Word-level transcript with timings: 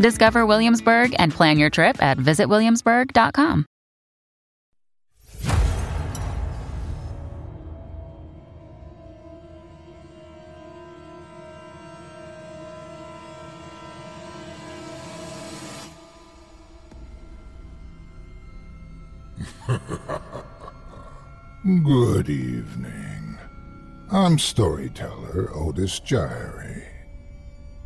Discover 0.00 0.46
Williamsburg 0.46 1.14
and 1.18 1.30
plan 1.30 1.58
your 1.58 1.68
trip 1.68 2.02
at 2.02 2.16
visitwilliamsburg.com. 2.16 3.66
Good 21.84 22.30
evening. 22.30 23.38
I'm 24.10 24.38
storyteller 24.38 25.50
Otis 25.54 26.00
Jiry, 26.00 26.84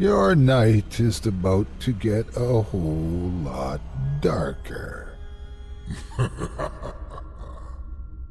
Your 0.00 0.36
night 0.36 1.00
is 1.00 1.26
about 1.26 1.66
to 1.80 1.92
get 1.92 2.28
a 2.36 2.62
whole 2.62 3.32
lot 3.42 3.80
darker. 4.20 5.18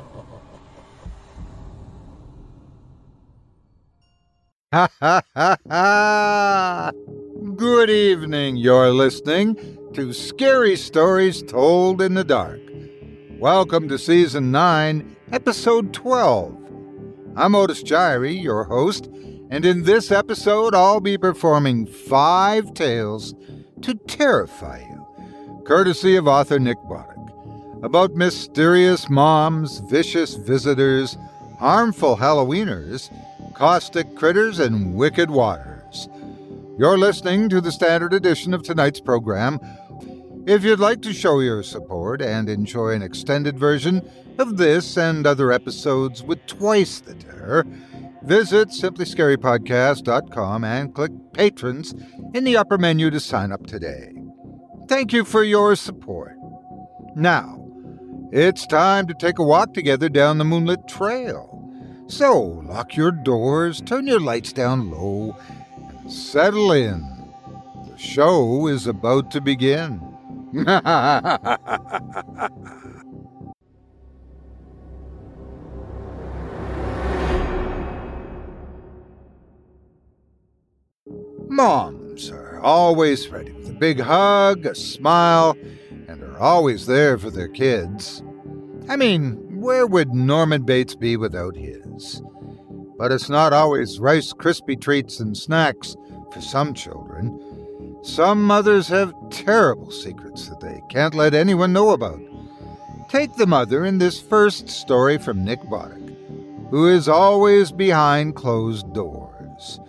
ha 4.73 5.23
ha 5.35 5.57
ha! 5.69 6.93
Good 7.57 7.91
evening. 7.91 8.59
You're 8.59 8.93
listening 8.93 9.57
to 9.95 10.13
Scary 10.13 10.77
Stories 10.77 11.43
Told 11.43 12.01
in 12.01 12.15
the 12.15 12.23
Dark. 12.23 12.61
Welcome 13.41 13.89
to 13.89 13.99
Season 13.99 14.53
9, 14.53 15.17
Episode 15.33 15.93
12. 15.93 16.66
I'm 17.39 17.55
Otis 17.55 17.83
Jiry, 17.83 18.43
your 18.43 18.65
host, 18.65 19.11
and 19.51 19.67
in 19.67 19.83
this 19.83 20.11
episode, 20.11 20.75
I'll 20.75 21.01
be 21.01 21.19
performing 21.19 21.85
five 21.85 22.73
tales 22.73 23.35
to 23.83 23.93
terrify 23.93 24.79
you, 24.79 25.63
courtesy 25.67 26.17
of 26.17 26.27
author 26.27 26.59
Nick 26.59 26.79
Botic, 26.79 27.85
about 27.85 28.15
mysterious 28.15 29.11
moms, 29.11 29.81
vicious 29.81 30.37
visitors, 30.37 31.19
harmful 31.59 32.17
Halloweeners, 32.17 33.11
caustic 33.53 34.17
critters, 34.17 34.59
and 34.59 34.95
wicked 34.95 35.31
waters. 35.31 36.09
You're 36.79 36.97
listening 36.97 37.51
to 37.51 37.61
the 37.61 37.71
standard 37.71 38.15
edition 38.15 38.55
of 38.55 38.63
tonight's 38.63 39.01
program. 39.01 39.61
If 40.47 40.63
you'd 40.63 40.79
like 40.79 41.03
to 41.03 41.13
show 41.13 41.41
your 41.41 41.65
support 41.65 42.23
and 42.23 42.49
enjoy 42.49 42.91
an 42.91 43.03
extended 43.03 43.59
version 43.59 44.09
of 44.39 44.59
this 44.59 44.97
and 44.97 45.27
other 45.27 45.51
episodes 45.51 46.23
with 46.23 46.47
twice 46.47 47.01
the 47.01 47.15
terror, 47.15 47.67
visit 48.23 48.69
simplyscarypodcast.com 48.69 50.63
and 50.63 50.95
click 50.95 51.11
Patrons 51.33 51.97
in 52.33 52.45
the 52.45 52.57
upper 52.57 52.79
menu 52.79 53.11
to 53.11 53.19
sign 53.19 53.51
up 53.51 53.67
today. 53.67 54.13
Thank 54.89 55.13
you 55.13 55.25
for 55.25 55.43
your 55.43 55.75
support. 55.75 56.37
Now, 57.17 57.67
it's 58.31 58.69
time 58.69 59.09
to 59.09 59.15
take 59.15 59.41
a 59.41 59.45
walk 59.45 59.75
together 59.75 60.09
down 60.09 60.39
the 60.39 60.45
moonlit 60.45 60.87
trail. 60.87 61.53
So, 62.07 62.63
lock 62.65 62.95
your 62.95 63.11
doors, 63.11 63.81
turn 63.81 64.07
your 64.07 64.21
lights 64.21 64.53
down 64.53 64.93
low, 64.93 65.37
and 65.77 66.13
settle 66.13 66.71
in. 66.71 67.01
The 67.91 67.99
show 67.99 68.69
is 68.69 68.87
about 68.87 69.33
to 69.33 69.41
begin. 69.41 70.06
Moms 81.49 82.31
are 82.31 82.59
always 82.61 83.29
ready 83.29 83.53
with 83.53 83.69
a 83.69 83.75
big 83.75 84.01
hug, 84.01 84.65
a 84.65 84.75
smile, 84.75 85.55
and 86.09 86.23
are 86.23 86.39
always 86.39 86.87
there 86.87 87.19
for 87.19 87.31
their 87.31 87.49
kids. 87.49 88.23
I 88.89 88.97
mean, 88.97 89.61
where 89.61 89.87
would 89.87 90.15
Norman 90.15 90.63
Bates 90.63 90.95
be 90.95 91.19
without 91.19 91.55
his? 91.55 92.23
But 92.97 93.13
it's 93.13 93.29
not 93.29 93.53
always 93.53 94.01
Rice 94.01 94.33
Krispie 94.33 94.81
treats 94.81 95.21
and 95.21 95.37
snacks 95.37 95.97
for 96.33 96.41
some 96.41 96.73
children. 96.73 97.39
Some 98.07 98.45
mothers 98.45 98.87
have 98.87 99.13
terrible 99.31 99.91
secrets 99.91 100.49
that 100.49 100.61
they 100.61 100.81
can't 100.89 101.15
let 101.15 101.35
anyone 101.35 101.73
know 101.73 101.91
about. 101.91 102.21
Take 103.09 103.35
the 103.35 103.49
mother 103.49 103.85
in 103.85 103.99
this 103.99 104.21
first 104.21 104.69
story 104.71 105.19
from 105.19 105.45
Nick 105.45 105.61
Botic, 105.63 106.17
who 106.71 106.87
is 106.87 107.09
always 107.09 107.73
behind 107.73 108.37
closed 108.37 108.93
doors. 108.95 109.81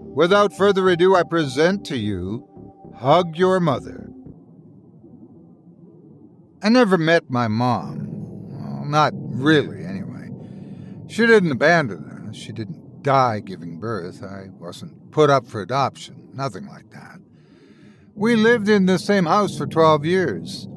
Without 0.00 0.52
further 0.52 0.88
ado, 0.90 1.14
I 1.14 1.22
present 1.22 1.86
to 1.86 1.96
you 1.96 2.44
Hug 2.96 3.36
Your 3.36 3.60
Mother. 3.60 4.10
I 6.60 6.70
never 6.70 6.98
met 6.98 7.30
my 7.30 7.46
mom. 7.46 8.08
Well, 8.50 8.84
not 8.84 9.12
really, 9.14 9.84
anyway. 9.84 10.28
She 11.06 11.24
didn't 11.24 11.52
abandon 11.52 12.28
us. 12.28 12.36
She 12.36 12.50
didn't 12.50 13.04
die 13.04 13.38
giving 13.38 13.78
birth. 13.78 14.24
I 14.24 14.48
wasn't 14.58 15.12
put 15.12 15.30
up 15.30 15.46
for 15.46 15.62
adoption. 15.62 16.30
Nothing 16.34 16.66
like 16.66 16.90
that. 16.90 17.13
We 18.16 18.36
lived 18.36 18.68
in 18.68 18.86
the 18.86 18.98
same 18.98 19.26
house 19.26 19.58
for 19.58 19.66
12 19.66 20.04
years. 20.04 20.68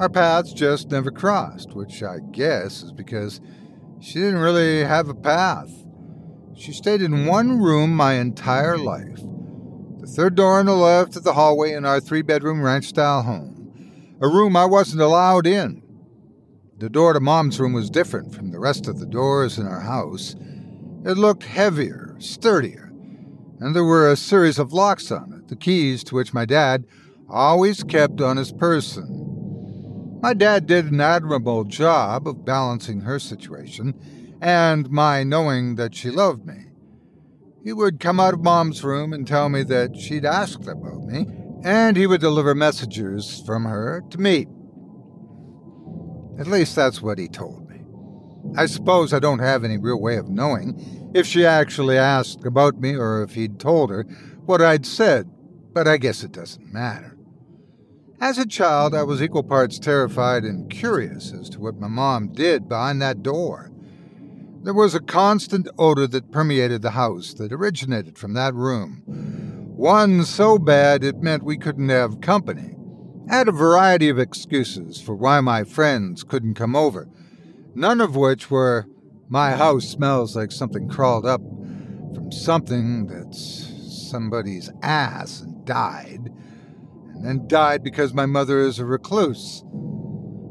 Our 0.00 0.08
paths 0.08 0.52
just 0.52 0.90
never 0.90 1.12
crossed, 1.12 1.74
which 1.74 2.02
I 2.02 2.18
guess 2.32 2.82
is 2.82 2.90
because 2.90 3.40
she 4.00 4.14
didn't 4.14 4.40
really 4.40 4.82
have 4.82 5.08
a 5.08 5.14
path. 5.14 5.70
She 6.56 6.72
stayed 6.72 7.00
in 7.00 7.26
one 7.26 7.60
room 7.60 7.94
my 7.94 8.14
entire 8.14 8.76
life. 8.76 9.20
The 10.00 10.08
third 10.08 10.34
door 10.34 10.58
on 10.58 10.66
the 10.66 10.74
left 10.74 11.14
of 11.14 11.22
the 11.22 11.34
hallway 11.34 11.72
in 11.72 11.84
our 11.84 12.00
three 12.00 12.22
bedroom 12.22 12.60
ranch 12.60 12.86
style 12.86 13.22
home. 13.22 14.16
a 14.20 14.26
room 14.26 14.56
I 14.56 14.64
wasn't 14.64 15.02
allowed 15.02 15.46
in. 15.46 15.82
The 16.78 16.90
door 16.90 17.12
to 17.12 17.20
Mom's 17.20 17.60
room 17.60 17.74
was 17.74 17.90
different 17.90 18.34
from 18.34 18.50
the 18.50 18.58
rest 18.58 18.88
of 18.88 18.98
the 18.98 19.06
doors 19.06 19.56
in 19.56 19.68
our 19.68 19.80
house. 19.80 20.34
It 21.04 21.16
looked 21.16 21.44
heavier, 21.44 22.16
sturdier, 22.18 22.90
and 23.60 23.74
there 23.74 23.84
were 23.84 24.10
a 24.10 24.16
series 24.16 24.58
of 24.58 24.72
locks 24.72 25.12
on 25.12 25.32
it, 25.32 25.41
the 25.52 25.56
keys 25.56 26.02
to 26.02 26.14
which 26.14 26.32
my 26.32 26.46
dad 26.46 26.86
always 27.28 27.82
kept 27.82 28.22
on 28.22 28.38
his 28.38 28.50
person. 28.52 30.18
My 30.22 30.32
dad 30.32 30.66
did 30.66 30.90
an 30.90 31.00
admirable 31.00 31.64
job 31.64 32.26
of 32.26 32.44
balancing 32.44 33.02
her 33.02 33.18
situation 33.18 34.38
and 34.40 34.90
my 34.90 35.22
knowing 35.24 35.76
that 35.76 35.94
she 35.94 36.08
loved 36.08 36.46
me. 36.46 36.68
He 37.62 37.72
would 37.72 38.00
come 38.00 38.18
out 38.18 38.32
of 38.32 38.42
Mom's 38.42 38.82
room 38.82 39.12
and 39.12 39.26
tell 39.26 39.50
me 39.50 39.62
that 39.64 39.94
she'd 39.94 40.24
asked 40.24 40.66
about 40.66 41.04
me, 41.04 41.26
and 41.62 41.96
he 41.98 42.06
would 42.06 42.22
deliver 42.22 42.54
messages 42.54 43.42
from 43.44 43.64
her 43.64 44.02
to 44.08 44.18
me. 44.18 44.46
At 46.40 46.46
least 46.46 46.74
that's 46.74 47.02
what 47.02 47.18
he 47.18 47.28
told 47.28 47.68
me. 47.68 47.82
I 48.56 48.66
suppose 48.66 49.12
I 49.12 49.18
don't 49.18 49.38
have 49.38 49.64
any 49.64 49.76
real 49.76 50.00
way 50.00 50.16
of 50.16 50.30
knowing 50.30 51.12
if 51.14 51.26
she 51.26 51.44
actually 51.44 51.98
asked 51.98 52.46
about 52.46 52.80
me 52.80 52.96
or 52.96 53.22
if 53.22 53.34
he'd 53.34 53.60
told 53.60 53.90
her 53.90 54.04
what 54.44 54.60
I'd 54.60 54.86
said, 54.86 55.30
but 55.72 55.88
I 55.88 55.96
guess 55.96 56.22
it 56.22 56.32
doesn't 56.32 56.72
matter. 56.72 57.16
As 58.20 58.38
a 58.38 58.46
child, 58.46 58.94
I 58.94 59.02
was 59.02 59.20
equal 59.20 59.42
parts 59.42 59.78
terrified 59.78 60.44
and 60.44 60.70
curious 60.70 61.32
as 61.32 61.48
to 61.50 61.60
what 61.60 61.80
my 61.80 61.88
mom 61.88 62.32
did 62.32 62.68
behind 62.68 63.02
that 63.02 63.22
door. 63.22 63.72
There 64.62 64.72
was 64.72 64.94
a 64.94 65.00
constant 65.00 65.66
odor 65.76 66.06
that 66.06 66.30
permeated 66.30 66.82
the 66.82 66.92
house 66.92 67.34
that 67.34 67.52
originated 67.52 68.16
from 68.16 68.34
that 68.34 68.54
room. 68.54 69.02
One 69.74 70.24
so 70.24 70.56
bad 70.56 71.02
it 71.02 71.20
meant 71.20 71.42
we 71.42 71.58
couldn't 71.58 71.88
have 71.88 72.20
company. 72.20 72.76
I 73.28 73.38
had 73.38 73.48
a 73.48 73.52
variety 73.52 74.08
of 74.08 74.20
excuses 74.20 75.00
for 75.00 75.16
why 75.16 75.40
my 75.40 75.64
friends 75.64 76.22
couldn't 76.22 76.54
come 76.54 76.76
over, 76.76 77.08
none 77.74 78.00
of 78.00 78.14
which 78.14 78.52
were, 78.52 78.86
my 79.28 79.52
house 79.52 79.88
smells 79.88 80.36
like 80.36 80.52
something 80.52 80.88
crawled 80.88 81.26
up 81.26 81.40
from 81.40 82.30
something 82.30 83.08
that's 83.08 83.68
somebody's 84.10 84.70
ass 84.82 85.44
died, 85.64 86.32
and 87.14 87.24
then 87.24 87.48
died 87.48 87.82
because 87.82 88.12
my 88.12 88.26
mother 88.26 88.60
is 88.60 88.78
a 88.78 88.84
recluse. 88.84 89.62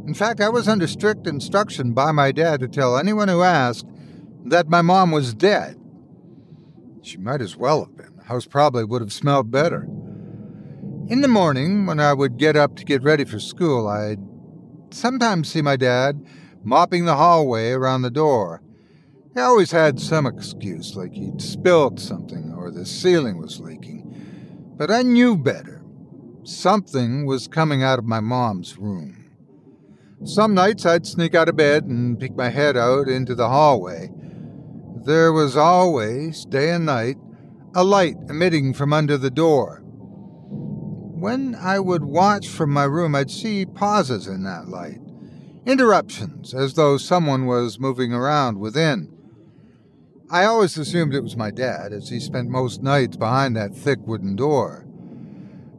In 0.06 0.13
fact, 0.16 0.42
I 0.42 0.50
was 0.50 0.68
under 0.68 0.88
strict 0.88 1.28
instruction 1.28 1.94
by 1.94 2.12
my 2.12 2.31
dad 2.31 2.60
to 2.62 2.68
tell 2.68 2.98
anyone 2.98 3.28
who 3.28 3.44
asked 3.44 3.88
that 4.46 4.69
my 4.69 4.81
mom 4.81 5.12
was 5.12 5.34
dead. 5.34 5.78
She 7.02 7.18
might 7.18 7.42
as 7.42 7.56
well 7.56 7.86
have 7.86 7.96
been. 7.96 8.16
The 8.18 8.24
house 8.24 8.46
probably 8.46 8.84
would 8.84 9.02
have 9.02 9.13
smelled 9.13 9.52
better. 9.52 9.88
In 11.08 11.22
the 11.22 11.28
morning, 11.28 11.86
when 11.86 12.00
I 12.00 12.14
would 12.14 12.38
get 12.38 12.56
up 12.56 12.75
to 12.78 12.86
get 12.86 13.04
ready 13.04 13.25
for 13.25 13.40
school, 13.40 13.88
I'd 13.88 14.19
sometimes 14.92 15.50
see 15.50 15.62
my 15.62 15.75
dad 15.75 16.25
mopping 16.64 17.06
the 17.06 17.16
hallway 17.16 17.72
around 17.72 18.02
the 18.02 18.12
door. 18.12 18.62
He 19.34 19.40
always 19.40 19.72
had 19.72 20.00
some 20.00 20.25
excuse, 20.25 20.96
like 20.96 21.14
he'd 21.14 21.42
spilled 21.42 22.00
something 22.00 22.54
or 22.56 22.69
the 22.72 22.86
ceiling 22.86 23.38
was 23.38 23.60
leaking. 23.60 24.00
But 24.81 24.89
I 24.89 25.04
knew 25.04 25.38
better. 25.38 25.83
Something 26.44 27.28
was 27.28 27.48
coming 27.48 27.83
out 27.83 28.00
of 28.00 28.06
my 28.06 28.19
mom's 28.19 28.80
room. 28.80 29.30
Some 30.24 30.56
nights 30.56 30.88
I'd 30.88 31.06
sneak 31.06 31.36
out 31.36 31.48
of 31.48 31.56
bed 31.56 31.83
and 31.83 32.19
peek 32.19 32.36
my 32.36 32.50
head 32.50 32.75
out 32.75 33.07
into 33.07 33.36
the 33.36 33.48
hallway. 33.48 34.10
There 35.06 35.31
was 35.33 35.56
always, 35.56 36.45
day 36.45 36.72
and 36.72 36.88
night, 36.88 37.18
a 37.75 37.83
light 37.83 38.16
emitting 38.28 38.74
from 38.74 38.92
under 38.92 39.19
the 39.19 39.30
door. 39.30 39.83
When 39.86 41.54
I 41.54 41.78
would 41.78 42.04
watch 42.04 42.48
from 42.48 42.72
my 42.72 42.86
room, 42.86 43.13
I'd 43.13 43.30
see 43.30 43.68
pauses 43.68 44.25
in 44.25 44.42
that 44.45 44.68
light, 44.68 45.00
interruptions, 45.63 46.56
as 46.56 46.74
though 46.74 46.98
someone 46.98 47.45
was 47.45 47.80
moving 47.80 48.13
around 48.13 48.57
within. 48.57 49.16
I 50.33 50.45
always 50.45 50.78
assumed 50.78 51.13
it 51.13 51.24
was 51.24 51.36
my 51.36 51.51
dad, 51.51 51.92
as 51.92 52.07
he 52.07 52.22
spent 52.22 52.48
most 52.48 52.81
nights 52.81 53.18
behind 53.18 53.54
that 53.57 53.75
thick 53.75 54.00
wooden 54.07 54.38
door. 54.38 54.86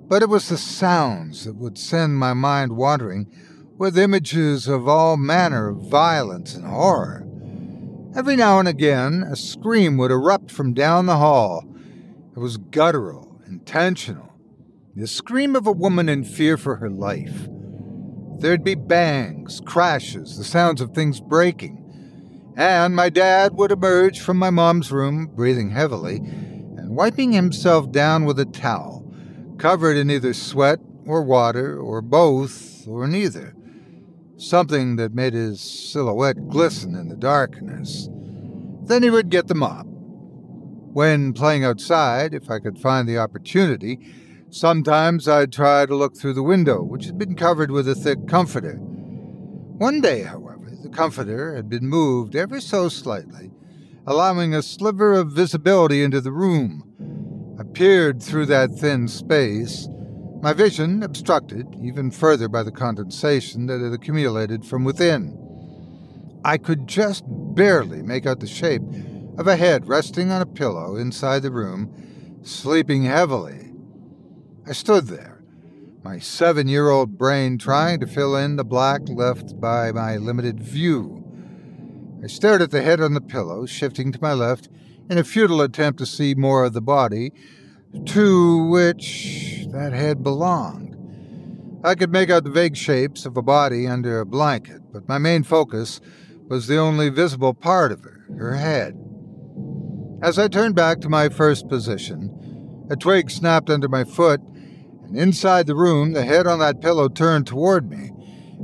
But 0.09 0.21
it 0.21 0.29
was 0.29 0.51
the 0.51 0.59
sounds 0.59 1.47
that 1.47 1.57
would 1.57 1.79
send 1.79 2.19
my 2.19 2.35
mind 2.35 2.77
wandering 2.77 3.33
with 3.79 3.97
images 3.97 4.69
of 4.69 4.87
all 4.87 5.17
manner 5.17 5.71
of 5.71 5.89
violence 5.89 6.55
and 6.55 6.67
horror. 6.67 7.27
Every 8.15 8.37
now 8.37 8.59
and 8.59 8.69
again, 8.69 9.23
a 9.23 9.37
scream 9.37 9.97
would 9.97 10.11
erupt 10.11 10.51
from 10.51 10.75
down 10.75 11.07
the 11.07 11.17
hall. 11.17 11.65
It 12.37 12.39
was 12.39 12.59
guttural, 12.59 13.41
intentional, 13.47 14.35
the 14.95 15.07
scream 15.07 15.57
of 15.57 15.67
a 15.67 15.73
woman 15.73 16.11
in 16.11 16.25
fear 16.25 16.59
for 16.59 16.77
her 16.77 16.91
life. 16.91 17.49
There'd 18.37 18.65
be 18.65 18.75
bangs, 18.75 19.63
crashes, 19.65 20.37
the 20.37 20.45
sounds 20.45 20.83
of 20.83 20.91
things 20.91 21.23
breaking. 21.23 21.82
And 22.57 22.95
my 22.95 23.09
dad 23.09 23.55
would 23.55 23.73
emerge 23.73 24.21
from 24.21 24.37
my 24.37 24.51
mom's 24.51 24.93
room, 24.93 25.27
breathing 25.27 25.71
heavily, 25.71 26.17
and 26.17 26.97
wiping 26.97 27.33
himself 27.33 27.91
down 27.91 28.25
with 28.25 28.39
a 28.39 28.45
towel, 28.45 29.11
covered 29.59 29.97
in 29.97 30.11
either 30.11 30.35
sweat 30.35 30.79
or 31.07 31.23
water, 31.23 31.79
or 31.79 32.03
both, 32.03 32.87
or 32.87 33.07
neither 33.09 33.55
something 34.43 34.97
that 34.97 35.15
made 35.15 35.33
his 35.33 35.61
silhouette 35.61 36.49
glisten 36.49 36.95
in 36.95 37.09
the 37.09 37.17
darkness. 37.17 38.09
Then 38.85 39.03
he 39.03 39.11
would 39.11 39.31
get 39.31 39.49
the 39.49 39.55
mop. 39.55 39.87
When 39.87 41.33
playing 41.33 41.65
outside, 41.65 42.35
if 42.35 42.51
I 42.51 42.59
could 42.59 42.79
find 42.79 43.09
the 43.09 43.19
opportunity, 43.19 43.99
sometimes 44.51 45.29
I'd 45.29 45.53
try 45.53 45.87
to 45.87 45.97
look 45.97 46.17
through 46.17 46.35
the 46.35 46.43
window, 46.43 46.83
which 46.83 47.07
had 47.07 47.19
been 47.19 47.37
covered 47.37 47.71
with 47.71 47.89
a 47.89 47.95
thick 47.95 48.27
comforter. 48.27 48.75
One 48.75 50.01
day, 50.01 50.23
however, 50.25 50.42
comforter 50.93 51.55
had 51.55 51.69
been 51.69 51.89
moved 51.89 52.37
ever 52.37 52.61
so 52.61 52.89
slightly, 52.89 53.51
allowing 54.07 54.55
a 54.55 54.63
sliver 54.63 55.13
of 55.13 55.33
visibility 55.33 56.03
into 56.03 56.21
the 56.21 56.33
room. 56.33 57.57
I 57.59 57.65
peered 57.65 58.23
through 58.23 58.47
that 58.47 58.71
thin 58.73 59.09
space 59.09 59.89
my 60.43 60.53
vision 60.53 61.05
obstructed 61.05 61.69
even 61.81 62.11
further 62.11 62.49
by 62.49 62.65
the 62.65 62.73
condensation 62.73 63.67
that 63.67 63.81
had 63.81 63.93
accumulated 63.93 64.65
from 64.65 64.83
within. 64.83 65.39
I 66.45 66.59
could 66.59 66.89
just 66.89 67.23
barely 67.29 68.03
make 68.03 68.27
out 68.27 68.41
the 68.41 68.49
shape 68.49 68.83
of 69.39 69.47
a 69.47 69.55
head 69.55 69.87
resting 69.87 70.33
on 70.33 70.43
a 70.43 70.47
pillow 70.47 70.97
inside 70.97 71.43
the 71.43 71.53
room, 71.53 72.41
sleeping 72.43 73.05
heavily. 73.05 73.73
I 74.67 74.73
stood 74.73 75.07
there, 75.07 75.32
my 76.03 76.19
seven 76.19 76.67
year 76.67 76.91
old 76.91 77.17
brain 77.17 77.59
trying 77.59 78.01
to 78.01 78.07
fill 78.07 78.37
in 78.37 78.57
the 78.57 78.65
black 78.65 79.03
left 79.09 79.61
by 79.61 79.93
my 79.93 80.17
limited 80.17 80.61
view. 80.61 81.25
I 82.23 82.27
stared 82.27 82.61
at 82.61 82.71
the 82.71 82.83
head 82.83 83.01
on 83.01 83.15
the 83.15 83.21
pillow, 83.21 83.67
shifting 83.67 84.11
to 84.13 84.19
my 84.21 84.33
left 84.33 84.69
in 85.09 85.19
a 85.19 85.25
futile 85.25 85.61
attempt 85.61 85.99
to 86.01 86.07
see 86.07 86.35
more 86.35 86.65
of 86.65 86.73
the 86.73 86.81
body, 86.81 87.33
to 88.07 88.67
which 88.67 89.67
that 89.71 89.93
head 89.93 90.23
belonged. 90.23 90.97
I 91.85 91.95
could 91.95 92.13
make 92.13 92.31
out 92.31 92.45
the 92.45 92.51
vague 92.51 92.77
shapes 92.77 93.27
of 93.27 93.37
a 93.37 93.43
body 93.43 93.87
under 93.87 94.21
a 94.21 94.27
blanket, 94.27 94.83
but 94.93 95.09
my 95.09 95.19
main 95.19 95.43
focus 95.43 96.01
was 96.49 96.67
the 96.67 96.79
only 96.79 97.09
visible 97.11 97.55
part 97.55 97.93
of 97.93 98.03
her, 98.03 98.25
her 98.39 98.55
head. 98.55 98.97
As 100.23 100.39
I 100.39 100.49
turned 100.49 100.77
back 100.77 101.01
to 101.01 101.09
my 101.09 101.29
first 101.29 101.69
position, 101.69 102.87
a 102.91 102.97
twig 102.97 103.31
snapped 103.31 103.71
under 103.71 103.89
my 103.89 104.05
foot, 104.05 104.41
and 105.13 105.21
inside 105.21 105.67
the 105.67 105.75
room, 105.75 106.13
the 106.13 106.25
head 106.25 106.47
on 106.47 106.59
that 106.61 106.81
pillow 106.81 107.07
turned 107.07 107.47
toward 107.47 107.91
me, 107.91 108.13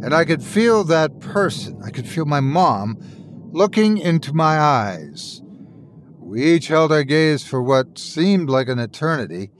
and 0.02 0.14
I 0.14 0.24
could 0.24 0.42
feel 0.42 0.82
that 0.84 1.20
person, 1.20 1.78
I 1.84 1.90
could 1.90 2.08
feel 2.08 2.24
my 2.24 2.40
mom, 2.40 2.96
looking 3.52 3.98
into 3.98 4.32
my 4.32 4.58
eyes. 4.58 5.42
We 6.18 6.54
each 6.54 6.68
held 6.68 6.90
our 6.90 7.04
gaze 7.04 7.44
for 7.44 7.62
what 7.62 7.98
seemed 7.98 8.48
like 8.48 8.68
an 8.68 8.78
eternity, 8.78 9.50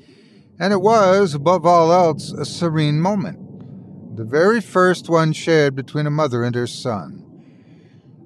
and 0.59 0.73
it 0.73 0.81
was, 0.81 1.35
above 1.35 1.67
all 1.67 1.93
else, 1.93 2.33
a 2.33 2.47
serene 2.47 3.03
moment. 3.03 4.17
The 4.17 4.25
very 4.25 4.63
first 4.63 5.11
one 5.11 5.35
shared 5.35 5.75
between 5.75 6.07
a 6.07 6.11
mother 6.11 6.43
and 6.43 6.55
her 6.55 6.67
son. 6.67 7.23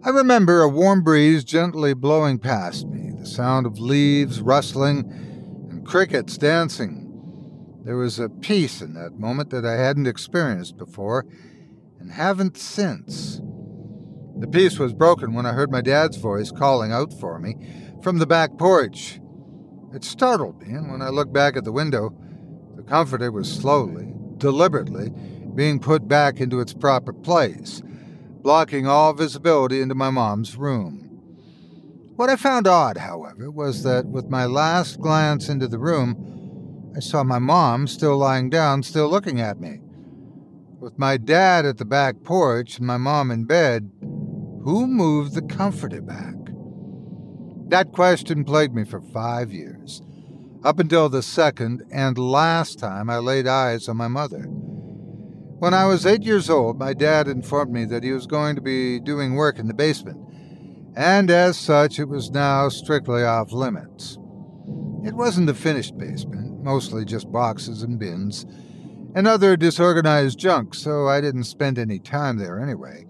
I 0.04 0.10
remember 0.10 0.62
a 0.62 0.68
warm 0.68 1.02
breeze 1.02 1.42
gently 1.42 1.94
blowing 1.94 2.38
past 2.38 2.86
me, 2.86 3.10
the 3.18 3.26
sound 3.26 3.66
of 3.66 3.80
leaves 3.80 4.40
rustling, 4.40 5.00
and 5.68 5.84
crickets 5.84 6.38
dancing. 6.38 7.01
There 7.84 7.96
was 7.96 8.20
a 8.20 8.28
peace 8.28 8.80
in 8.80 8.94
that 8.94 9.18
moment 9.18 9.50
that 9.50 9.66
I 9.66 9.74
hadn't 9.74 10.06
experienced 10.06 10.76
before, 10.76 11.26
and 11.98 12.12
haven't 12.12 12.56
since. 12.56 13.40
The 14.38 14.46
peace 14.46 14.78
was 14.78 14.92
broken 14.92 15.34
when 15.34 15.46
I 15.46 15.52
heard 15.52 15.72
my 15.72 15.80
dad's 15.80 16.16
voice 16.16 16.52
calling 16.52 16.92
out 16.92 17.12
for 17.12 17.40
me 17.40 17.56
from 18.00 18.18
the 18.18 18.26
back 18.26 18.56
porch. 18.56 19.20
It 19.92 20.04
startled 20.04 20.62
me, 20.62 20.74
and 20.74 20.92
when 20.92 21.02
I 21.02 21.08
looked 21.08 21.32
back 21.32 21.56
at 21.56 21.64
the 21.64 21.72
window, 21.72 22.16
the 22.76 22.84
comforter 22.84 23.32
was 23.32 23.52
slowly, 23.52 24.14
deliberately, 24.38 25.10
being 25.54 25.80
put 25.80 26.06
back 26.06 26.40
into 26.40 26.60
its 26.60 26.72
proper 26.72 27.12
place, 27.12 27.82
blocking 28.42 28.86
all 28.86 29.12
visibility 29.12 29.80
into 29.80 29.96
my 29.96 30.10
mom's 30.10 30.56
room. 30.56 31.00
What 32.14 32.30
I 32.30 32.36
found 32.36 32.68
odd, 32.68 32.98
however, 32.98 33.50
was 33.50 33.82
that 33.82 34.06
with 34.06 34.30
my 34.30 34.46
last 34.46 35.00
glance 35.00 35.48
into 35.48 35.66
the 35.66 35.78
room, 35.78 36.32
I 36.94 37.00
saw 37.00 37.24
my 37.24 37.38
mom 37.38 37.86
still 37.86 38.18
lying 38.18 38.50
down, 38.50 38.82
still 38.82 39.08
looking 39.08 39.40
at 39.40 39.60
me. 39.60 39.80
With 40.78 40.98
my 40.98 41.16
dad 41.16 41.64
at 41.64 41.78
the 41.78 41.84
back 41.84 42.22
porch 42.22 42.78
and 42.78 42.86
my 42.86 42.98
mom 42.98 43.30
in 43.30 43.44
bed, 43.44 43.90
who 44.00 44.86
moved 44.86 45.34
the 45.34 45.42
comforter 45.42 46.02
back? 46.02 46.34
That 47.68 47.92
question 47.92 48.44
plagued 48.44 48.74
me 48.74 48.84
for 48.84 49.00
five 49.00 49.50
years, 49.50 50.02
up 50.62 50.78
until 50.78 51.08
the 51.08 51.22
second 51.22 51.82
and 51.90 52.18
last 52.18 52.78
time 52.78 53.08
I 53.08 53.18
laid 53.18 53.46
eyes 53.46 53.88
on 53.88 53.96
my 53.96 54.08
mother. 54.08 54.42
When 54.42 55.72
I 55.72 55.86
was 55.86 56.04
eight 56.04 56.24
years 56.24 56.50
old, 56.50 56.78
my 56.78 56.92
dad 56.92 57.28
informed 57.28 57.72
me 57.72 57.84
that 57.86 58.02
he 58.02 58.12
was 58.12 58.26
going 58.26 58.56
to 58.56 58.60
be 58.60 59.00
doing 59.00 59.34
work 59.34 59.58
in 59.58 59.68
the 59.68 59.74
basement, 59.74 60.18
and 60.94 61.30
as 61.30 61.56
such, 61.56 61.98
it 61.98 62.08
was 62.08 62.30
now 62.30 62.68
strictly 62.68 63.22
off 63.22 63.52
limits. 63.52 64.18
It 65.04 65.14
wasn't 65.14 65.50
a 65.50 65.54
finished 65.54 65.98
basement, 65.98 66.62
mostly 66.62 67.04
just 67.04 67.32
boxes 67.32 67.82
and 67.82 67.98
bins, 67.98 68.46
and 69.16 69.26
other 69.26 69.56
disorganized 69.56 70.38
junk, 70.38 70.74
so 70.74 71.08
I 71.08 71.20
didn't 71.20 71.44
spend 71.44 71.76
any 71.76 71.98
time 71.98 72.38
there 72.38 72.60
anyway. 72.60 73.06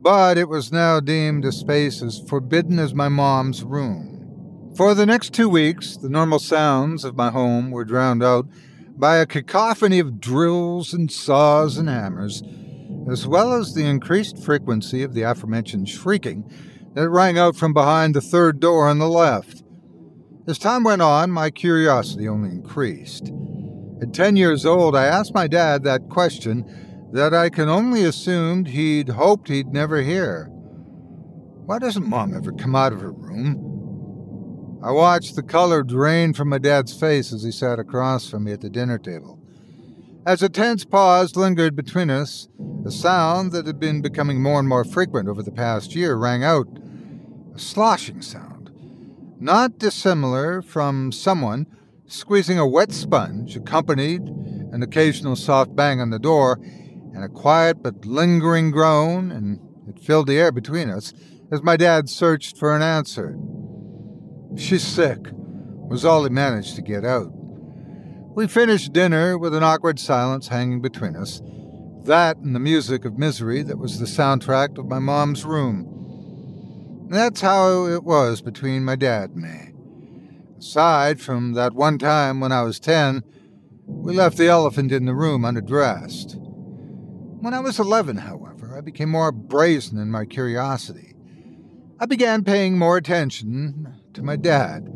But 0.00 0.38
it 0.38 0.48
was 0.48 0.72
now 0.72 0.98
deemed 0.98 1.44
a 1.44 1.52
space 1.52 2.02
as 2.02 2.20
forbidden 2.26 2.80
as 2.80 2.94
my 2.94 3.08
mom's 3.08 3.62
room. 3.62 4.72
For 4.76 4.92
the 4.92 5.06
next 5.06 5.32
two 5.32 5.48
weeks, 5.48 5.96
the 5.96 6.08
normal 6.08 6.40
sounds 6.40 7.04
of 7.04 7.16
my 7.16 7.30
home 7.30 7.70
were 7.70 7.84
drowned 7.84 8.24
out 8.24 8.46
by 8.96 9.16
a 9.16 9.26
cacophony 9.26 10.00
of 10.00 10.20
drills 10.20 10.92
and 10.92 11.12
saws 11.12 11.76
and 11.76 11.88
hammers, 11.88 12.42
as 13.08 13.26
well 13.26 13.52
as 13.52 13.72
the 13.72 13.86
increased 13.86 14.42
frequency 14.42 15.04
of 15.04 15.14
the 15.14 15.22
aforementioned 15.22 15.88
shrieking 15.88 16.50
that 16.94 17.08
rang 17.08 17.38
out 17.38 17.54
from 17.54 17.72
behind 17.72 18.14
the 18.14 18.20
third 18.20 18.58
door 18.58 18.88
on 18.88 18.98
the 18.98 19.08
left. 19.08 19.62
As 20.50 20.58
time 20.58 20.82
went 20.82 21.00
on, 21.00 21.30
my 21.30 21.48
curiosity 21.48 22.26
only 22.26 22.50
increased. 22.50 23.30
At 24.02 24.12
10 24.12 24.34
years 24.34 24.66
old, 24.66 24.96
I 24.96 25.04
asked 25.04 25.32
my 25.32 25.46
dad 25.46 25.84
that 25.84 26.08
question 26.08 26.64
that 27.12 27.32
I 27.32 27.50
can 27.50 27.68
only 27.68 28.02
assume 28.02 28.64
he'd 28.64 29.10
hoped 29.10 29.46
he'd 29.46 29.68
never 29.68 30.02
hear. 30.02 30.46
Why 31.66 31.78
doesn't 31.78 32.08
Mom 32.08 32.34
ever 32.34 32.50
come 32.50 32.74
out 32.74 32.92
of 32.92 33.00
her 33.00 33.12
room? 33.12 34.80
I 34.82 34.90
watched 34.90 35.36
the 35.36 35.44
color 35.44 35.84
drain 35.84 36.34
from 36.34 36.48
my 36.48 36.58
dad's 36.58 36.98
face 36.98 37.32
as 37.32 37.44
he 37.44 37.52
sat 37.52 37.78
across 37.78 38.28
from 38.28 38.42
me 38.42 38.50
at 38.50 38.60
the 38.60 38.68
dinner 38.68 38.98
table. 38.98 39.38
As 40.26 40.42
a 40.42 40.48
tense 40.48 40.84
pause 40.84 41.36
lingered 41.36 41.76
between 41.76 42.10
us, 42.10 42.48
a 42.84 42.90
sound 42.90 43.52
that 43.52 43.68
had 43.68 43.78
been 43.78 44.02
becoming 44.02 44.42
more 44.42 44.58
and 44.58 44.68
more 44.68 44.82
frequent 44.82 45.28
over 45.28 45.44
the 45.44 45.52
past 45.52 45.94
year 45.94 46.16
rang 46.16 46.42
out 46.42 46.66
a 47.54 47.58
sloshing 47.60 48.20
sound, 48.20 48.49
not 49.40 49.78
dissimilar 49.78 50.62
from 50.62 51.10
someone 51.12 51.66
squeezing 52.06 52.58
a 52.58 52.66
wet 52.66 52.92
sponge, 52.92 53.56
accompanied 53.56 54.20
an 54.20 54.82
occasional 54.82 55.36
soft 55.36 55.74
bang 55.74 56.00
on 56.00 56.10
the 56.10 56.18
door, 56.18 56.58
and 57.14 57.24
a 57.24 57.28
quiet 57.28 57.82
but 57.82 58.04
lingering 58.04 58.70
groan, 58.70 59.30
and 59.30 59.60
it 59.88 59.98
filled 59.98 60.26
the 60.26 60.38
air 60.38 60.52
between 60.52 60.90
us 60.90 61.12
as 61.50 61.62
my 61.62 61.76
dad 61.76 62.08
searched 62.08 62.56
for 62.58 62.74
an 62.74 62.82
answer. 62.82 63.38
She's 64.56 64.82
sick, 64.82 65.18
was 65.32 66.04
all 66.04 66.24
he 66.24 66.30
managed 66.30 66.76
to 66.76 66.82
get 66.82 67.04
out. 67.04 67.30
We 68.34 68.46
finished 68.46 68.92
dinner 68.92 69.36
with 69.36 69.54
an 69.54 69.64
awkward 69.64 69.98
silence 69.98 70.48
hanging 70.48 70.80
between 70.80 71.16
us, 71.16 71.40
that 72.04 72.36
and 72.38 72.54
the 72.54 72.60
music 72.60 73.04
of 73.04 73.18
misery 73.18 73.62
that 73.62 73.78
was 73.78 73.98
the 73.98 74.06
soundtrack 74.06 74.78
of 74.78 74.86
my 74.86 74.98
mom's 74.98 75.44
room. 75.44 75.99
That's 77.10 77.40
how 77.40 77.86
it 77.88 78.04
was 78.04 78.40
between 78.40 78.84
my 78.84 78.94
dad 78.94 79.30
and 79.30 79.42
me. 79.42 79.72
Aside 80.60 81.20
from 81.20 81.54
that 81.54 81.72
one 81.72 81.98
time 81.98 82.38
when 82.38 82.52
I 82.52 82.62
was 82.62 82.78
10, 82.78 83.24
we 83.84 84.14
left 84.14 84.36
the 84.36 84.46
elephant 84.46 84.92
in 84.92 85.06
the 85.06 85.14
room 85.14 85.44
unaddressed. 85.44 86.36
When 86.38 87.52
I 87.52 87.58
was 87.58 87.80
11, 87.80 88.18
however, 88.18 88.78
I 88.78 88.80
became 88.80 89.08
more 89.08 89.32
brazen 89.32 89.98
in 89.98 90.12
my 90.12 90.24
curiosity. 90.24 91.14
I 91.98 92.06
began 92.06 92.44
paying 92.44 92.78
more 92.78 92.96
attention 92.96 93.92
to 94.14 94.22
my 94.22 94.36
dad. 94.36 94.88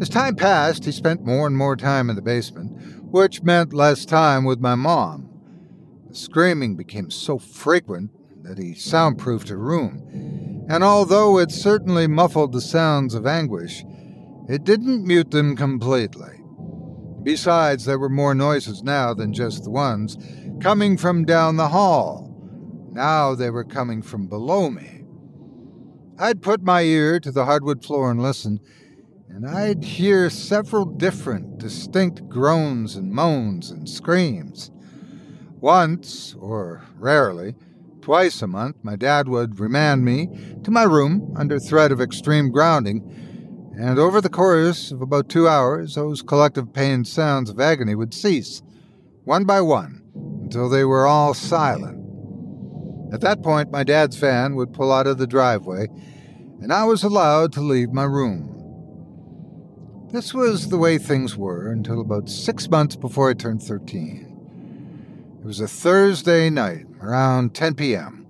As 0.00 0.08
time 0.08 0.36
passed, 0.36 0.86
he 0.86 0.92
spent 0.92 1.26
more 1.26 1.46
and 1.46 1.58
more 1.58 1.76
time 1.76 2.08
in 2.08 2.16
the 2.16 2.22
basement, 2.22 3.04
which 3.04 3.42
meant 3.42 3.74
less 3.74 4.06
time 4.06 4.44
with 4.44 4.60
my 4.60 4.76
mom. 4.76 5.28
The 6.08 6.14
screaming 6.14 6.74
became 6.74 7.10
so 7.10 7.38
frequent 7.38 8.12
that 8.42 8.56
he 8.56 8.72
soundproofed 8.72 9.48
her 9.48 9.58
room, 9.58 10.43
and 10.68 10.82
although 10.82 11.38
it 11.38 11.50
certainly 11.50 12.06
muffled 12.06 12.52
the 12.52 12.60
sounds 12.60 13.14
of 13.14 13.26
anguish, 13.26 13.84
it 14.48 14.64
didn't 14.64 15.06
mute 15.06 15.30
them 15.30 15.56
completely. 15.56 16.40
Besides, 17.22 17.84
there 17.84 17.98
were 17.98 18.10
more 18.10 18.34
noises 18.34 18.82
now 18.82 19.14
than 19.14 19.32
just 19.32 19.64
the 19.64 19.70
ones 19.70 20.16
coming 20.60 20.96
from 20.96 21.24
down 21.24 21.56
the 21.56 21.68
hall. 21.68 22.30
Now 22.92 23.34
they 23.34 23.50
were 23.50 23.64
coming 23.64 24.02
from 24.02 24.26
below 24.26 24.70
me. 24.70 25.04
I'd 26.18 26.42
put 26.42 26.62
my 26.62 26.82
ear 26.82 27.18
to 27.20 27.32
the 27.32 27.44
hardwood 27.44 27.84
floor 27.84 28.10
and 28.10 28.22
listen, 28.22 28.60
and 29.28 29.48
I'd 29.48 29.82
hear 29.82 30.30
several 30.30 30.84
different, 30.84 31.58
distinct 31.58 32.28
groans 32.28 32.94
and 32.94 33.10
moans 33.10 33.70
and 33.70 33.88
screams. 33.88 34.70
Once, 35.60 36.36
or 36.38 36.84
rarely, 36.98 37.54
twice 38.04 38.42
a 38.42 38.46
month, 38.46 38.76
my 38.82 38.96
dad 38.96 39.28
would 39.28 39.58
remand 39.58 40.04
me 40.04 40.28
to 40.62 40.70
my 40.70 40.82
room 40.82 41.34
under 41.36 41.58
threat 41.58 41.90
of 41.90 42.02
extreme 42.02 42.50
grounding 42.50 43.00
and 43.76 43.98
over 43.98 44.20
the 44.20 44.28
course 44.28 44.92
of 44.92 45.02
about 45.02 45.28
two 45.28 45.48
hours, 45.48 45.96
those 45.96 46.22
collective 46.22 46.72
pained 46.72 47.08
sounds 47.08 47.50
of 47.50 47.58
agony 47.58 47.94
would 47.96 48.14
cease, 48.14 48.62
one 49.24 49.44
by 49.44 49.60
one, 49.62 50.02
until 50.42 50.68
they 50.68 50.84
were 50.84 51.06
all 51.06 51.34
silent. 51.34 51.98
At 53.12 53.22
that 53.22 53.42
point, 53.42 53.72
my 53.72 53.82
dad's 53.82 54.16
van 54.16 54.54
would 54.54 54.74
pull 54.74 54.92
out 54.92 55.06
of 55.06 55.18
the 55.18 55.26
driveway, 55.26 55.88
and 56.60 56.72
I 56.72 56.84
was 56.84 57.02
allowed 57.02 57.52
to 57.54 57.60
leave 57.60 57.90
my 57.90 58.04
room. 58.04 58.50
This 60.12 60.32
was 60.32 60.68
the 60.68 60.78
way 60.78 60.98
things 60.98 61.36
were 61.36 61.72
until 61.72 62.00
about 62.00 62.28
six 62.28 62.68
months 62.68 62.94
before 62.94 63.30
I 63.30 63.34
turned 63.34 63.62
13. 63.62 65.38
It 65.40 65.46
was 65.46 65.58
a 65.58 65.66
Thursday 65.66 66.48
night, 66.48 66.86
around 67.04 67.54
10 67.54 67.74
p.m. 67.74 68.26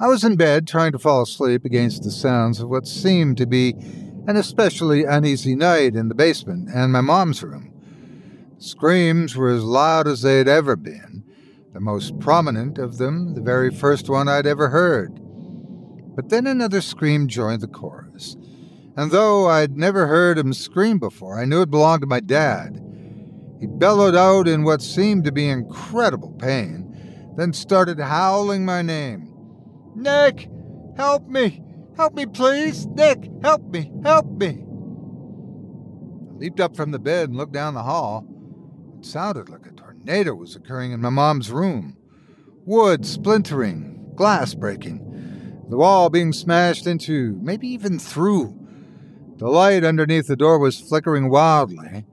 I 0.00 0.08
was 0.08 0.24
in 0.24 0.36
bed 0.36 0.66
trying 0.66 0.92
to 0.92 0.98
fall 0.98 1.22
asleep 1.22 1.64
against 1.64 2.02
the 2.02 2.10
sounds 2.10 2.60
of 2.60 2.68
what 2.68 2.86
seemed 2.86 3.36
to 3.38 3.46
be 3.46 3.74
an 4.26 4.36
especially 4.36 5.04
uneasy 5.04 5.54
night 5.54 5.94
in 5.94 6.08
the 6.08 6.14
basement 6.14 6.68
and 6.74 6.92
my 6.92 7.00
mom's 7.00 7.42
room. 7.42 7.70
Screams 8.58 9.36
were 9.36 9.50
as 9.50 9.62
loud 9.62 10.08
as 10.08 10.22
they 10.22 10.38
had 10.38 10.48
ever 10.48 10.74
been, 10.74 11.22
the 11.72 11.80
most 11.80 12.18
prominent 12.18 12.78
of 12.78 12.98
them 12.98 13.34
the 13.34 13.40
very 13.40 13.70
first 13.70 14.08
one 14.08 14.28
I'd 14.28 14.46
ever 14.46 14.70
heard. 14.70 15.20
But 16.16 16.28
then 16.28 16.46
another 16.46 16.80
scream 16.80 17.28
joined 17.28 17.60
the 17.60 17.68
chorus, 17.68 18.36
and 18.96 19.10
though 19.10 19.48
I'd 19.48 19.76
never 19.76 20.06
heard 20.06 20.38
him 20.38 20.52
scream 20.52 20.98
before, 20.98 21.38
I 21.38 21.44
knew 21.44 21.62
it 21.62 21.70
belonged 21.70 22.02
to 22.02 22.06
my 22.06 22.20
dad. 22.20 22.80
He 23.60 23.66
bellowed 23.66 24.14
out 24.14 24.48
in 24.48 24.62
what 24.62 24.82
seemed 24.82 25.24
to 25.24 25.32
be 25.32 25.48
incredible 25.48 26.32
pain, 26.32 26.93
then 27.36 27.52
started 27.52 27.98
howling 27.98 28.64
my 28.64 28.82
name. 28.82 29.32
Nick, 29.94 30.48
help 30.96 31.28
me! 31.28 31.62
Help 31.96 32.14
me, 32.14 32.26
please! 32.26 32.86
Nick, 32.86 33.30
help 33.42 33.62
me! 33.62 33.92
Help 34.02 34.26
me! 34.26 34.64
I 36.30 36.36
leaped 36.38 36.60
up 36.60 36.74
from 36.76 36.90
the 36.90 36.98
bed 36.98 37.28
and 37.28 37.36
looked 37.36 37.52
down 37.52 37.74
the 37.74 37.82
hall. 37.82 38.26
It 38.98 39.06
sounded 39.06 39.48
like 39.48 39.66
a 39.66 39.70
tornado 39.70 40.34
was 40.34 40.56
occurring 40.56 40.92
in 40.92 41.00
my 41.00 41.10
mom's 41.10 41.50
room. 41.50 41.96
Wood 42.64 43.06
splintering, 43.06 44.12
glass 44.16 44.54
breaking, 44.54 45.04
the 45.68 45.76
wall 45.76 46.10
being 46.10 46.32
smashed 46.32 46.86
into, 46.86 47.38
maybe 47.40 47.68
even 47.68 47.98
through. 47.98 48.58
The 49.36 49.48
light 49.48 49.84
underneath 49.84 50.26
the 50.26 50.36
door 50.36 50.58
was 50.58 50.80
flickering 50.80 51.30
wildly. 51.30 52.04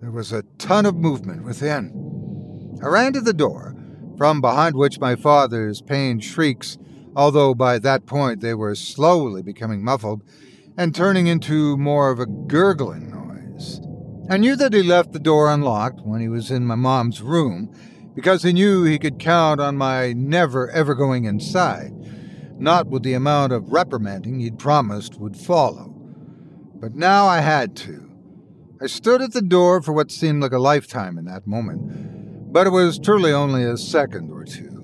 There 0.00 0.10
was 0.10 0.32
a 0.32 0.44
ton 0.58 0.86
of 0.86 0.96
movement 0.96 1.44
within. 1.44 2.78
I 2.82 2.86
ran 2.86 3.12
to 3.14 3.20
the 3.20 3.32
door, 3.32 3.74
from 4.20 4.42
behind 4.42 4.76
which 4.76 5.00
my 5.00 5.16
father's 5.16 5.80
pained 5.80 6.22
shrieks 6.22 6.76
although 7.16 7.54
by 7.54 7.78
that 7.78 8.04
point 8.04 8.42
they 8.42 8.52
were 8.52 8.74
slowly 8.74 9.40
becoming 9.40 9.82
muffled 9.82 10.22
and 10.76 10.94
turning 10.94 11.26
into 11.26 11.74
more 11.78 12.10
of 12.10 12.20
a 12.20 12.26
gurgling 12.26 13.10
noise. 13.10 13.80
I 14.28 14.36
knew 14.36 14.56
that 14.56 14.74
he 14.74 14.82
left 14.82 15.12
the 15.12 15.18
door 15.18 15.50
unlocked 15.50 16.02
when 16.04 16.20
he 16.20 16.28
was 16.28 16.50
in 16.50 16.66
my 16.66 16.74
mom's 16.74 17.22
room 17.22 17.74
because 18.14 18.42
he 18.42 18.52
knew 18.52 18.84
he 18.84 18.98
could 18.98 19.18
count 19.18 19.58
on 19.58 19.78
my 19.78 20.12
never 20.12 20.70
ever 20.70 20.94
going 20.94 21.24
inside, 21.24 21.92
not 22.58 22.88
with 22.88 23.02
the 23.02 23.14
amount 23.14 23.54
of 23.54 23.72
reprimanding 23.72 24.40
he'd 24.40 24.58
promised 24.58 25.18
would 25.18 25.36
follow. 25.36 25.94
But 26.74 26.94
now 26.94 27.26
I 27.26 27.40
had 27.40 27.74
to. 27.76 28.10
I 28.82 28.86
stood 28.86 29.22
at 29.22 29.32
the 29.32 29.40
door 29.40 29.80
for 29.80 29.94
what 29.94 30.10
seemed 30.10 30.42
like 30.42 30.52
a 30.52 30.58
lifetime 30.58 31.16
in 31.16 31.24
that 31.26 31.46
moment, 31.46 32.29
but 32.50 32.66
it 32.66 32.70
was 32.70 32.98
truly 32.98 33.32
only 33.32 33.64
a 33.64 33.76
second 33.76 34.30
or 34.30 34.44
two. 34.44 34.76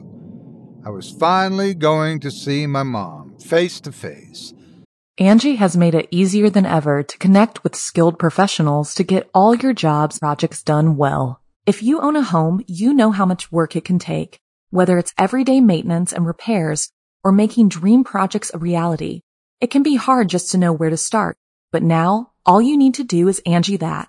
I 0.85 0.90
was 0.90 1.11
finally 1.11 1.75
going 1.75 2.20
to 2.20 2.30
see 2.30 2.66
my 2.66 2.82
mom 2.82 3.38
face 3.38 3.80
to 3.80 3.92
face. 3.92 4.54
Angi 5.18 5.56
has 5.56 5.76
made 5.76 5.94
it 5.94 6.08
easier 6.11 6.50
than 6.50 6.66
ever 6.66 7.02
to 7.02 7.18
connect 7.18 7.64
with 7.64 7.75
skilled 7.75 8.18
professionals 8.18 8.94
to 8.94 9.02
get 9.02 9.30
all 9.35 9.54
your 9.54 9.73
jobs 9.73 10.18
projects 10.18 10.62
done 10.62 10.96
well. 10.96 11.40
If 11.64 11.82
you 11.82 12.00
own 12.00 12.16
a 12.16 12.23
home, 12.23 12.62
you 12.66 12.92
know 12.92 13.11
how 13.11 13.26
much 13.26 13.50
work 13.50 13.75
it 13.75 13.85
can 13.85 13.99
take, 13.99 14.38
Whether 14.70 14.99
it's 14.99 15.14
everyday 15.16 15.61
maintenance 15.61 16.12
and 16.12 16.26
repairs 16.26 16.90
or 17.23 17.30
making 17.32 17.68
dream 17.68 18.04
projects 18.04 18.50
a 18.52 18.58
reality, 18.58 19.23
it 19.61 19.70
can 19.70 19.82
be 19.82 19.94
hard 19.94 20.28
just 20.28 20.50
to 20.50 20.58
know 20.58 20.73
where 20.73 20.90
to 20.90 20.96
start. 20.96 21.38
But 21.70 21.82
now, 21.82 22.32
all 22.44 22.61
you 22.61 22.76
need 22.76 22.94
to 22.94 23.04
do 23.04 23.28
is 23.28 23.40
Angi 23.46 23.78
that 23.78 24.08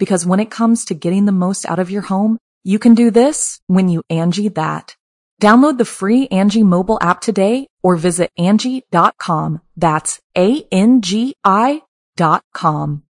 Because 0.00 0.26
when 0.26 0.40
it 0.40 0.50
comes 0.50 0.86
to 0.86 0.94
getting 0.94 1.26
the 1.26 1.40
most 1.44 1.64
out 1.66 1.78
of 1.78 1.90
your 1.90 2.02
home, 2.02 2.38
you 2.64 2.78
can 2.78 2.94
do 2.94 3.10
this 3.10 3.60
when 3.66 3.88
you 3.88 4.02
Angi 4.10 4.52
that. 4.54 4.96
Download 5.40 5.76
the 5.78 5.84
free 5.84 6.26
Angi 6.28 6.64
mobile 6.64 6.98
app 7.00 7.20
today 7.20 7.66
or 7.82 7.96
visit 7.96 8.30
Angi.com. 8.38 9.60
That's 9.76 10.18
A-N-G-I 10.36 11.82
dot 12.16 12.42
com. 12.52 13.02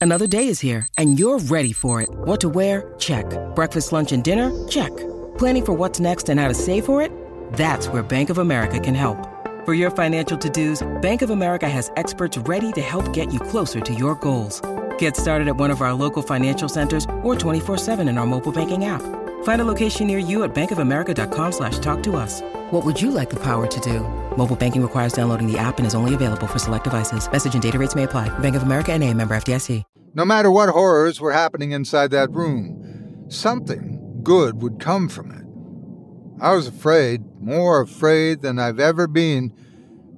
Another 0.00 0.26
day 0.26 0.48
is 0.48 0.58
here 0.58 0.88
and 0.98 1.18
you're 1.18 1.38
ready 1.38 1.72
for 1.72 2.02
it. 2.02 2.08
What 2.12 2.40
to 2.40 2.48
wear? 2.48 2.92
Check. 2.98 3.24
Breakfast, 3.54 3.92
lunch, 3.92 4.10
and 4.10 4.24
dinner? 4.24 4.50
Check. 4.66 4.90
Planning 5.38 5.64
for 5.64 5.72
what's 5.74 6.00
next 6.00 6.28
and 6.28 6.40
how 6.40 6.48
to 6.48 6.54
save 6.54 6.84
for 6.84 7.00
it? 7.00 7.12
That's 7.52 7.86
where 7.86 8.02
Bank 8.02 8.30
of 8.30 8.38
America 8.38 8.80
can 8.80 8.96
help. 8.96 9.28
For 9.64 9.74
your 9.74 9.92
financial 9.92 10.36
to-dos, 10.36 10.82
Bank 11.02 11.22
of 11.22 11.30
America 11.30 11.68
has 11.68 11.92
experts 11.96 12.36
ready 12.36 12.72
to 12.72 12.80
help 12.80 13.12
get 13.12 13.32
you 13.32 13.38
closer 13.38 13.80
to 13.80 13.94
your 13.94 14.16
goals. 14.16 14.60
Get 14.98 15.16
started 15.16 15.46
at 15.46 15.56
one 15.56 15.70
of 15.70 15.80
our 15.80 15.94
local 15.94 16.22
financial 16.22 16.68
centers 16.68 17.04
or 17.22 17.36
24-7 17.36 18.08
in 18.08 18.18
our 18.18 18.26
mobile 18.26 18.50
banking 18.50 18.86
app. 18.86 19.02
Find 19.44 19.60
a 19.60 19.64
location 19.64 20.08
near 20.08 20.18
you 20.18 20.42
at 20.42 20.52
bankofamerica.com 20.54 21.52
slash 21.52 21.78
talk 21.78 22.02
to 22.02 22.16
us. 22.16 22.40
What 22.72 22.84
would 22.84 23.00
you 23.00 23.12
like 23.12 23.30
the 23.30 23.40
power 23.40 23.68
to 23.68 23.80
do? 23.80 24.00
Mobile 24.36 24.56
banking 24.56 24.82
requires 24.82 25.12
downloading 25.12 25.46
the 25.46 25.58
app 25.58 25.78
and 25.78 25.86
is 25.86 25.94
only 25.94 26.14
available 26.14 26.48
for 26.48 26.58
select 26.58 26.84
devices. 26.84 27.30
Message 27.30 27.54
and 27.54 27.62
data 27.62 27.78
rates 27.78 27.94
may 27.94 28.02
apply. 28.02 28.36
Bank 28.40 28.56
of 28.56 28.64
America 28.64 28.92
and 28.92 29.04
a 29.04 29.14
member 29.14 29.36
FDIC. 29.36 29.84
No 30.14 30.24
matter 30.26 30.50
what 30.50 30.68
horrors 30.68 31.20
were 31.20 31.32
happening 31.32 31.70
inside 31.70 32.10
that 32.10 32.30
room, 32.30 33.24
something 33.28 34.20
good 34.22 34.60
would 34.60 34.78
come 34.78 35.08
from 35.08 35.30
it. 35.30 36.42
I 36.42 36.54
was 36.54 36.66
afraid, 36.66 37.22
more 37.40 37.80
afraid 37.80 38.42
than 38.42 38.58
I've 38.58 38.78
ever 38.78 39.06
been, 39.06 39.54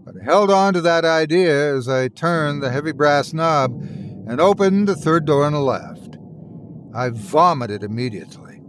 but 0.04 0.16
I 0.20 0.24
held 0.24 0.50
on 0.50 0.74
to 0.74 0.80
that 0.80 1.04
idea 1.04 1.76
as 1.76 1.88
I 1.88 2.08
turned 2.08 2.60
the 2.60 2.70
heavy 2.70 2.90
brass 2.90 3.32
knob 3.32 3.72
and 4.26 4.40
opened 4.40 4.88
the 4.88 4.96
third 4.96 5.24
door 5.24 5.44
on 5.44 5.52
the 5.52 5.60
left. 5.60 6.16
I 6.94 7.10
vomited 7.10 7.82
immediately, 7.82 8.60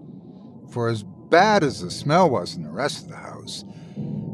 for 0.70 0.90
as 0.90 1.04
bad 1.04 1.64
as 1.64 1.82
the 1.82 1.92
smell 1.92 2.30
was 2.30 2.56
in 2.56 2.64
the 2.64 2.72
rest 2.72 3.04
of 3.04 3.10
the 3.10 3.18
house, 3.18 3.64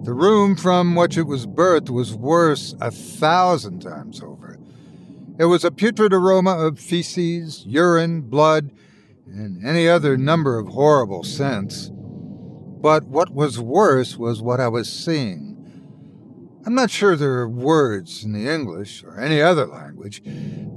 the 0.04 0.14
room 0.14 0.56
from 0.56 0.96
which 0.96 1.18
it 1.18 1.28
was 1.28 1.46
birthed 1.46 1.90
was 1.90 2.16
worse 2.16 2.74
a 2.82 2.90
thousand 2.90 3.82
times 3.82 4.22
over. 4.22 4.58
It 5.38 5.46
was 5.46 5.64
a 5.64 5.72
putrid 5.72 6.14
aroma 6.14 6.58
of 6.58 6.80
feces, 6.80 7.64
urine, 7.66 8.22
blood, 8.22 8.72
and 9.28 9.66
any 9.66 9.88
other 9.88 10.18
number 10.18 10.58
of 10.58 10.68
horrible 10.70 11.24
scents. 11.24 11.92
But 11.92 13.06
what 13.06 13.30
was 13.30 13.60
worse 13.60 14.18
was 14.18 14.42
what 14.42 14.60
I 14.60 14.68
was 14.68 14.92
seeing. 14.92 15.51
I'm 16.64 16.76
not 16.76 16.92
sure 16.92 17.16
there 17.16 17.40
are 17.40 17.50
words 17.50 18.24
in 18.24 18.34
the 18.34 18.48
English 18.48 19.04
or 19.04 19.20
any 19.20 19.42
other 19.42 19.66
language 19.66 20.22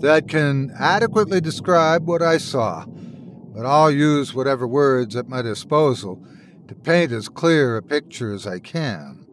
that 0.01 0.29
can 0.29 0.75
adequately 0.79 1.43
describe 1.43 2.09
what 2.09 2.23
I 2.23 2.39
saw, 2.39 2.87
but 2.87 3.67
I'll 3.67 3.91
use 3.91 4.33
whatever 4.33 4.67
words 4.67 5.15
at 5.15 5.29
my 5.29 5.43
disposal 5.43 6.25
to 6.69 6.75
paint 6.75 7.13
as 7.13 7.29
clear 7.29 7.77
a 7.77 7.83
picture 7.83 8.33
as 8.33 8.47
I 8.47 8.61
can. 8.61 9.27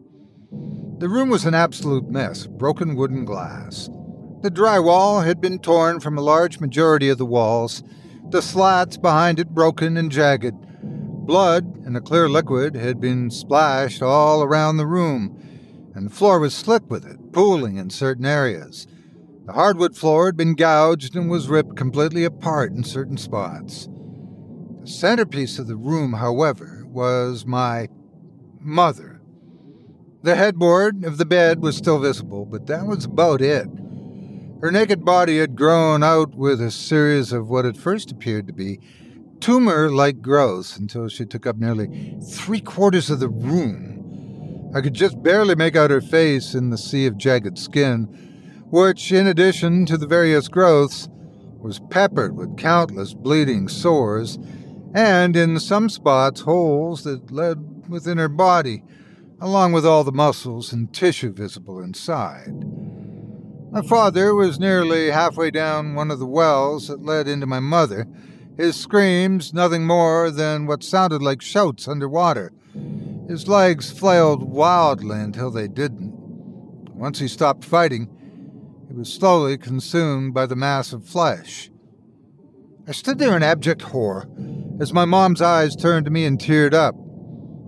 The 0.98 1.08
room 1.08 1.30
was 1.30 1.46
an 1.46 1.54
absolute 1.54 2.10
mess 2.10 2.44
of 2.44 2.58
broken 2.58 2.96
wooden 2.96 3.24
glass. 3.24 3.88
The 4.42 4.50
drywall 4.50 5.24
had 5.24 5.40
been 5.40 5.58
torn 5.58 6.00
from 6.00 6.18
a 6.18 6.22
large 6.22 6.60
majority 6.60 7.08
of 7.08 7.16
the 7.16 7.24
walls, 7.24 7.82
the 8.28 8.42
slats 8.42 8.98
behind 8.98 9.40
it 9.40 9.48
broken 9.48 9.96
and 9.96 10.12
jagged. 10.12 10.54
Blood 10.82 11.64
and 11.86 11.96
a 11.96 12.02
clear 12.02 12.28
liquid 12.28 12.74
had 12.74 13.00
been 13.00 13.30
splashed 13.30 14.02
all 14.02 14.42
around 14.42 14.76
the 14.76 14.86
room 14.86 15.41
and 15.94 16.06
the 16.06 16.14
floor 16.14 16.38
was 16.38 16.54
slick 16.54 16.90
with 16.90 17.04
it, 17.04 17.32
pooling 17.32 17.76
in 17.76 17.90
certain 17.90 18.24
areas. 18.26 18.86
The 19.46 19.52
hardwood 19.52 19.96
floor 19.96 20.26
had 20.26 20.36
been 20.36 20.54
gouged 20.54 21.16
and 21.16 21.28
was 21.28 21.48
ripped 21.48 21.76
completely 21.76 22.24
apart 22.24 22.72
in 22.72 22.84
certain 22.84 23.16
spots. 23.16 23.88
The 24.80 24.86
centerpiece 24.86 25.58
of 25.58 25.66
the 25.66 25.76
room, 25.76 26.14
however, 26.14 26.84
was 26.86 27.44
my 27.44 27.88
mother. 28.60 29.20
The 30.22 30.36
headboard 30.36 31.04
of 31.04 31.18
the 31.18 31.24
bed 31.24 31.60
was 31.60 31.76
still 31.76 31.98
visible, 31.98 32.44
but 32.44 32.66
that 32.68 32.86
was 32.86 33.04
about 33.04 33.40
it. 33.40 33.66
Her 34.60 34.70
naked 34.70 35.04
body 35.04 35.38
had 35.38 35.56
grown 35.56 36.04
out 36.04 36.36
with 36.36 36.60
a 36.60 36.70
series 36.70 37.32
of 37.32 37.48
what 37.48 37.66
at 37.66 37.76
first 37.76 38.12
appeared 38.12 38.46
to 38.46 38.52
be 38.52 38.78
tumor 39.40 39.90
like 39.90 40.22
growths 40.22 40.76
until 40.76 41.08
she 41.08 41.26
took 41.26 41.48
up 41.48 41.56
nearly 41.56 42.16
three 42.30 42.60
quarters 42.60 43.10
of 43.10 43.18
the 43.18 43.28
room. 43.28 44.01
I 44.74 44.80
could 44.80 44.94
just 44.94 45.22
barely 45.22 45.54
make 45.54 45.76
out 45.76 45.90
her 45.90 46.00
face 46.00 46.54
in 46.54 46.70
the 46.70 46.78
sea 46.78 47.04
of 47.06 47.18
jagged 47.18 47.58
skin, 47.58 48.04
which, 48.70 49.12
in 49.12 49.26
addition 49.26 49.84
to 49.86 49.98
the 49.98 50.06
various 50.06 50.48
growths, 50.48 51.08
was 51.58 51.78
peppered 51.90 52.34
with 52.34 52.56
countless 52.56 53.12
bleeding 53.12 53.68
sores, 53.68 54.38
and 54.94 55.36
in 55.36 55.60
some 55.60 55.90
spots 55.90 56.40
holes 56.40 57.04
that 57.04 57.30
led 57.30 57.86
within 57.86 58.16
her 58.16 58.30
body, 58.30 58.82
along 59.42 59.72
with 59.72 59.84
all 59.84 60.04
the 60.04 60.12
muscles 60.12 60.72
and 60.72 60.94
tissue 60.94 61.34
visible 61.34 61.78
inside. 61.78 62.64
My 63.72 63.82
father 63.82 64.34
was 64.34 64.58
nearly 64.58 65.10
halfway 65.10 65.50
down 65.50 65.94
one 65.94 66.10
of 66.10 66.18
the 66.18 66.26
wells 66.26 66.88
that 66.88 67.02
led 67.02 67.28
into 67.28 67.46
my 67.46 67.60
mother, 67.60 68.06
his 68.56 68.76
screams 68.76 69.52
nothing 69.52 69.86
more 69.86 70.30
than 70.30 70.66
what 70.66 70.82
sounded 70.82 71.22
like 71.22 71.42
shouts 71.42 71.86
underwater 71.86 72.52
his 73.28 73.48
legs 73.48 73.90
flailed 73.90 74.42
wildly 74.42 75.20
until 75.20 75.50
they 75.50 75.68
didn't. 75.68 76.12
Once 76.94 77.18
he 77.18 77.28
stopped 77.28 77.64
fighting, 77.64 78.08
he 78.88 78.94
was 78.94 79.12
slowly 79.12 79.56
consumed 79.56 80.34
by 80.34 80.46
the 80.46 80.56
mass 80.56 80.92
of 80.92 81.04
flesh. 81.04 81.70
I 82.86 82.92
stood 82.92 83.18
there 83.18 83.36
in 83.36 83.42
abject 83.42 83.82
horror 83.82 84.28
as 84.80 84.92
my 84.92 85.04
mom's 85.04 85.40
eyes 85.40 85.76
turned 85.76 86.04
to 86.06 86.10
me 86.10 86.24
and 86.24 86.38
teared 86.38 86.74
up. 86.74 86.94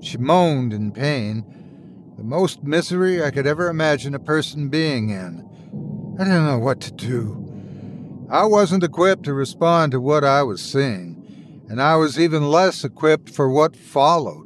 She 0.00 0.18
moaned 0.18 0.72
in 0.72 0.92
pain, 0.92 1.44
the 2.16 2.24
most 2.24 2.62
misery 2.62 3.22
I 3.22 3.30
could 3.30 3.46
ever 3.46 3.68
imagine 3.68 4.14
a 4.14 4.18
person 4.18 4.68
being 4.68 5.10
in. 5.10 5.48
I 6.18 6.24
didn't 6.24 6.46
know 6.46 6.58
what 6.58 6.80
to 6.82 6.92
do. 6.92 7.40
I 8.30 8.44
wasn't 8.44 8.84
equipped 8.84 9.24
to 9.24 9.34
respond 9.34 9.92
to 9.92 10.00
what 10.00 10.24
I 10.24 10.42
was 10.42 10.62
seeing, 10.62 11.62
and 11.68 11.80
I 11.80 11.96
was 11.96 12.18
even 12.18 12.48
less 12.48 12.84
equipped 12.84 13.30
for 13.30 13.48
what 13.48 13.76
followed. 13.76 14.43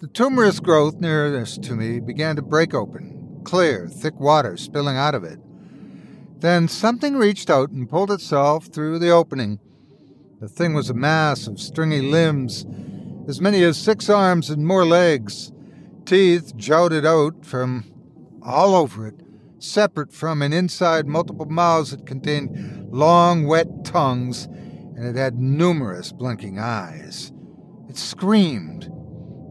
The 0.00 0.06
tumorous 0.06 0.60
growth 0.60 1.00
nearest 1.00 1.64
to 1.64 1.74
me 1.74 1.98
began 1.98 2.36
to 2.36 2.42
break 2.42 2.72
open, 2.72 3.40
clear, 3.42 3.88
thick 3.88 4.20
water 4.20 4.56
spilling 4.56 4.96
out 4.96 5.16
of 5.16 5.24
it. 5.24 5.40
Then 6.38 6.68
something 6.68 7.16
reached 7.16 7.50
out 7.50 7.70
and 7.70 7.90
pulled 7.90 8.12
itself 8.12 8.66
through 8.66 9.00
the 9.00 9.10
opening. 9.10 9.58
The 10.38 10.46
thing 10.46 10.72
was 10.72 10.88
a 10.88 10.94
mass 10.94 11.48
of 11.48 11.58
stringy 11.58 12.00
limbs, 12.00 12.64
as 13.26 13.40
many 13.40 13.64
as 13.64 13.76
six 13.76 14.08
arms 14.08 14.50
and 14.50 14.64
more 14.64 14.86
legs. 14.86 15.50
Teeth 16.04 16.56
jouted 16.56 17.04
out 17.04 17.44
from 17.44 17.84
all 18.40 18.76
over 18.76 19.04
it, 19.04 19.16
separate 19.58 20.12
from 20.12 20.42
and 20.42 20.54
inside 20.54 21.08
multiple 21.08 21.46
mouths 21.46 21.90
that 21.90 22.06
contained 22.06 22.88
long, 22.92 23.48
wet 23.48 23.84
tongues, 23.84 24.44
and 24.44 25.04
it 25.04 25.16
had 25.16 25.40
numerous 25.40 26.12
blinking 26.12 26.60
eyes. 26.60 27.32
It 27.88 27.96
screamed 27.96 28.92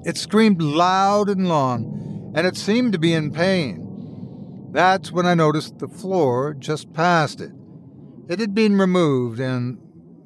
it 0.08 0.16
screamed 0.16 0.62
loud 0.62 1.28
and 1.28 1.50
long, 1.50 2.32
and 2.34 2.48
it 2.48 2.56
seemed 2.56 2.94
to 2.94 2.98
be 2.98 3.14
in 3.14 3.30
pain. 3.30 4.70
That's 4.72 5.12
when 5.12 5.26
I 5.26 5.34
noticed 5.34 5.80
the 5.80 5.90
floor 5.90 6.56
just 6.58 6.94
past 6.94 7.42
it. 7.42 7.52
It 8.30 8.40
had 8.40 8.56
been 8.56 8.80
removed, 8.80 9.42
and 9.42 9.78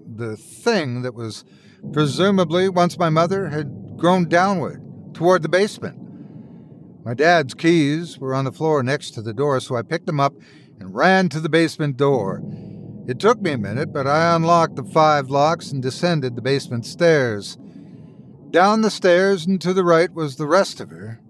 the 0.05 0.37
thing 0.37 1.01
that 1.01 1.15
was 1.15 1.43
presumably 1.91 2.69
once 2.69 2.99
my 2.99 3.09
mother 3.09 3.49
had 3.49 3.97
grown 3.97 4.29
downward 4.29 4.83
toward 5.15 5.41
the 5.41 5.49
basement. 5.49 5.97
My 7.03 7.15
dad's 7.15 7.55
keys 7.55 8.19
were 8.19 8.35
on 8.35 8.45
the 8.45 8.51
floor 8.51 8.83
next 8.83 9.11
to 9.15 9.23
the 9.23 9.33
door, 9.33 9.59
so 9.59 9.75
I 9.75 9.81
picked 9.81 10.05
them 10.05 10.19
up 10.19 10.35
and 10.79 10.93
ran 10.93 11.27
to 11.29 11.39
the 11.39 11.49
basement 11.49 11.97
door. 11.97 12.43
It 13.07 13.19
took 13.19 13.41
me 13.41 13.53
a 13.53 13.57
minute, 13.57 13.91
but 13.91 14.05
I 14.05 14.35
unlocked 14.35 14.75
the 14.75 14.83
five 14.83 15.31
locks 15.31 15.71
and 15.71 15.81
descended 15.81 16.35
the 16.35 16.43
basement 16.43 16.85
stairs. 16.85 17.57
Down 18.51 18.81
the 18.81 18.91
stairs 18.91 19.45
and 19.45 19.61
to 19.61 19.73
the 19.73 19.85
right 19.85 20.13
was 20.13 20.35
the 20.35 20.45
rest 20.45 20.81
of 20.81 20.89
her, 20.89 21.21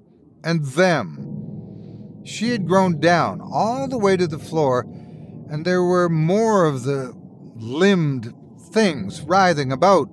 and 0.43 0.65
them. 0.65 2.23
She 2.23 2.49
had 2.49 2.67
grown 2.67 2.99
down 2.99 3.41
all 3.41 3.87
the 3.87 3.99
way 3.99 4.17
to 4.17 4.25
the 4.25 4.39
floor, 4.39 4.87
and 5.47 5.63
there 5.63 5.83
were 5.83 6.09
more 6.09 6.65
of 6.65 6.81
the 6.81 7.13
limbed 7.55 8.33
things 8.71 9.21
writhing 9.21 9.71
about. 9.71 10.09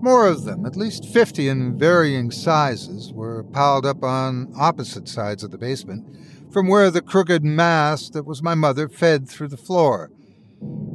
More 0.00 0.26
of 0.26 0.44
them, 0.44 0.64
at 0.64 0.74
least 0.74 1.04
fifty 1.04 1.48
in 1.48 1.78
varying 1.78 2.30
sizes, 2.30 3.12
were 3.12 3.44
piled 3.44 3.84
up 3.84 4.02
on 4.02 4.50
opposite 4.56 5.06
sides 5.06 5.44
of 5.44 5.50
the 5.50 5.58
basement, 5.58 6.06
from 6.50 6.66
where 6.66 6.90
the 6.90 7.02
crooked 7.02 7.44
mass 7.44 8.08
that 8.08 8.24
was 8.24 8.42
my 8.42 8.54
mother 8.54 8.88
fed 8.88 9.28
through 9.28 9.48
the 9.48 9.58
floor. 9.58 10.10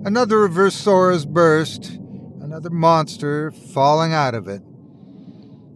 Another 0.04 0.46
of 0.46 0.56
her 0.56 0.72
sores 0.72 1.28
burst, 1.28 1.92
another 2.42 2.72
monster 2.72 3.52
falling 3.52 4.12
out 4.12 4.34
of 4.34 4.48
it. 4.48 4.64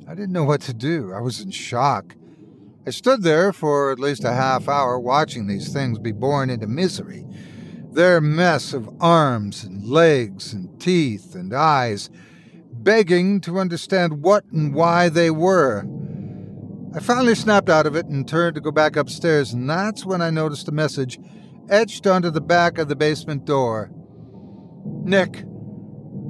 I 0.10 0.16
didn't 0.16 0.32
know 0.32 0.44
what 0.44 0.62
to 0.62 0.74
do. 0.74 1.14
I 1.14 1.22
was 1.22 1.40
in 1.40 1.52
shock. 1.52 2.16
I 2.88 2.90
stood 2.90 3.22
there 3.22 3.54
for 3.54 3.92
at 3.92 4.00
least 4.00 4.24
a 4.24 4.34
half 4.34 4.68
hour 4.68 5.00
watching 5.00 5.46
these 5.46 5.72
things 5.72 6.00
be 6.00 6.12
born 6.12 6.50
into 6.50 6.66
misery. 6.66 7.28
Their 7.92 8.20
mess 8.20 8.74
of 8.74 8.90
arms 9.00 9.64
and 9.64 9.86
legs 9.86 10.52
and 10.52 10.82
teeth 10.82 11.36
and 11.36 11.54
eyes, 11.54 12.10
begging 12.72 13.40
to 13.42 13.60
understand 13.60 14.24
what 14.24 14.46
and 14.46 14.74
why 14.74 15.10
they 15.10 15.30
were. 15.30 15.86
I 16.96 17.02
finally 17.02 17.36
snapped 17.36 17.70
out 17.70 17.86
of 17.86 17.96
it 17.96 18.08
and 18.08 18.28
turned 18.28 18.56
to 18.56 18.62
go 18.62 18.72
back 18.72 18.96
upstairs, 18.96 19.54
and 19.54 19.70
that's 19.70 20.08
when 20.08 20.24
I 20.24 20.32
noticed 20.32 20.68
a 20.68 20.72
message 20.72 21.20
etched 21.70 22.08
onto 22.08 22.32
the 22.32 22.42
back 22.42 22.80
of 22.80 22.88
the 22.88 22.96
basement 22.96 23.46
door. 23.46 23.92
Nick, 25.04 25.44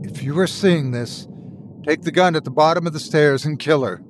if 0.03 0.21
you 0.21 0.37
are 0.37 0.47
seeing 0.47 0.91
this, 0.91 1.29
take 1.83 2.01
the 2.01 2.11
gun 2.11 2.35
at 2.35 2.43
the 2.43 2.51
bottom 2.51 2.85
of 2.85 2.93
the 2.93 2.99
stairs 2.99 3.45
and 3.45 3.59
kill 3.59 3.83
her. 3.83 4.01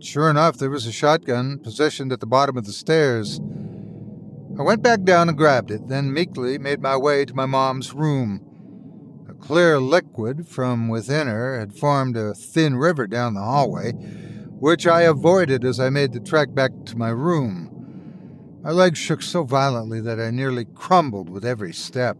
Sure 0.00 0.28
enough, 0.28 0.58
there 0.58 0.70
was 0.70 0.86
a 0.86 0.92
shotgun 0.92 1.58
positioned 1.58 2.12
at 2.12 2.20
the 2.20 2.26
bottom 2.26 2.56
of 2.56 2.66
the 2.66 2.72
stairs. 2.72 3.40
I 4.58 4.62
went 4.62 4.82
back 4.82 5.02
down 5.02 5.28
and 5.28 5.36
grabbed 5.38 5.70
it, 5.70 5.88
then 5.88 6.12
meekly 6.12 6.58
made 6.58 6.80
my 6.80 6.96
way 6.96 7.24
to 7.24 7.34
my 7.34 7.46
mom's 7.46 7.92
room. 7.92 8.40
A 9.28 9.34
clear 9.34 9.80
liquid 9.80 10.46
from 10.46 10.88
within 10.88 11.26
her 11.26 11.58
had 11.58 11.74
formed 11.74 12.16
a 12.16 12.34
thin 12.34 12.76
river 12.76 13.06
down 13.06 13.34
the 13.34 13.40
hallway, 13.40 13.92
which 13.92 14.86
I 14.86 15.02
avoided 15.02 15.64
as 15.64 15.80
I 15.80 15.90
made 15.90 16.12
the 16.12 16.20
trek 16.20 16.54
back 16.54 16.70
to 16.86 16.98
my 16.98 17.08
room. 17.08 17.70
My 18.62 18.70
legs 18.70 18.98
shook 18.98 19.22
so 19.22 19.42
violently 19.42 20.00
that 20.00 20.20
I 20.20 20.30
nearly 20.30 20.64
crumbled 20.64 21.28
with 21.28 21.44
every 21.44 21.72
step. 21.72 22.16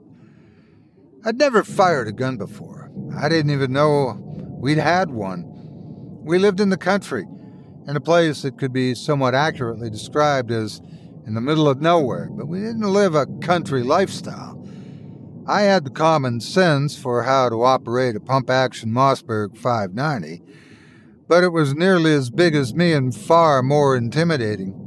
I'd 1.24 1.38
never 1.38 1.62
fired 1.62 2.08
a 2.08 2.12
gun 2.12 2.36
before. 2.36 2.73
I 3.16 3.28
didn't 3.28 3.52
even 3.52 3.72
know 3.72 4.18
we'd 4.60 4.78
had 4.78 5.10
one. 5.10 5.44
We 6.24 6.38
lived 6.38 6.60
in 6.60 6.70
the 6.70 6.76
country, 6.76 7.26
in 7.86 7.96
a 7.96 8.00
place 8.00 8.42
that 8.42 8.58
could 8.58 8.72
be 8.72 8.94
somewhat 8.94 9.34
accurately 9.34 9.90
described 9.90 10.50
as 10.50 10.80
in 11.26 11.34
the 11.34 11.40
middle 11.40 11.68
of 11.68 11.80
nowhere, 11.80 12.28
but 12.30 12.46
we 12.46 12.60
didn't 12.60 12.82
live 12.82 13.14
a 13.14 13.26
country 13.40 13.82
lifestyle. 13.82 14.60
I 15.46 15.62
had 15.62 15.84
the 15.84 15.90
common 15.90 16.40
sense 16.40 16.96
for 16.96 17.22
how 17.22 17.50
to 17.50 17.62
operate 17.62 18.16
a 18.16 18.20
pump 18.20 18.48
action 18.48 18.90
Mossberg 18.90 19.56
590, 19.56 20.42
but 21.28 21.44
it 21.44 21.50
was 21.52 21.74
nearly 21.74 22.12
as 22.14 22.30
big 22.30 22.54
as 22.54 22.74
me 22.74 22.92
and 22.92 23.14
far 23.14 23.62
more 23.62 23.96
intimidating. 23.96 24.80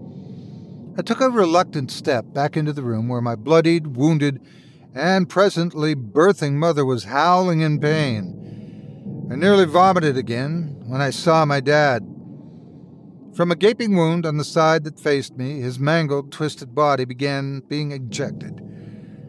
I 0.97 1.03
took 1.03 1.21
a 1.21 1.29
reluctant 1.29 1.91
step 1.91 2.33
back 2.33 2.57
into 2.57 2.73
the 2.73 2.81
room 2.81 3.07
where 3.07 3.21
my 3.21 3.35
bloodied, 3.35 3.95
wounded, 3.95 4.41
and 4.93 5.29
presently 5.29 5.95
birthing 5.95 6.53
mother 6.53 6.85
was 6.85 7.05
howling 7.05 7.61
in 7.61 7.79
pain. 7.79 9.27
I 9.31 9.35
nearly 9.35 9.65
vomited 9.65 10.17
again 10.17 10.83
when 10.85 11.01
I 11.01 11.09
saw 11.09 11.45
my 11.45 11.59
dad. 11.59 12.03
From 13.35 13.51
a 13.51 13.55
gaping 13.55 13.95
wound 13.95 14.25
on 14.25 14.37
the 14.37 14.43
side 14.43 14.83
that 14.85 14.99
faced 14.99 15.37
me, 15.37 15.59
his 15.59 15.79
mangled, 15.79 16.31
twisted 16.31 16.73
body 16.73 17.05
began 17.05 17.59
being 17.67 17.91
ejected. 17.91 18.61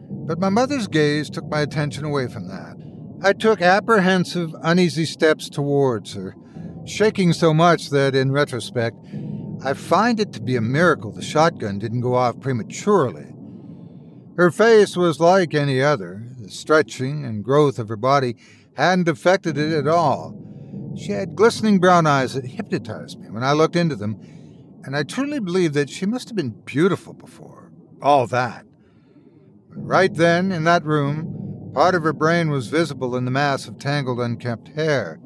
But 0.09 0.39
my 0.39 0.49
mother's 0.49 0.87
gaze 0.87 1.29
took 1.29 1.45
my 1.45 1.61
attention 1.61 2.05
away 2.05 2.27
from 2.27 2.47
that. 2.47 2.77
I 3.21 3.33
took 3.33 3.61
apprehensive, 3.61 4.55
uneasy 4.63 5.05
steps 5.05 5.49
towards 5.49 6.13
her, 6.13 6.35
shaking 6.85 7.33
so 7.33 7.53
much 7.53 7.89
that, 7.89 8.15
in 8.15 8.31
retrospect, 8.31 8.95
I 9.63 9.73
find 9.73 10.19
it 10.19 10.31
to 10.33 10.41
be 10.41 10.55
a 10.55 10.61
miracle 10.61 11.11
the 11.11 11.21
shotgun 11.21 11.79
didn't 11.79 12.01
go 12.01 12.15
off 12.15 12.39
prematurely. 12.39 13.33
Her 14.39 14.51
face 14.51 14.95
was 14.95 15.19
like 15.19 15.53
any 15.53 15.81
other. 15.81 16.23
The 16.37 16.49
stretching 16.49 17.25
and 17.25 17.43
growth 17.43 17.77
of 17.77 17.89
her 17.89 17.97
body 17.97 18.37
hadn't 18.77 19.09
affected 19.09 19.57
it 19.57 19.73
at 19.73 19.85
all. 19.85 20.33
She 20.95 21.11
had 21.11 21.35
glistening 21.35 21.79
brown 21.79 22.07
eyes 22.07 22.35
that 22.35 22.45
hypnotized 22.45 23.19
me 23.19 23.29
when 23.29 23.43
I 23.43 23.51
looked 23.51 23.75
into 23.75 23.97
them, 23.97 24.17
and 24.85 24.95
I 24.95 25.03
truly 25.03 25.41
believe 25.41 25.73
that 25.73 25.89
she 25.89 26.05
must 26.05 26.29
have 26.29 26.37
been 26.37 26.55
beautiful 26.63 27.11
before 27.11 27.73
all 28.01 28.27
that. 28.27 28.65
But 29.71 29.85
right 29.85 30.13
then, 30.13 30.53
in 30.53 30.63
that 30.63 30.85
room, 30.85 31.73
part 31.73 31.93
of 31.93 32.03
her 32.03 32.13
brain 32.13 32.49
was 32.49 32.67
visible 32.67 33.17
in 33.17 33.25
the 33.25 33.31
mass 33.31 33.67
of 33.67 33.77
tangled, 33.77 34.21
unkempt 34.21 34.69
hair. 34.69 35.19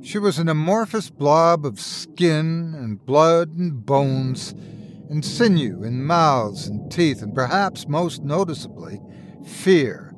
She 0.00 0.18
was 0.18 0.38
an 0.38 0.48
amorphous 0.48 1.10
blob 1.10 1.66
of 1.66 1.78
skin 1.78 2.72
and 2.74 3.04
blood 3.04 3.50
and 3.50 3.84
bones 3.84 4.54
and 5.10 5.24
sinew 5.24 5.82
and 5.82 6.06
mouths 6.06 6.66
and 6.66 6.90
teeth, 6.90 7.22
and 7.22 7.34
perhaps 7.34 7.88
most 7.88 8.22
noticeably, 8.22 9.00
fear. 9.44 10.14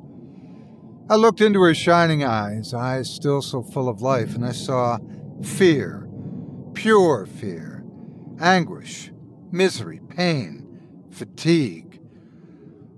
I 1.09 1.15
looked 1.15 1.41
into 1.41 1.61
her 1.61 1.73
shining 1.73 2.23
eyes, 2.23 2.73
eyes 2.73 3.09
still 3.09 3.41
so 3.41 3.61
full 3.61 3.87
of 3.87 4.01
life, 4.01 4.35
and 4.35 4.45
I 4.45 4.51
saw 4.51 4.97
fear, 5.41 6.07
pure 6.73 7.25
fear, 7.25 7.85
anguish, 8.39 9.11
misery, 9.51 10.01
pain, 10.09 11.07
fatigue. 11.11 12.01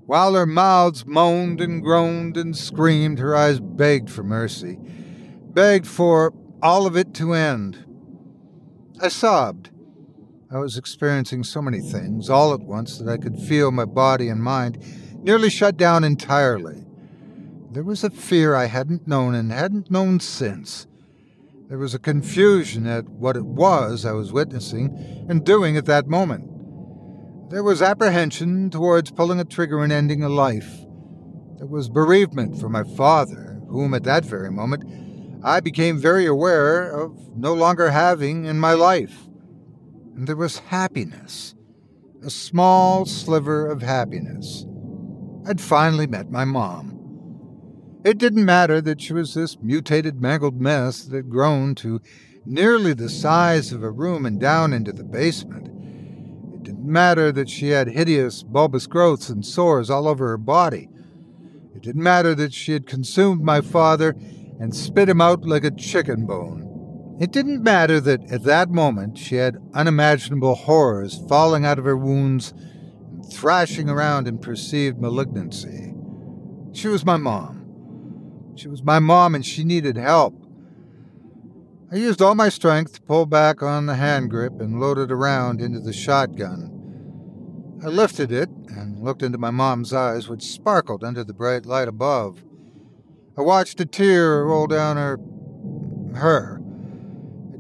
While 0.06 0.34
her 0.34 0.48
mouths 0.48 1.06
moaned 1.06 1.62
and 1.62 1.84
groaned 1.84 2.36
and 2.36 2.58
screamed, 2.58 3.20
her 3.20 3.36
eyes 3.36 3.60
begged 3.60 4.10
for 4.10 4.24
mercy, 4.24 4.80
begged 5.54 5.86
for 5.86 6.34
all 6.64 6.88
of 6.88 6.98
it 6.98 7.14
to 7.16 7.34
end. 7.34 7.86
I 9.00 9.10
sobbed. 9.10 9.70
I 10.52 10.58
was 10.58 10.78
experiencing 10.78 11.44
so 11.44 11.62
many 11.62 11.80
things 11.80 12.28
all 12.28 12.54
at 12.56 12.62
once 12.62 12.98
that 12.98 13.08
I 13.08 13.18
could 13.18 13.38
feel 13.38 13.70
my 13.70 13.86
body 13.86 14.30
and 14.30 14.42
mind 14.42 14.84
nearly 15.22 15.48
shut 15.48 15.78
down 15.78 16.04
entirely. 16.04 16.88
There 17.70 17.84
was 17.84 18.04
a 18.04 18.10
fear 18.10 18.56
I 18.56 18.66
hadn't 18.66 19.08
known 19.08 19.36
and 19.36 19.52
hadn't 19.52 19.92
known 19.92 20.20
since. 20.20 20.88
There 21.68 21.78
was 21.78 21.94
a 21.94 22.00
confusion 22.00 22.88
at 22.88 23.08
what 23.08 23.38
it 23.38 23.46
was 23.46 24.06
I 24.06 24.14
was 24.14 24.34
witnessing 24.34 25.28
and 25.30 25.46
doing 25.46 25.78
at 25.78 25.86
that 25.86 26.08
moment. 26.08 26.50
There 27.52 27.62
was 27.62 27.84
apprehension 27.84 28.72
towards 28.72 29.12
pulling 29.12 29.40
a 29.40 29.46
trigger 29.46 29.84
and 29.84 29.94
ending 29.94 30.24
a 30.24 30.30
life. 30.30 30.80
There 31.60 31.68
was 31.68 31.90
bereavement 31.90 32.60
for 32.60 32.70
my 32.70 32.84
father, 32.96 33.62
whom 33.70 33.94
at 33.94 34.04
that 34.06 34.26
very 34.26 34.50
moment 34.50 34.84
I 35.44 35.60
became 35.60 36.00
very 36.00 36.26
aware 36.26 36.90
of 36.90 37.38
no 37.38 37.54
longer 37.54 37.92
having 37.92 38.46
in 38.46 38.60
my 38.60 38.74
life. 38.74 39.29
And 40.20 40.28
there 40.28 40.36
was 40.36 40.60
happiness, 40.60 41.56
a 42.22 42.30
small 42.30 43.06
sliver 43.06 43.66
of 43.66 43.82
happiness. 43.82 44.66
I'd 45.48 45.62
finally 45.62 46.08
met 46.08 46.30
my 46.30 46.44
mom. 46.44 48.02
It 48.04 48.18
didn't 48.18 48.44
matter 48.44 48.82
that 48.82 49.00
she 49.00 49.14
was 49.14 49.34
this 49.34 49.58
mutated, 49.62 50.22
mangled 50.22 50.60
mess 50.60 51.06
that 51.06 51.16
had 51.16 51.30
grown 51.30 51.74
to 51.76 52.02
nearly 52.46 52.92
the 52.92 53.08
size 53.08 53.72
of 53.72 53.82
a 53.82 53.90
room 53.92 54.26
and 54.26 54.42
down 54.42 54.74
into 54.74 54.92
the 54.92 55.06
basement. 55.06 55.68
It 56.54 56.64
didn't 56.64 56.84
matter 56.84 57.32
that 57.32 57.50
she 57.50 57.70
had 57.70 57.88
hideous, 57.88 58.44
bulbous 58.44 58.88
growths 58.88 59.30
and 59.30 59.46
sores 59.46 59.90
all 59.90 60.06
over 60.06 60.28
her 60.28 60.38
body. 60.38 60.90
It 61.74 61.82
didn't 61.82 62.04
matter 62.04 62.36
that 62.36 62.54
she 62.54 62.74
had 62.74 62.86
consumed 62.86 63.42
my 63.42 63.62
father 63.62 64.18
and 64.60 64.76
spit 64.76 65.08
him 65.08 65.22
out 65.22 65.46
like 65.46 65.64
a 65.64 65.72
chicken 65.72 66.26
bone. 66.26 66.69
It 67.20 67.32
didn't 67.32 67.64
matter 67.64 68.00
that 68.00 68.32
at 68.32 68.44
that 68.44 68.70
moment 68.70 69.18
she 69.18 69.36
had 69.36 69.62
unimaginable 69.74 70.56
horrors 70.56 71.22
falling 71.28 71.66
out 71.66 71.78
of 71.78 71.84
her 71.84 71.98
wounds 71.98 72.54
and 73.12 73.30
thrashing 73.30 73.90
around 73.90 74.26
in 74.26 74.38
perceived 74.38 75.02
malignancy. 75.02 75.94
She 76.72 76.88
was 76.88 77.06
my 77.06 77.18
mom. 77.18 78.54
She 78.56 78.70
was 78.70 78.84
my 78.84 79.00
mom 79.00 79.36
and 79.36 79.46
she 79.46 79.66
needed 79.66 79.98
help. 79.98 80.34
I 81.92 81.98
used 81.98 82.22
all 82.22 82.36
my 82.36 82.48
strength 82.48 82.94
to 82.94 83.02
pull 83.02 83.26
back 83.26 83.62
on 83.62 83.86
the 83.86 83.96
hand 83.96 84.30
grip 84.30 84.62
and 84.62 84.80
load 84.80 84.98
it 84.98 85.12
around 85.12 85.60
into 85.60 85.82
the 85.82 85.92
shotgun. 85.92 86.76
I 87.84 87.88
lifted 87.88 88.32
it 88.32 88.50
and 88.70 89.04
looked 89.04 89.24
into 89.24 89.38
my 89.38 89.52
mom's 89.52 89.92
eyes, 89.92 90.30
which 90.30 90.44
sparkled 90.44 91.04
under 91.04 91.24
the 91.24 91.34
bright 91.34 91.66
light 91.66 91.88
above. 91.88 92.44
I 93.38 93.42
watched 93.42 93.82
a 93.82 93.86
tear 93.86 94.46
roll 94.46 94.68
down 94.68 94.96
her. 94.96 95.18
her. 96.18 96.59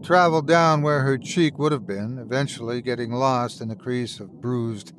Traveled 0.10 0.48
down 0.48 0.82
where 0.82 1.02
her 1.02 1.20
cheek 1.20 1.60
would 1.60 1.72
have 1.72 1.86
been, 1.86 2.18
eventually 2.18 2.82
getting 2.82 3.12
lost 3.12 3.62
in 3.62 3.70
a 3.70 3.76
crease 3.76 4.20
of 4.20 4.42
bruised, 4.42 4.92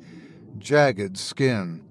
jagged 0.57 1.17
skin. 1.17 1.83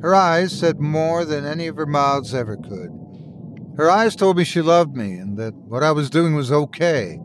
Her 0.00 0.14
eyes 0.14 0.58
said 0.58 0.80
more 0.80 1.26
than 1.26 1.44
any 1.44 1.66
of 1.66 1.76
her 1.76 1.84
mouths 1.84 2.32
ever 2.32 2.56
could. 2.56 2.98
Her 3.76 3.90
eyes 3.90 4.16
told 4.16 4.38
me 4.38 4.44
she 4.44 4.62
loved 4.62 4.96
me 4.96 5.12
and 5.12 5.36
that 5.36 5.52
what 5.52 5.82
I 5.82 5.92
was 5.92 6.08
doing 6.08 6.34
was 6.34 6.50
okay. 6.50 7.20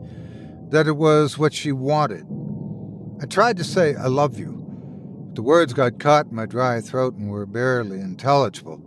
that 0.68 0.86
it 0.86 0.98
was 0.98 1.38
what 1.38 1.54
she 1.54 1.72
wanted. 1.72 2.26
I 3.22 3.24
tried 3.24 3.56
to 3.56 3.64
say, 3.64 3.94
I 3.94 4.08
love 4.08 4.38
you, 4.38 4.52
but 5.28 5.34
the 5.34 5.42
words 5.42 5.72
got 5.72 5.98
caught 5.98 6.26
in 6.26 6.34
my 6.34 6.44
dry 6.44 6.82
throat 6.82 7.14
and 7.14 7.30
were 7.30 7.46
barely 7.46 8.00
intelligible. 8.00 8.82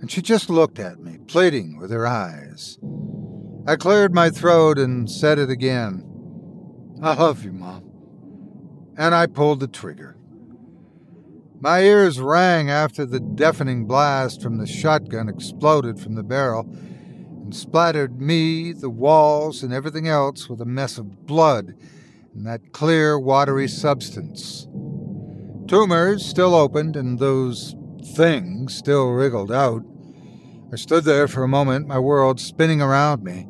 And 0.00 0.12
she 0.12 0.22
just 0.22 0.48
looked 0.48 0.78
at 0.78 1.00
me, 1.00 1.18
pleading 1.26 1.76
with 1.76 1.90
her 1.90 2.06
eyes. 2.06 2.78
I 3.68 3.76
cleared 3.76 4.14
my 4.14 4.30
throat 4.30 4.78
and 4.78 5.10
said 5.10 5.38
it 5.38 5.50
again. 5.50 6.02
I 7.02 7.12
love 7.12 7.44
you, 7.44 7.52
Mom. 7.52 7.84
And 8.96 9.14
I 9.14 9.26
pulled 9.26 9.60
the 9.60 9.68
trigger. 9.68 10.16
My 11.60 11.80
ears 11.80 12.18
rang 12.18 12.70
after 12.70 13.04
the 13.04 13.20
deafening 13.20 13.84
blast 13.84 14.40
from 14.40 14.56
the 14.56 14.66
shotgun 14.66 15.28
exploded 15.28 16.00
from 16.00 16.14
the 16.14 16.22
barrel 16.22 16.66
and 16.70 17.54
splattered 17.54 18.22
me, 18.22 18.72
the 18.72 18.88
walls, 18.88 19.62
and 19.62 19.74
everything 19.74 20.08
else 20.08 20.48
with 20.48 20.62
a 20.62 20.64
mess 20.64 20.96
of 20.96 21.26
blood 21.26 21.74
and 22.34 22.46
that 22.46 22.72
clear, 22.72 23.18
watery 23.18 23.68
substance. 23.68 24.66
Tumors 25.66 26.24
still 26.24 26.54
opened, 26.54 26.96
and 26.96 27.18
those 27.18 27.76
things 28.14 28.74
still 28.74 29.10
wriggled 29.10 29.52
out. 29.52 29.82
I 30.72 30.76
stood 30.76 31.04
there 31.04 31.28
for 31.28 31.42
a 31.42 31.48
moment, 31.48 31.86
my 31.86 31.98
world 31.98 32.40
spinning 32.40 32.80
around 32.80 33.22
me. 33.22 33.46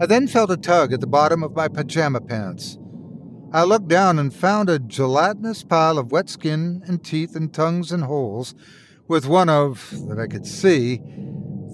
I 0.00 0.06
then 0.06 0.28
felt 0.28 0.50
a 0.50 0.56
tug 0.56 0.92
at 0.92 1.00
the 1.00 1.06
bottom 1.06 1.42
of 1.42 1.56
my 1.56 1.66
pajama 1.66 2.20
pants. 2.20 2.78
I 3.52 3.64
looked 3.64 3.88
down 3.88 4.18
and 4.18 4.32
found 4.32 4.70
a 4.70 4.78
gelatinous 4.78 5.64
pile 5.64 5.98
of 5.98 6.12
wet 6.12 6.28
skin 6.28 6.82
and 6.86 7.02
teeth 7.02 7.34
and 7.34 7.52
tongues 7.52 7.90
and 7.90 8.04
holes, 8.04 8.54
with 9.08 9.26
one 9.26 9.48
of, 9.48 9.92
that 10.08 10.20
I 10.20 10.26
could 10.26 10.46
see, 10.46 11.00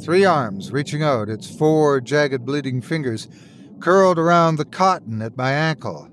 three 0.03 0.25
arms 0.25 0.73
reaching 0.73 1.03
out, 1.03 1.29
its 1.29 1.55
four 1.55 2.01
jagged 2.01 2.45
bleeding 2.45 2.81
fingers 2.81 3.29
curled 3.81 4.19
around 4.19 4.57
the 4.57 4.65
cotton 4.65 5.21
at 5.21 5.37
my 5.37 5.53
ankle. 5.53 6.09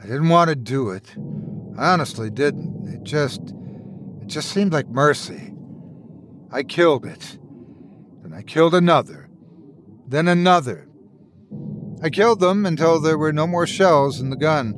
I 0.00 0.06
didn't 0.06 0.28
want 0.28 0.50
to 0.50 0.54
do 0.54 0.90
it. 0.90 1.16
I 1.76 1.92
honestly 1.92 2.30
didn't. 2.30 2.86
It 2.86 3.02
just 3.02 3.40
it 4.20 4.26
just 4.26 4.50
seemed 4.50 4.72
like 4.72 4.86
mercy. 4.88 5.52
I 6.52 6.62
killed 6.62 7.04
it. 7.06 7.38
And 8.22 8.34
I 8.34 8.42
killed 8.42 8.74
another. 8.74 9.23
Then 10.06 10.28
another. 10.28 10.88
I 12.02 12.10
killed 12.10 12.40
them 12.40 12.66
until 12.66 13.00
there 13.00 13.18
were 13.18 13.32
no 13.32 13.46
more 13.46 13.66
shells 13.66 14.20
in 14.20 14.30
the 14.30 14.36
gun. 14.36 14.74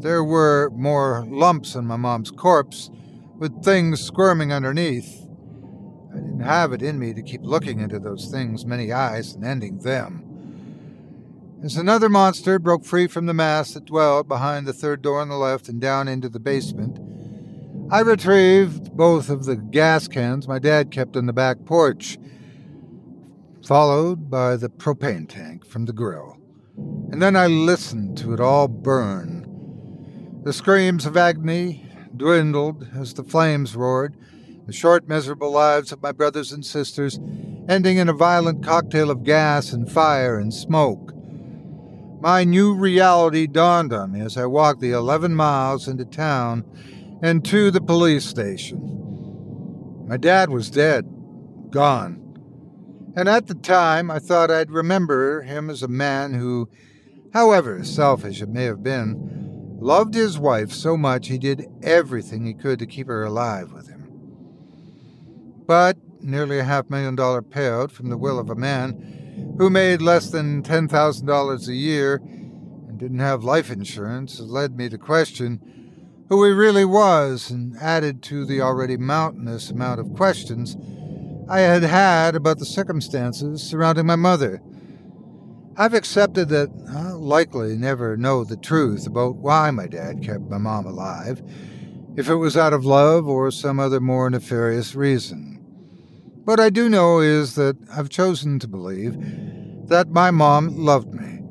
There 0.00 0.22
were 0.22 0.70
more 0.74 1.24
lumps 1.28 1.74
in 1.74 1.86
my 1.86 1.96
mom's 1.96 2.30
corpse, 2.30 2.90
with 3.38 3.64
things 3.64 4.00
squirming 4.00 4.52
underneath. 4.52 5.26
I 6.12 6.16
didn't 6.16 6.40
have 6.40 6.72
it 6.72 6.82
in 6.82 6.98
me 6.98 7.14
to 7.14 7.22
keep 7.22 7.42
looking 7.42 7.80
into 7.80 7.98
those 7.98 8.30
things' 8.30 8.66
many 8.66 8.92
eyes 8.92 9.34
and 9.34 9.44
ending 9.44 9.78
them. 9.78 10.22
As 11.64 11.76
another 11.76 12.10
monster 12.10 12.58
broke 12.58 12.84
free 12.84 13.06
from 13.06 13.26
the 13.26 13.34
mass 13.34 13.72
that 13.72 13.86
dwelled 13.86 14.28
behind 14.28 14.66
the 14.66 14.74
third 14.74 15.00
door 15.00 15.20
on 15.20 15.30
the 15.30 15.36
left 15.36 15.68
and 15.68 15.80
down 15.80 16.06
into 16.06 16.28
the 16.28 16.38
basement, 16.38 16.98
I 17.90 18.00
retrieved 18.00 18.96
both 18.96 19.30
of 19.30 19.46
the 19.46 19.56
gas 19.56 20.08
cans 20.08 20.46
my 20.46 20.58
dad 20.58 20.90
kept 20.90 21.16
on 21.16 21.26
the 21.26 21.32
back 21.32 21.64
porch, 21.64 22.18
followed 23.66 24.30
by 24.30 24.54
the 24.54 24.68
propane 24.68 25.28
tank 25.28 25.66
from 25.66 25.86
the 25.86 25.92
grill. 25.92 26.38
And 27.10 27.20
then 27.20 27.34
I 27.34 27.48
listened 27.48 28.16
to 28.18 28.32
it 28.32 28.38
all 28.38 28.68
burn. 28.68 30.40
The 30.44 30.52
screams 30.52 31.04
of 31.04 31.16
agony 31.16 31.84
dwindled 32.16 32.86
as 32.96 33.14
the 33.14 33.24
flames 33.24 33.74
roared, 33.74 34.14
the 34.66 34.72
short, 34.72 35.08
miserable 35.08 35.50
lives 35.50 35.90
of 35.90 36.00
my 36.00 36.12
brothers 36.12 36.52
and 36.52 36.64
sisters 36.64 37.18
ending 37.68 37.96
in 37.96 38.08
a 38.08 38.12
violent 38.12 38.64
cocktail 38.64 39.10
of 39.10 39.24
gas 39.24 39.72
and 39.72 39.90
fire 39.90 40.38
and 40.38 40.54
smoke. 40.54 41.12
My 42.20 42.44
new 42.44 42.72
reality 42.72 43.48
dawned 43.48 43.92
on 43.92 44.12
me 44.12 44.20
as 44.20 44.36
I 44.36 44.46
walked 44.46 44.80
the 44.80 44.92
11 44.92 45.34
miles 45.34 45.88
into 45.88 46.04
town 46.04 46.64
and 47.20 47.44
to 47.46 47.72
the 47.72 47.80
police 47.80 48.26
station. 48.26 50.04
My 50.06 50.16
dad 50.16 50.50
was 50.50 50.70
dead, 50.70 51.04
gone. 51.70 52.25
And 53.16 53.30
at 53.30 53.46
the 53.46 53.54
time, 53.54 54.10
I 54.10 54.18
thought 54.18 54.50
I'd 54.50 54.70
remember 54.70 55.40
him 55.40 55.70
as 55.70 55.82
a 55.82 55.88
man 55.88 56.34
who, 56.34 56.68
however 57.32 57.82
selfish 57.82 58.42
it 58.42 58.50
may 58.50 58.64
have 58.64 58.82
been, 58.82 59.78
loved 59.80 60.12
his 60.14 60.38
wife 60.38 60.70
so 60.70 60.98
much 60.98 61.28
he 61.28 61.38
did 61.38 61.66
everything 61.82 62.44
he 62.44 62.52
could 62.52 62.78
to 62.78 62.86
keep 62.86 63.06
her 63.06 63.24
alive 63.24 63.72
with 63.72 63.88
him. 63.88 64.06
But 65.66 65.96
nearly 66.20 66.58
a 66.58 66.64
half 66.64 66.90
million 66.90 67.16
dollar 67.16 67.40
payout 67.40 67.90
from 67.90 68.10
the 68.10 68.18
will 68.18 68.38
of 68.38 68.50
a 68.50 68.54
man 68.54 69.54
who 69.56 69.70
made 69.70 70.02
less 70.02 70.30
than 70.30 70.62
$10,000 70.62 71.68
a 71.68 71.74
year 71.74 72.16
and 72.16 72.98
didn't 72.98 73.18
have 73.20 73.44
life 73.44 73.70
insurance 73.70 74.40
led 74.40 74.76
me 74.76 74.90
to 74.90 74.98
question 74.98 76.24
who 76.28 76.44
he 76.44 76.50
really 76.50 76.84
was 76.84 77.50
and 77.50 77.76
added 77.78 78.22
to 78.22 78.44
the 78.44 78.60
already 78.60 78.96
mountainous 78.96 79.70
amount 79.70 80.00
of 80.00 80.12
questions 80.14 80.76
I 81.48 81.60
had 81.60 81.84
had 81.84 82.34
about 82.34 82.58
the 82.58 82.66
circumstances 82.66 83.62
surrounding 83.62 84.06
my 84.06 84.16
mother. 84.16 84.60
I've 85.76 85.94
accepted 85.94 86.48
that 86.48 86.70
I'll 86.90 87.20
likely 87.20 87.76
never 87.76 88.16
know 88.16 88.42
the 88.42 88.56
truth 88.56 89.06
about 89.06 89.36
why 89.36 89.70
my 89.70 89.86
dad 89.86 90.22
kept 90.22 90.50
my 90.50 90.58
mom 90.58 90.86
alive, 90.86 91.42
if 92.16 92.28
it 92.28 92.34
was 92.34 92.56
out 92.56 92.72
of 92.72 92.84
love 92.84 93.28
or 93.28 93.52
some 93.52 93.78
other 93.78 94.00
more 94.00 94.28
nefarious 94.28 94.96
reason. 94.96 95.60
What 96.44 96.58
I 96.58 96.70
do 96.70 96.88
know 96.88 97.20
is 97.20 97.54
that 97.54 97.76
I've 97.92 98.08
chosen 98.08 98.58
to 98.60 98.68
believe 98.68 99.16
that 99.88 100.08
my 100.08 100.32
mom 100.32 100.76
loved 100.76 101.14
me, 101.14 101.42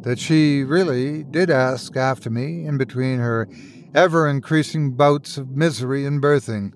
that 0.00 0.18
she 0.18 0.64
really 0.64 1.22
did 1.22 1.48
ask 1.48 1.96
after 1.96 2.28
me 2.28 2.66
in 2.66 2.76
between 2.76 3.20
her 3.20 3.48
ever 3.94 4.26
increasing 4.28 4.92
bouts 4.92 5.38
of 5.38 5.50
misery 5.50 6.04
and 6.04 6.20
birthing. 6.20 6.72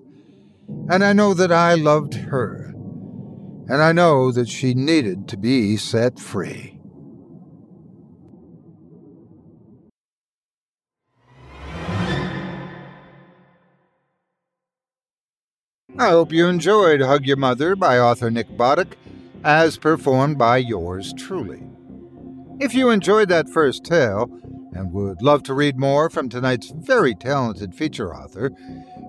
And 0.89 1.03
I 1.03 1.13
know 1.13 1.33
that 1.33 1.51
I 1.51 1.75
loved 1.75 2.15
her. 2.15 2.73
And 3.67 3.81
I 3.81 3.91
know 3.91 4.31
that 4.31 4.49
she 4.49 4.73
needed 4.73 5.27
to 5.27 5.37
be 5.37 5.77
set 5.77 6.19
free. 6.19 6.79
I 15.99 16.11
hope 16.11 16.31
you 16.31 16.47
enjoyed 16.47 17.01
Hug 17.01 17.25
Your 17.25 17.35
Mother 17.35 17.75
by 17.75 17.99
author 17.99 18.31
Nick 18.31 18.49
Botic, 18.51 18.93
as 19.43 19.77
performed 19.77 20.37
by 20.37 20.57
yours 20.57 21.13
truly. 21.17 21.61
If 22.59 22.73
you 22.73 22.89
enjoyed 22.89 23.29
that 23.29 23.49
first 23.49 23.83
tale 23.83 24.29
and 24.73 24.93
would 24.93 25.21
love 25.21 25.43
to 25.43 25.53
read 25.53 25.77
more 25.77 26.09
from 26.09 26.29
tonight's 26.29 26.71
very 26.73 27.13
talented 27.15 27.75
feature 27.75 28.15
author, 28.15 28.51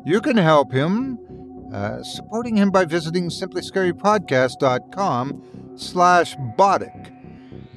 you 0.04 0.20
can 0.20 0.36
help 0.36 0.72
him 0.72 1.18
uh, 1.72 2.02
supporting 2.02 2.56
him 2.56 2.70
by 2.70 2.84
visiting 2.84 3.28
simplyscarypodcast.com 3.28 5.76
slash 5.76 6.36
Botic. 6.58 7.16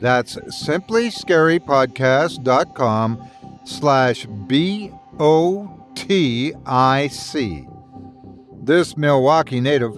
That's 0.01 0.36
simplyscarypodcast.com 0.36 3.29
slash 3.65 4.25
B-O-T-I-C. 4.47 4.88
This 8.62 8.97
Milwaukee 8.97 9.62
native 9.62 9.97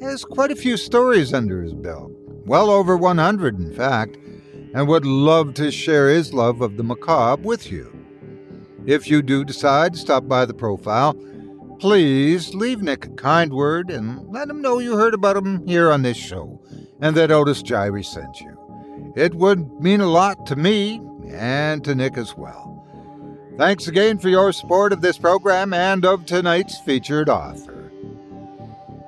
has 0.00 0.24
quite 0.24 0.50
a 0.50 0.56
few 0.56 0.76
stories 0.76 1.32
under 1.32 1.62
his 1.62 1.74
belt, 1.74 2.10
well 2.46 2.70
over 2.70 2.96
100 2.96 3.58
in 3.58 3.72
fact, 3.74 4.16
and 4.74 4.88
would 4.88 5.06
love 5.06 5.54
to 5.54 5.70
share 5.70 6.08
his 6.08 6.34
love 6.34 6.60
of 6.60 6.76
the 6.76 6.82
macabre 6.82 7.42
with 7.42 7.70
you. 7.70 7.90
If 8.86 9.08
you 9.08 9.22
do 9.22 9.44
decide 9.44 9.94
to 9.94 9.98
stop 9.98 10.28
by 10.28 10.44
the 10.44 10.54
profile, 10.54 11.16
please 11.78 12.54
leave 12.54 12.82
Nick 12.82 13.06
a 13.06 13.10
kind 13.10 13.52
word 13.52 13.90
and 13.90 14.28
let 14.28 14.48
him 14.48 14.62
know 14.62 14.78
you 14.78 14.96
heard 14.96 15.14
about 15.14 15.36
him 15.36 15.66
here 15.66 15.90
on 15.90 16.02
this 16.02 16.16
show 16.16 16.60
and 17.00 17.16
that 17.16 17.30
Otis 17.30 17.62
Jiry 17.62 18.04
sent 18.04 18.40
you. 18.40 19.12
It 19.16 19.34
would 19.34 19.80
mean 19.80 20.00
a 20.00 20.06
lot 20.06 20.46
to 20.46 20.56
me 20.56 21.00
and 21.28 21.84
to 21.84 21.94
Nick 21.94 22.16
as 22.16 22.36
well. 22.36 22.86
Thanks 23.56 23.86
again 23.86 24.18
for 24.18 24.28
your 24.28 24.52
support 24.52 24.92
of 24.92 25.00
this 25.00 25.18
program 25.18 25.72
and 25.72 26.04
of 26.04 26.26
tonight's 26.26 26.78
featured 26.80 27.28
author. 27.28 27.92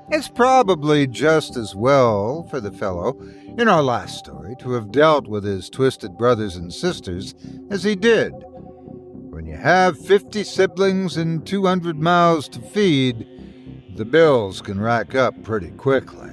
It's 0.09 0.29
probably 0.29 1.09
just 1.09 1.57
as 1.57 1.75
well 1.75 2.45
for 2.49 2.61
the 2.61 2.71
fellow, 2.71 3.21
in 3.59 3.67
our 3.67 3.83
last 3.83 4.19
story, 4.19 4.55
to 4.61 4.71
have 4.73 4.93
dealt 4.93 5.27
with 5.27 5.43
his 5.43 5.69
twisted 5.69 6.17
brothers 6.17 6.55
and 6.55 6.73
sisters 6.73 7.35
as 7.71 7.83
he 7.83 7.97
did. 7.97 8.33
When 9.47 9.55
you 9.55 9.63
have 9.63 9.97
50 9.97 10.43
siblings 10.43 11.17
and 11.17 11.47
200 11.47 12.01
mouths 12.01 12.49
to 12.49 12.61
feed, 12.61 13.29
the 13.95 14.05
bills 14.05 14.61
can 14.61 14.81
rack 14.81 15.15
up 15.15 15.41
pretty 15.45 15.71
quickly. 15.71 16.33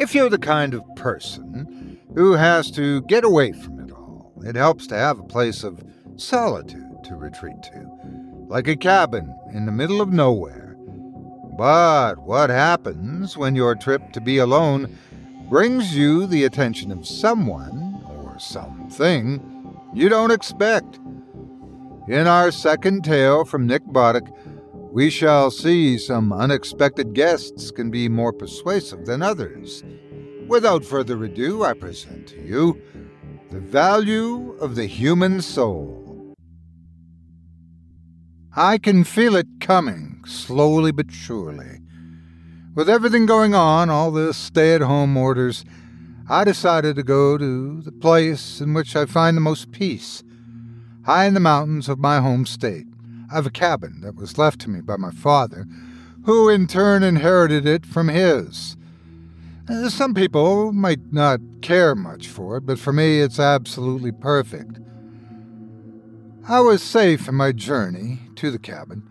If 0.00 0.16
you're 0.16 0.30
the 0.30 0.38
kind 0.38 0.74
of 0.74 0.82
person 0.96 2.00
who 2.16 2.32
has 2.32 2.72
to 2.72 3.02
get 3.02 3.22
away 3.22 3.52
from 3.52 3.78
it 3.78 3.92
all, 3.92 4.32
it 4.44 4.56
helps 4.56 4.88
to 4.88 4.96
have 4.96 5.20
a 5.20 5.22
place 5.22 5.62
of 5.62 5.80
solitude 6.16 7.04
to 7.04 7.14
retreat 7.14 7.62
to, 7.62 7.88
like 8.48 8.66
a 8.66 8.74
cabin 8.74 9.32
in 9.52 9.64
the 9.64 9.70
middle 9.70 10.00
of 10.00 10.12
nowhere 10.12 10.76
but 11.56 12.18
what 12.18 12.50
happens 12.50 13.36
when 13.36 13.56
your 13.56 13.74
trip 13.74 14.12
to 14.12 14.20
be 14.20 14.38
alone 14.38 14.96
brings 15.48 15.96
you 15.96 16.24
the 16.26 16.44
attention 16.44 16.92
of 16.92 17.04
someone 17.06 18.00
or 18.06 18.18
or 18.38 18.40
something 18.40 19.58
you 19.92 20.08
don't 20.08 20.30
expect. 20.30 21.00
In 22.08 22.26
our 22.26 22.50
second 22.50 23.04
tale 23.04 23.44
from 23.44 23.66
Nick 23.66 23.84
Botic, 23.84 24.26
we 24.72 25.10
shall 25.10 25.50
see 25.50 25.98
some 25.98 26.32
unexpected 26.32 27.12
guests 27.12 27.70
can 27.70 27.90
be 27.90 28.08
more 28.08 28.32
persuasive 28.32 29.04
than 29.04 29.20
others. 29.20 29.84
Without 30.46 30.86
further 30.86 31.22
ado, 31.22 31.64
I 31.64 31.74
present 31.74 32.26
to 32.28 32.40
you 32.40 32.80
The 33.50 33.60
Value 33.60 34.52
of 34.52 34.74
the 34.74 34.86
Human 34.86 35.42
Soul. 35.42 36.32
I 38.56 38.78
can 38.78 39.04
feel 39.04 39.36
it 39.36 39.60
coming, 39.60 40.24
slowly 40.26 40.92
but 40.92 41.12
surely. 41.12 41.80
With 42.74 42.88
everything 42.88 43.26
going 43.26 43.54
on, 43.54 43.90
all 43.90 44.10
the 44.12 44.32
stay 44.32 44.74
at 44.74 44.80
home 44.80 45.14
orders, 45.14 45.62
I 46.26 46.44
decided 46.44 46.96
to 46.96 47.02
go 47.02 47.36
to 47.36 47.82
the 47.82 47.92
place 47.92 48.62
in 48.62 48.72
which 48.72 48.96
I 48.96 49.04
find 49.04 49.36
the 49.36 49.42
most 49.42 49.72
peace, 49.72 50.22
high 51.08 51.24
in 51.24 51.32
the 51.32 51.40
mountains 51.40 51.88
of 51.88 51.98
my 51.98 52.20
home 52.20 52.44
state. 52.44 52.84
I 53.32 53.36
have 53.36 53.46
a 53.46 53.50
cabin 53.50 54.02
that 54.02 54.14
was 54.14 54.36
left 54.36 54.60
to 54.60 54.68
me 54.68 54.82
by 54.82 54.98
my 54.98 55.10
father, 55.10 55.66
who 56.26 56.50
in 56.50 56.66
turn 56.66 57.02
inherited 57.02 57.66
it 57.66 57.86
from 57.86 58.08
his. 58.08 58.76
Uh, 59.70 59.88
some 59.88 60.12
people 60.12 60.70
might 60.70 61.10
not 61.10 61.40
care 61.62 61.94
much 61.94 62.28
for 62.28 62.58
it, 62.58 62.66
but 62.66 62.78
for 62.78 62.92
me 62.92 63.20
it's 63.22 63.38
absolutely 63.38 64.12
perfect. 64.12 64.80
I 66.46 66.60
was 66.60 66.82
safe 66.82 67.26
in 67.26 67.36
my 67.36 67.52
journey 67.52 68.18
to 68.36 68.50
the 68.50 68.58
cabin. 68.58 69.02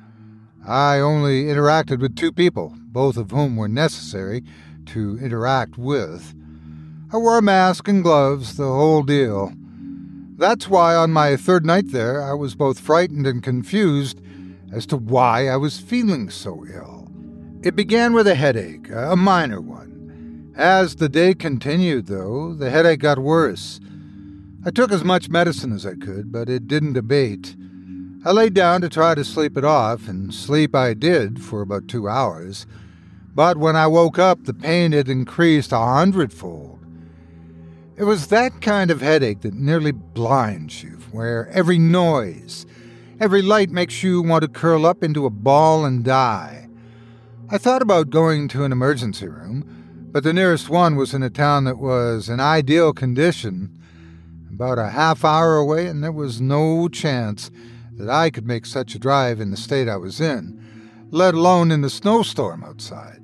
I 0.67 0.99
only 0.99 1.45
interacted 1.45 1.99
with 1.99 2.15
two 2.15 2.31
people, 2.31 2.75
both 2.79 3.17
of 3.17 3.31
whom 3.31 3.55
were 3.55 3.67
necessary 3.67 4.43
to 4.86 5.17
interact 5.19 5.79
with. 5.79 6.36
I 7.12 7.17
wore 7.17 7.39
a 7.39 7.41
mask 7.41 7.88
and 7.88 8.03
gloves, 8.03 8.55
the 8.55 8.65
whole 8.65 9.01
deal. 9.01 9.51
That's 10.38 10.69
why 10.69 10.95
on 10.95 11.12
my 11.12 11.36
third 11.36 11.65
night 11.65 11.91
there 11.91 12.21
I 12.21 12.34
was 12.34 12.54
both 12.54 12.80
frightened 12.80 13.26
and 13.26 13.41
confused 13.41 14.21
as 14.71 14.86
to 14.88 14.95
why 14.95 15.47
I 15.47 15.58
was 15.58 15.80
feeling 15.80 16.30
so 16.30 16.63
ill. 16.71 17.12
It 17.63 17.76
began 17.76 18.13
with 18.13 18.28
a 18.28 18.36
headache, 18.36 18.88
a 18.91 19.15
minor 19.15 19.60
one. 19.60 20.54
As 20.56 20.97
the 20.97 21.10
day 21.10 21.34
continued, 21.34 22.06
though, 22.06 22.54
the 22.54 22.69
headache 22.69 23.00
got 23.00 23.17
worse. 23.17 23.80
I 24.63 24.69
took 24.69 24.91
as 24.91 25.04
much 25.04 25.30
medicine 25.30 25.73
as 25.73 25.88
I 25.88 25.95
could, 25.95 26.32
but 26.32 26.50
it 26.50 26.67
didn't 26.67 26.97
abate. 26.97 27.56
I 28.23 28.32
lay 28.32 28.50
down 28.50 28.82
to 28.82 28.89
try 28.89 29.15
to 29.15 29.23
sleep 29.23 29.58
it 29.58 29.65
off, 29.65 30.08
and 30.08 30.32
sleep 30.32 30.76
I 30.76 30.93
did 30.93 31.43
for 31.43 31.62
about 31.62 31.88
two 31.88 32.08
hours. 32.08 32.67
But 33.34 33.58
when 33.58 33.76
I 33.76 33.88
woke 33.88 34.19
up, 34.19 34.43
the 34.43 34.54
pain 34.54 34.91
had 34.91 35.10
increased 35.10 35.71
a 35.71 35.80
hundredfold. 35.80 36.76
It 37.97 38.03
was 38.03 38.27
that 38.27 38.62
kind 38.62 38.91
of 38.91 39.01
headache 39.01 39.41
that 39.41 39.55
nearly 39.55 39.91
blinds 39.91 40.83
you, 40.83 40.99
where 41.12 41.47
every 41.47 41.79
noise, 41.79 42.67
every 43.19 43.41
light 43.41 43.71
makes 43.71 44.03
you 44.03 44.21
want 44.21 44.43
to 44.43 44.47
curl 44.47 44.86
up 44.86 45.03
into 45.03 45.25
a 45.25 45.31
ball 45.31 45.83
and 45.83 46.03
die. 46.03 46.69
I 47.49 47.57
thought 47.57 47.81
about 47.81 48.12
going 48.12 48.49
to 48.49 48.63
an 48.63 48.71
emergency 48.71 49.27
room, 49.27 50.10
but 50.12 50.23
the 50.23 50.31
nearest 50.31 50.69
one 50.69 50.95
was 50.95 51.15
in 51.15 51.23
a 51.23 51.31
town 51.31 51.63
that 51.63 51.79
was 51.79 52.29
in 52.29 52.39
ideal 52.39 52.93
condition, 52.93 53.75
about 54.51 54.77
a 54.77 54.89
half 54.89 55.25
hour 55.25 55.55
away, 55.55 55.88
and 55.88 56.03
there 56.03 56.12
was 56.12 56.39
no 56.39 56.88
chance 56.89 57.49
that 57.93 58.12
I 58.12 58.29
could 58.29 58.45
make 58.45 58.67
such 58.67 58.93
a 58.93 58.99
drive 58.99 59.41
in 59.41 59.49
the 59.49 59.57
state 59.57 59.89
I 59.89 59.97
was 59.97 60.21
in, 60.21 61.07
let 61.10 61.33
alone 61.33 61.71
in 61.71 61.81
the 61.81 61.89
snowstorm 61.89 62.63
outside. 62.63 63.23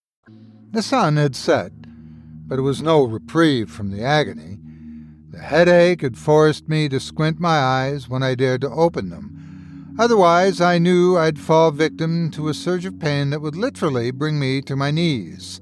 The 0.73 0.81
sun 0.81 1.17
had 1.17 1.35
set, 1.35 1.73
but 2.47 2.57
it 2.57 2.61
was 2.61 2.81
no 2.81 3.03
reprieve 3.03 3.69
from 3.69 3.91
the 3.91 4.05
agony. 4.05 4.57
The 5.31 5.39
headache 5.39 6.01
had 6.01 6.17
forced 6.17 6.69
me 6.69 6.87
to 6.87 6.99
squint 7.01 7.41
my 7.41 7.57
eyes 7.59 8.07
when 8.07 8.23
I 8.23 8.35
dared 8.35 8.61
to 8.61 8.69
open 8.69 9.09
them. 9.09 9.95
Otherwise, 9.99 10.61
I 10.61 10.77
knew 10.77 11.17
I'd 11.17 11.39
fall 11.39 11.71
victim 11.71 12.31
to 12.31 12.47
a 12.47 12.53
surge 12.53 12.85
of 12.85 12.99
pain 12.99 13.31
that 13.31 13.41
would 13.41 13.57
literally 13.57 14.11
bring 14.11 14.39
me 14.39 14.61
to 14.61 14.77
my 14.77 14.91
knees. 14.91 15.59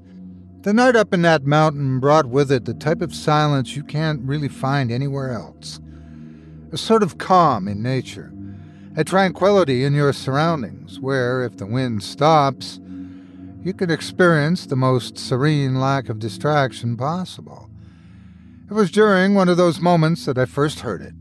The 0.62 0.72
night 0.72 0.94
up 0.94 1.12
in 1.12 1.22
that 1.22 1.44
mountain 1.44 1.98
brought 1.98 2.26
with 2.26 2.52
it 2.52 2.64
the 2.64 2.74
type 2.74 3.02
of 3.02 3.12
silence 3.12 3.74
you 3.74 3.82
can't 3.82 4.22
really 4.22 4.46
find 4.46 4.92
anywhere 4.92 5.32
else. 5.32 5.80
A 6.70 6.78
sort 6.78 7.02
of 7.02 7.18
calm 7.18 7.66
in 7.66 7.82
nature, 7.82 8.32
a 8.96 9.02
tranquility 9.02 9.82
in 9.82 9.92
your 9.92 10.12
surroundings, 10.12 11.00
where, 11.00 11.42
if 11.42 11.56
the 11.56 11.66
wind 11.66 12.04
stops, 12.04 12.78
you 13.62 13.74
could 13.74 13.90
experience 13.90 14.66
the 14.66 14.76
most 14.76 15.18
serene 15.18 15.80
lack 15.80 16.08
of 16.08 16.18
distraction 16.18 16.96
possible. 16.96 17.68
It 18.70 18.74
was 18.74 18.90
during 18.90 19.34
one 19.34 19.48
of 19.48 19.56
those 19.56 19.80
moments 19.80 20.24
that 20.24 20.38
I 20.38 20.46
first 20.46 20.80
heard 20.80 21.02
it. 21.02 21.14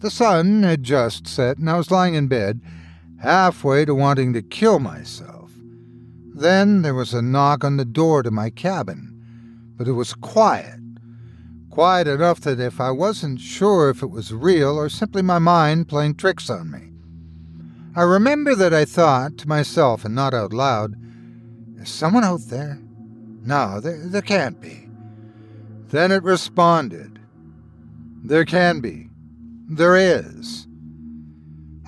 The 0.00 0.10
sun 0.10 0.62
had 0.62 0.82
just 0.82 1.26
set, 1.26 1.58
and 1.58 1.68
I 1.70 1.76
was 1.76 1.90
lying 1.90 2.14
in 2.14 2.28
bed, 2.28 2.60
halfway 3.20 3.84
to 3.84 3.94
wanting 3.94 4.32
to 4.34 4.42
kill 4.42 4.78
myself. 4.78 5.50
Then 6.34 6.82
there 6.82 6.94
was 6.94 7.14
a 7.14 7.22
knock 7.22 7.64
on 7.64 7.76
the 7.76 7.84
door 7.84 8.22
to 8.22 8.30
my 8.30 8.50
cabin, 8.50 9.16
but 9.76 9.88
it 9.88 9.92
was 9.92 10.14
quiet. 10.14 10.80
Quiet 11.70 12.06
enough 12.06 12.40
that 12.42 12.60
if 12.60 12.80
I 12.80 12.90
wasn't 12.90 13.40
sure 13.40 13.90
if 13.90 14.02
it 14.02 14.10
was 14.10 14.34
real 14.34 14.76
or 14.76 14.88
simply 14.88 15.22
my 15.22 15.38
mind 15.38 15.88
playing 15.88 16.16
tricks 16.16 16.50
on 16.50 16.70
me. 16.70 16.90
I 17.96 18.02
remember 18.02 18.54
that 18.54 18.74
I 18.74 18.84
thought 18.84 19.38
to 19.38 19.48
myself 19.48 20.04
and 20.04 20.14
not 20.14 20.34
out 20.34 20.52
loud, 20.52 20.96
someone 21.84 22.24
out 22.24 22.42
there? 22.48 22.78
No, 23.44 23.80
there, 23.80 23.98
there 24.06 24.22
can't 24.22 24.60
be. 24.60 24.88
Then 25.88 26.12
it 26.12 26.22
responded. 26.22 27.18
There 28.24 28.44
can 28.44 28.80
be. 28.80 29.08
There 29.68 29.96
is. 29.96 30.66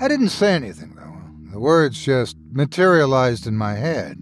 I 0.01 0.09
didn't 0.09 0.31
say 0.31 0.55
anything, 0.55 0.95
though. 0.97 1.53
The 1.53 1.61
words 1.61 2.05
just 2.05 2.37
materialized 2.51 3.47
in 3.47 3.57
my 3.57 3.75
head. 3.75 4.19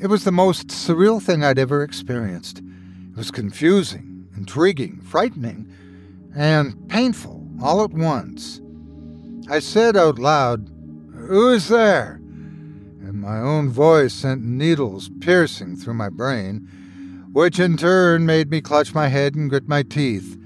It 0.00 0.06
was 0.06 0.24
the 0.24 0.32
most 0.32 0.68
surreal 0.68 1.20
thing 1.22 1.44
I'd 1.44 1.58
ever 1.58 1.82
experienced. 1.82 2.58
It 2.58 3.16
was 3.16 3.30
confusing, 3.30 4.26
intriguing, 4.36 5.00
frightening, 5.02 5.70
and 6.34 6.88
painful 6.88 7.46
all 7.62 7.84
at 7.84 7.90
once. 7.90 8.60
I 9.50 9.58
said 9.58 9.96
out 9.96 10.18
loud, 10.18 10.70
Who 11.28 11.50
is 11.50 11.68
there? 11.68 12.21
And 13.04 13.20
my 13.20 13.38
own 13.38 13.68
voice 13.68 14.14
sent 14.14 14.42
needles 14.42 15.10
piercing 15.20 15.76
through 15.76 15.94
my 15.94 16.08
brain, 16.08 16.68
which 17.32 17.58
in 17.58 17.76
turn 17.76 18.24
made 18.24 18.50
me 18.50 18.60
clutch 18.60 18.94
my 18.94 19.08
head 19.08 19.34
and 19.34 19.50
grit 19.50 19.68
my 19.68 19.82
teeth. 19.82 20.36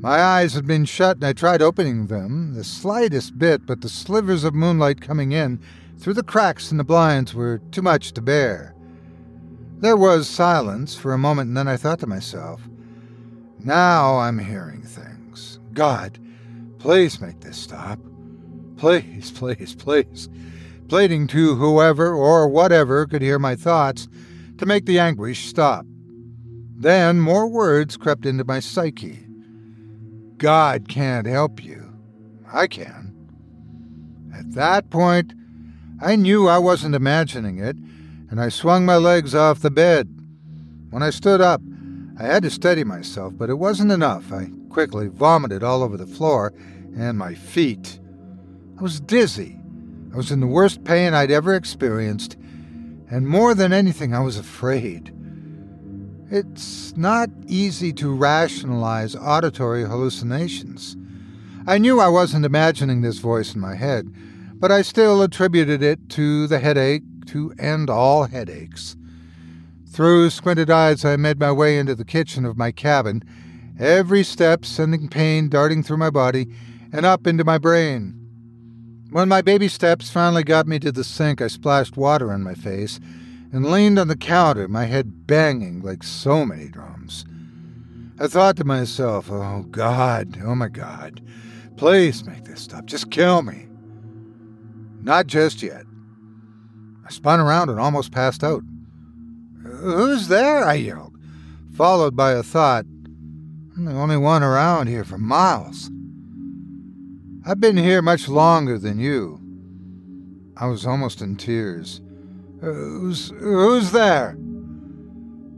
My 0.00 0.20
eyes 0.20 0.54
had 0.54 0.66
been 0.66 0.84
shut, 0.84 1.18
and 1.18 1.24
I 1.24 1.32
tried 1.32 1.62
opening 1.62 2.06
them, 2.06 2.54
the 2.54 2.64
slightest 2.64 3.38
bit, 3.38 3.66
but 3.66 3.80
the 3.80 3.88
slivers 3.88 4.44
of 4.44 4.54
moonlight 4.54 5.00
coming 5.00 5.32
in 5.32 5.60
through 5.98 6.14
the 6.14 6.22
cracks 6.22 6.70
in 6.70 6.76
the 6.76 6.84
blinds 6.84 7.34
were 7.34 7.60
too 7.70 7.82
much 7.82 8.12
to 8.12 8.22
bear. 8.22 8.74
There 9.78 9.96
was 9.96 10.28
silence 10.28 10.94
for 10.94 11.12
a 11.12 11.18
moment, 11.18 11.48
and 11.48 11.56
then 11.56 11.68
I 11.68 11.76
thought 11.76 12.00
to 12.00 12.06
myself, 12.06 12.62
Now 13.58 14.18
I'm 14.18 14.38
hearing 14.38 14.82
things. 14.82 15.60
God, 15.72 16.18
please 16.78 17.20
make 17.20 17.40
this 17.40 17.56
stop. 17.56 17.98
Please, 18.76 19.30
please, 19.30 19.74
please 19.74 20.28
pleading 20.88 21.26
to 21.28 21.56
whoever 21.56 22.14
or 22.14 22.48
whatever 22.48 23.06
could 23.06 23.22
hear 23.22 23.38
my 23.38 23.56
thoughts 23.56 24.08
to 24.58 24.66
make 24.66 24.86
the 24.86 24.98
anguish 24.98 25.46
stop. 25.46 25.84
Then 26.78 27.20
more 27.20 27.46
words 27.46 27.96
crept 27.96 28.26
into 28.26 28.44
my 28.44 28.60
psyche. 28.60 29.26
God 30.38 30.88
can't 30.88 31.26
help 31.26 31.64
you. 31.64 31.92
I 32.52 32.66
can. 32.66 33.12
At 34.36 34.52
that 34.52 34.90
point, 34.90 35.32
I 36.00 36.14
knew 36.14 36.46
I 36.46 36.58
wasn't 36.58 36.94
imagining 36.94 37.58
it, 37.58 37.76
and 38.30 38.40
I 38.40 38.50
swung 38.50 38.84
my 38.84 38.96
legs 38.96 39.34
off 39.34 39.60
the 39.60 39.70
bed. 39.70 40.08
When 40.90 41.02
I 41.02 41.10
stood 41.10 41.40
up, 41.40 41.62
I 42.18 42.24
had 42.24 42.42
to 42.44 42.50
steady 42.50 42.84
myself, 42.84 43.32
but 43.36 43.50
it 43.50 43.58
wasn't 43.58 43.92
enough. 43.92 44.32
I 44.32 44.50
quickly 44.68 45.08
vomited 45.08 45.62
all 45.62 45.82
over 45.82 45.96
the 45.96 46.06
floor 46.06 46.52
and 46.96 47.18
my 47.18 47.34
feet. 47.34 47.98
I 48.78 48.82
was 48.82 49.00
dizzy 49.00 49.58
I 50.16 50.18
was 50.18 50.32
in 50.32 50.40
the 50.40 50.46
worst 50.46 50.82
pain 50.82 51.12
I'd 51.12 51.30
ever 51.30 51.54
experienced, 51.54 52.38
and 53.10 53.28
more 53.28 53.54
than 53.54 53.74
anything, 53.74 54.14
I 54.14 54.20
was 54.20 54.38
afraid. 54.38 55.12
It's 56.30 56.96
not 56.96 57.28
easy 57.46 57.92
to 57.92 58.14
rationalize 58.14 59.14
auditory 59.14 59.84
hallucinations. 59.84 60.96
I 61.66 61.76
knew 61.76 62.00
I 62.00 62.08
wasn't 62.08 62.46
imagining 62.46 63.02
this 63.02 63.18
voice 63.18 63.54
in 63.54 63.60
my 63.60 63.74
head, 63.74 64.10
but 64.54 64.72
I 64.72 64.80
still 64.80 65.20
attributed 65.20 65.82
it 65.82 66.08
to 66.08 66.46
the 66.46 66.60
headache 66.60 67.02
to 67.26 67.52
end 67.58 67.90
all 67.90 68.24
headaches. 68.24 68.96
Through 69.86 70.30
squinted 70.30 70.70
eyes, 70.70 71.04
I 71.04 71.16
made 71.16 71.38
my 71.38 71.52
way 71.52 71.78
into 71.78 71.94
the 71.94 72.06
kitchen 72.06 72.46
of 72.46 72.56
my 72.56 72.72
cabin, 72.72 73.22
every 73.78 74.24
step 74.24 74.64
sending 74.64 75.08
pain 75.08 75.50
darting 75.50 75.82
through 75.82 75.98
my 75.98 76.08
body 76.08 76.46
and 76.90 77.04
up 77.04 77.26
into 77.26 77.44
my 77.44 77.58
brain. 77.58 78.25
When 79.16 79.30
my 79.30 79.40
baby 79.40 79.68
steps 79.68 80.10
finally 80.10 80.44
got 80.44 80.66
me 80.66 80.78
to 80.78 80.92
the 80.92 81.02
sink, 81.02 81.40
I 81.40 81.46
splashed 81.46 81.96
water 81.96 82.30
on 82.30 82.42
my 82.42 82.52
face 82.52 83.00
and 83.50 83.64
leaned 83.64 83.98
on 83.98 84.08
the 84.08 84.14
counter, 84.14 84.68
my 84.68 84.84
head 84.84 85.26
banging 85.26 85.80
like 85.80 86.02
so 86.02 86.44
many 86.44 86.68
drums. 86.68 87.24
I 88.20 88.26
thought 88.26 88.58
to 88.58 88.64
myself, 88.64 89.30
oh 89.30 89.64
God, 89.70 90.38
oh 90.44 90.54
my 90.54 90.68
God, 90.68 91.22
please 91.78 92.26
make 92.26 92.44
this 92.44 92.60
stop. 92.60 92.84
Just 92.84 93.10
kill 93.10 93.40
me. 93.40 93.68
Not 95.00 95.28
just 95.28 95.62
yet. 95.62 95.86
I 97.06 97.10
spun 97.10 97.40
around 97.40 97.70
and 97.70 97.80
almost 97.80 98.12
passed 98.12 98.44
out. 98.44 98.64
Who's 99.62 100.28
there? 100.28 100.62
I 100.62 100.74
yelled, 100.74 101.16
followed 101.74 102.16
by 102.16 102.32
a 102.32 102.42
thought. 102.42 102.84
I'm 102.84 103.86
the 103.86 103.92
only 103.92 104.18
one 104.18 104.42
around 104.42 104.88
here 104.88 105.04
for 105.04 105.16
miles. 105.16 105.90
I've 107.48 107.60
been 107.60 107.76
here 107.76 108.02
much 108.02 108.26
longer 108.26 108.76
than 108.76 108.98
you. 108.98 109.40
I 110.56 110.66
was 110.66 110.84
almost 110.84 111.20
in 111.22 111.36
tears. 111.36 112.00
Who's, 112.60 113.30
who's 113.38 113.92
there? 113.92 114.36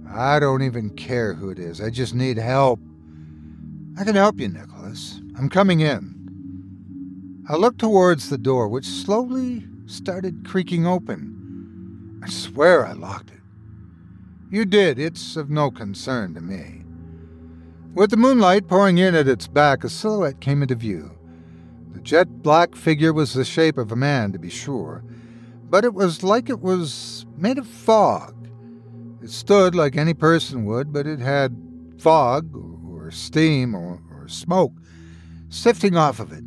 I 0.07 0.39
don't 0.39 0.61
even 0.61 0.91
care 0.91 1.33
who 1.33 1.49
it 1.49 1.59
is. 1.59 1.81
I 1.81 1.89
just 1.89 2.15
need 2.15 2.37
help. 2.37 2.79
I 3.99 4.05
can 4.05 4.17
help 4.17 4.39
you, 4.39 4.49
Nicholas. 4.49 5.23
I'm 5.39 5.49
coming 5.49 5.81
in. 5.81 7.47
I 7.49 7.57
looked 7.57 7.79
towards 7.79 8.29
the 8.29 8.37
door, 8.37 8.69
which 8.69 8.85
slowly 8.85 9.67
started 9.87 10.47
creaking 10.47 10.87
open. 10.87 12.21
I 12.23 12.29
swear 12.29 12.87
I 12.87 12.93
locked 12.93 13.31
it. 13.31 13.41
You 14.51 14.67
did. 14.67 14.99
It's 14.99 15.37
of 15.37 15.49
no 15.49 15.71
concern 15.71 16.35
to 16.35 16.43
me. 16.43 16.85
With 17.95 18.11
the 18.11 18.19
moonlight 18.19 18.69
pouring 18.69 18.99
in 18.99 19.15
at 19.15 19.27
its 19.27 19.49
back, 19.49 19.85
a 19.85 19.89
silhouette 19.89 20.43
came 20.43 20.61
into 20.61 20.75
view. 20.75 21.18
The 21.99 22.05
jet 22.05 22.43
black 22.45 22.77
figure 22.77 23.13
was 23.13 23.35
the 23.35 23.45
shape 23.45 23.77
of 23.77 23.91
a 23.91 23.97
man, 23.97 24.31
to 24.31 24.39
be 24.39 24.51
sure, 24.51 25.03
but 25.69 25.85
it 25.85 25.95
was 25.95 26.23
like 26.23 26.49
it 26.49 26.61
was 26.61 27.27
made 27.37 27.59
of 27.59 27.67
fog. 27.67 28.49
It 29.21 29.31
stood 29.31 29.75
like 29.75 29.97
any 29.97 30.15
person 30.15 30.65
would, 30.67 30.93
but 30.93 31.09
it 31.09 31.19
had 31.19 31.57
fog, 31.99 32.55
or 32.89 33.11
steam, 33.11 33.75
or, 33.75 34.01
or 34.13 34.29
smoke 34.29 34.75
sifting 35.49 35.97
off 35.97 36.21
of 36.21 36.33
it. 36.33 36.45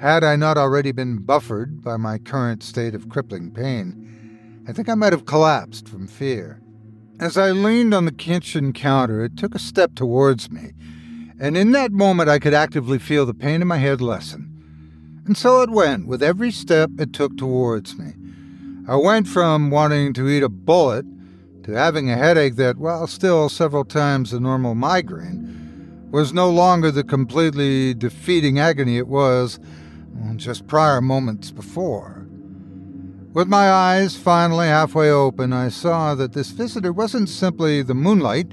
Had 0.00 0.24
I 0.24 0.34
not 0.34 0.56
already 0.56 0.92
been 0.92 1.18
buffered 1.18 1.82
by 1.82 1.98
my 1.98 2.16
current 2.16 2.62
state 2.62 2.94
of 2.94 3.10
crippling 3.10 3.50
pain, 3.50 4.64
I 4.66 4.72
think 4.72 4.88
I 4.88 4.94
might 4.94 5.12
have 5.12 5.26
collapsed 5.26 5.86
from 5.86 6.06
fear. 6.06 6.62
As 7.20 7.36
I 7.36 7.50
leaned 7.50 7.92
on 7.92 8.06
the 8.06 8.12
kitchen 8.12 8.72
counter, 8.72 9.22
it 9.22 9.36
took 9.36 9.54
a 9.54 9.58
step 9.58 9.94
towards 9.94 10.50
me 10.50 10.72
and 11.40 11.56
in 11.56 11.72
that 11.72 11.92
moment 11.92 12.28
I 12.28 12.38
could 12.38 12.54
actively 12.54 12.98
feel 12.98 13.26
the 13.26 13.34
pain 13.34 13.62
in 13.62 13.68
my 13.68 13.78
head 13.78 14.00
lessen. 14.00 15.22
And 15.26 15.36
so 15.36 15.60
it 15.60 15.70
went, 15.70 16.06
with 16.06 16.22
every 16.22 16.50
step 16.50 16.90
it 16.98 17.12
took 17.12 17.36
towards 17.36 17.98
me. 17.98 18.14
I 18.88 18.96
went 18.96 19.28
from 19.28 19.70
wanting 19.70 20.14
to 20.14 20.28
eat 20.28 20.42
a 20.42 20.48
bullet 20.48 21.04
to 21.64 21.72
having 21.72 22.10
a 22.10 22.16
headache 22.16 22.56
that, 22.56 22.78
while 22.78 23.06
still 23.06 23.50
several 23.50 23.84
times 23.84 24.30
the 24.30 24.40
normal 24.40 24.74
migraine, 24.74 26.08
was 26.10 26.32
no 26.32 26.48
longer 26.50 26.90
the 26.90 27.04
completely 27.04 27.92
defeating 27.92 28.58
agony 28.58 28.96
it 28.96 29.06
was 29.06 29.60
mm, 30.16 30.36
just 30.38 30.66
prior 30.66 31.02
moments 31.02 31.50
before. 31.50 32.26
With 33.34 33.48
my 33.48 33.70
eyes 33.70 34.16
finally 34.16 34.68
halfway 34.68 35.10
open, 35.10 35.52
I 35.52 35.68
saw 35.68 36.14
that 36.14 36.32
this 36.32 36.48
visitor 36.48 36.92
wasn't 36.92 37.28
simply 37.28 37.82
the 37.82 37.94
moonlight 37.94 38.50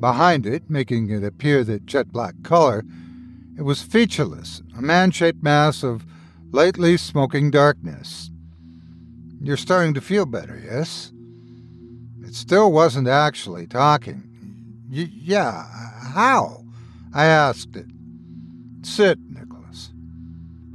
Behind 0.00 0.46
it, 0.46 0.70
making 0.70 1.10
it 1.10 1.24
appear 1.24 1.64
that 1.64 1.86
jet 1.86 2.12
black 2.12 2.34
color, 2.42 2.84
it 3.56 3.62
was 3.62 3.82
featureless, 3.82 4.62
a 4.76 4.82
man 4.82 5.10
shaped 5.10 5.42
mass 5.42 5.82
of 5.82 6.06
lightly 6.52 6.96
smoking 6.96 7.50
darkness. 7.50 8.30
You're 9.40 9.56
starting 9.56 9.94
to 9.94 10.00
feel 10.00 10.26
better, 10.26 10.60
yes? 10.64 11.12
It 12.22 12.34
still 12.34 12.70
wasn't 12.70 13.08
actually 13.08 13.66
talking. 13.66 14.22
Y- 14.90 15.10
yeah, 15.12 15.64
how? 16.12 16.64
I 17.12 17.24
asked 17.24 17.74
it. 17.74 17.86
Sit, 18.82 19.18
Nicholas. 19.18 19.90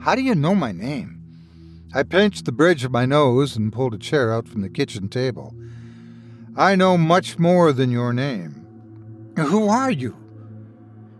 How 0.02 0.16
do 0.16 0.22
you 0.22 0.36
know 0.36 0.56
my 0.56 0.72
name? 0.72 1.22
I 1.94 2.04
pinched 2.04 2.46
the 2.46 2.52
bridge 2.52 2.84
of 2.84 2.92
my 2.92 3.06
nose 3.06 3.56
and 3.56 3.72
pulled 3.72 3.94
a 3.94 4.00
chair 4.00 4.34
out 4.34 4.48
from 4.48 4.62
the 4.62 4.70
kitchen 4.70 5.10
table. 5.10 5.54
I 6.56 6.76
know 6.76 6.98
much 6.98 7.40
more 7.40 7.72
than 7.72 7.92
your 7.92 8.14
name. 8.14 8.63
Who 9.38 9.68
are 9.68 9.92
you? 9.92 10.16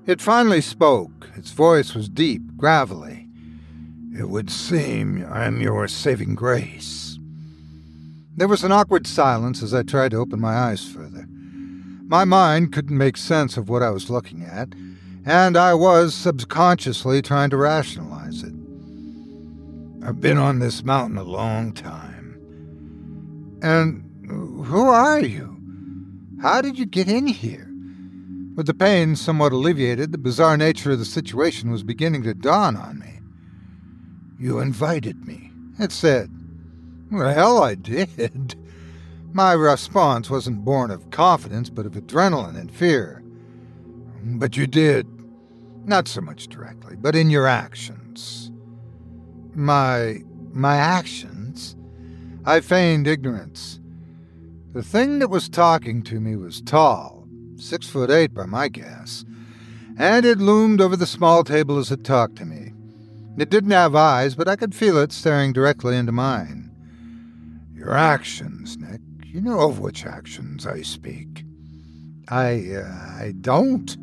It 0.06 0.22
finally 0.22 0.62
spoke. 0.62 1.30
Its 1.36 1.52
voice 1.52 1.96
was 1.96 2.10
deep, 2.10 2.42
gravelly. 2.58 3.28
It 4.18 4.30
would 4.30 4.50
seem 4.52 5.26
I 5.32 5.46
am 5.46 5.62
your 5.62 5.88
saving 5.88 6.36
grace. 6.36 7.18
There 8.36 8.48
was 8.48 8.64
an 8.64 8.72
awkward 8.72 9.08
silence 9.08 9.64
as 9.64 9.74
I 9.74 9.84
tried 9.84 10.12
to 10.12 10.18
open 10.18 10.40
my 10.40 10.54
eyes 10.54 10.84
further. 10.86 11.26
My 12.08 12.26
mind 12.26 12.74
couldn't 12.74 12.98
make 12.98 13.18
sense 13.18 13.58
of 13.58 13.70
what 13.70 13.82
I 13.82 13.90
was 13.90 14.10
looking 14.10 14.44
at, 14.44 14.70
and 15.26 15.58
I 15.58 15.74
was 15.74 16.14
subconsciously 16.14 17.22
trying 17.22 17.50
to 17.50 17.58
rationalize 17.58 18.44
it. 18.44 18.54
I've 20.06 20.20
been 20.20 20.38
on 20.38 20.60
this 20.60 20.84
mountain 20.84 21.18
a 21.18 21.24
long 21.24 21.72
time. 21.72 22.38
And 23.64 24.04
who 24.28 24.88
are 24.88 25.22
you? 25.22 25.58
How 26.42 26.62
did 26.62 26.78
you 26.78 26.86
get 26.86 27.08
in 27.08 27.26
here? 27.26 27.73
With 28.56 28.68
the 28.68 28.74
pain 28.74 29.16
somewhat 29.16 29.52
alleviated, 29.52 30.12
the 30.12 30.18
bizarre 30.18 30.58
nature 30.58 30.92
of 30.92 31.00
the 31.00 31.06
situation 31.06 31.72
was 31.72 31.82
beginning 31.82 32.24
to 32.24 32.34
dawn 32.34 32.78
on 32.78 33.00
me. 33.00 33.20
You 34.40 34.60
invited 34.60 35.26
me, 35.26 35.52
it 35.80 35.92
said. 35.92 36.30
Well, 37.12 37.64
I 37.64 37.76
did. 37.76 38.56
My 39.32 39.54
response 39.54 40.30
wasn't 40.30 40.64
born 40.64 40.92
of 40.92 41.10
confidence, 41.10 41.70
but 41.70 41.88
of 41.88 41.94
adrenaline 41.94 42.60
and 42.60 42.72
fear. 42.72 43.24
But 44.24 44.56
you 44.56 44.68
did. 44.68 45.08
Not 45.86 46.08
so 46.08 46.22
much 46.22 46.48
directly, 46.48 46.96
but 46.96 47.16
in 47.16 47.30
your 47.32 47.48
actions. 47.48 48.52
My. 49.56 50.22
my 50.52 50.78
actions? 50.78 51.76
I 52.46 52.60
feigned 52.60 53.08
ignorance. 53.08 53.80
The 54.74 54.84
thing 54.84 55.20
that 55.20 55.30
was 55.30 55.50
talking 55.50 56.04
to 56.04 56.20
me 56.20 56.36
was 56.36 56.62
tall, 56.62 57.23
six 57.64 57.88
foot 57.88 58.12
eight 58.12 58.34
by 58.34 58.46
my 58.46 58.68
guess, 58.68 59.26
and 59.98 60.26
it 60.26 60.38
loomed 60.38 60.82
over 60.82 60.96
the 60.96 61.08
small 61.08 61.44
table 61.44 61.78
as 61.78 61.92
it 61.92 62.04
talked 62.04 62.36
to 62.36 62.46
me. 62.46 62.74
It 63.38 63.50
didn't 63.50 63.72
have 63.72 63.96
eyes, 63.96 64.36
but 64.36 64.48
I 64.48 64.56
could 64.56 64.76
feel 64.76 64.98
it 64.98 65.12
staring 65.12 65.54
directly 65.54 65.98
into 65.98 66.12
mine. 66.12 66.70
Your 67.74 67.96
actions, 67.96 68.78
Nick. 68.78 69.02
You 69.26 69.42
know 69.42 69.62
of 69.62 69.80
which 69.80 70.06
actions 70.06 70.68
I 70.68 70.84
speak. 70.84 71.44
I, 72.28 72.76
uh, 72.76 73.18
I 73.20 73.34
don't. 73.42 73.98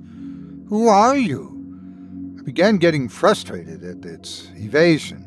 Who 0.69 0.89
are 0.89 1.17
you? 1.17 2.37
I 2.41 2.43
began 2.43 2.79
getting 2.79 3.09
frustrated 3.09 3.85
at 3.85 4.05
its 4.05 4.51
evasion. 4.57 5.27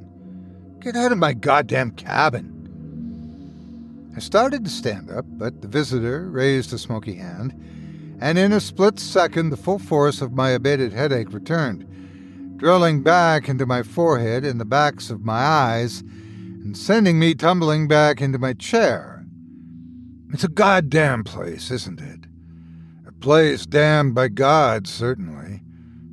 Get 0.82 0.98
out 0.98 1.14
of 1.14 1.18
my 1.18 1.32
goddamn 1.34 1.92
cabin. 1.92 2.50
I 4.16 4.20
started 4.20 4.66
to 4.66 4.70
stand 4.70 5.10
up, 5.10 5.26
but 5.30 5.62
the 5.62 5.68
visitor 5.70 6.30
raised 6.30 6.74
a 6.74 6.78
smoky 6.78 7.16
hand 7.16 7.54
and 8.24 8.38
in 8.38 8.54
a 8.54 8.60
split 8.62 9.00
second 9.00 9.50
the 9.50 9.58
full 9.58 9.78
force 9.78 10.22
of 10.22 10.32
my 10.32 10.52
abated 10.52 10.94
headache 10.94 11.34
returned, 11.34 11.86
drilling 12.58 13.04
back 13.04 13.50
into 13.50 13.66
my 13.66 13.84
forehead 13.84 14.46
and 14.46 14.62
the 14.62 14.66
backs 14.66 15.10
of 15.10 15.26
my 15.26 15.40
eyes, 15.40 16.00
and 16.00 16.78
sending 16.78 17.20
me 17.20 17.36
tumbling 17.36 17.86
back 17.86 18.22
into 18.22 18.40
my 18.40 18.54
chair. 18.54 19.26
It's 20.32 20.46
a 20.46 20.48
goddamn 20.48 21.26
place, 21.26 21.70
isn't 21.70 22.00
it? 22.00 22.22
A 23.06 23.12
place 23.12 23.66
damned 23.66 24.16
by 24.16 24.30
God, 24.30 24.88
certainly. 24.88 25.62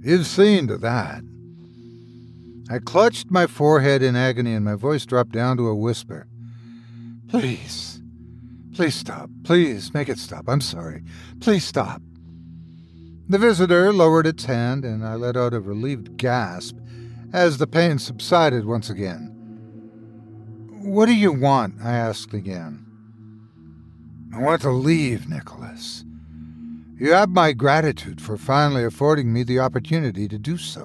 You've 0.02 0.26
seen 0.26 0.66
to 0.66 0.78
that. 0.78 1.22
I 2.68 2.80
clutched 2.80 3.30
my 3.30 3.46
forehead 3.46 4.02
in 4.02 4.16
agony 4.16 4.54
and 4.54 4.64
my 4.64 4.74
voice 4.74 5.06
dropped 5.06 5.30
down 5.30 5.56
to 5.58 5.68
a 5.68 5.76
whisper. 5.76 6.26
Please, 7.28 7.89
Please 8.81 8.95
stop. 8.95 9.28
Please 9.45 9.93
make 9.93 10.09
it 10.09 10.18
stop. 10.18 10.49
I'm 10.49 10.62
sorry. 10.62 11.03
Please 11.39 11.66
stop. 11.66 12.01
The 13.28 13.37
visitor 13.37 13.93
lowered 13.93 14.26
its 14.26 14.47
hand, 14.47 14.87
and 14.87 15.05
I 15.05 15.16
let 15.16 15.37
out 15.37 15.53
a 15.53 15.61
relieved 15.61 16.16
gasp 16.16 16.78
as 17.31 17.59
the 17.59 17.66
pain 17.66 17.99
subsided 17.99 18.64
once 18.64 18.89
again. 18.89 19.37
What 20.81 21.05
do 21.05 21.14
you 21.14 21.31
want? 21.31 21.74
I 21.85 21.93
asked 21.93 22.33
again. 22.33 22.87
I 24.35 24.41
want 24.41 24.62
to 24.62 24.70
leave, 24.70 25.28
Nicholas. 25.28 26.03
You 26.97 27.12
have 27.12 27.28
my 27.28 27.53
gratitude 27.53 28.18
for 28.18 28.39
finally 28.39 28.85
affording 28.85 29.31
me 29.31 29.43
the 29.43 29.61
opportunity 29.61 30.26
to 30.26 30.39
do 30.39 30.57
so. 30.57 30.85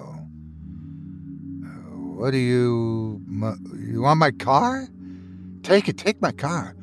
What 1.93 2.31
do 2.31 2.39
you. 2.39 3.21
You 3.79 4.01
want 4.01 4.19
my 4.19 4.31
car? 4.31 4.89
Take 5.63 5.87
it, 5.87 5.97
take 5.97 6.21
my 6.21 6.33
car. 6.33 6.75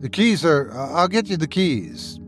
The 0.00 0.08
keys 0.08 0.44
are. 0.44 0.70
Uh, 0.70 0.92
I'll 0.92 1.08
get 1.08 1.28
you 1.28 1.36
the 1.36 1.46
keys. 1.48 2.18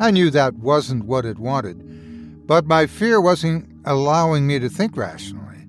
I 0.00 0.10
knew 0.10 0.30
that 0.30 0.54
wasn't 0.54 1.04
what 1.04 1.24
it 1.24 1.38
wanted, 1.38 2.46
but 2.46 2.66
my 2.66 2.86
fear 2.86 3.20
wasn't 3.20 3.68
allowing 3.84 4.46
me 4.46 4.58
to 4.60 4.68
think 4.68 4.96
rationally. 4.96 5.66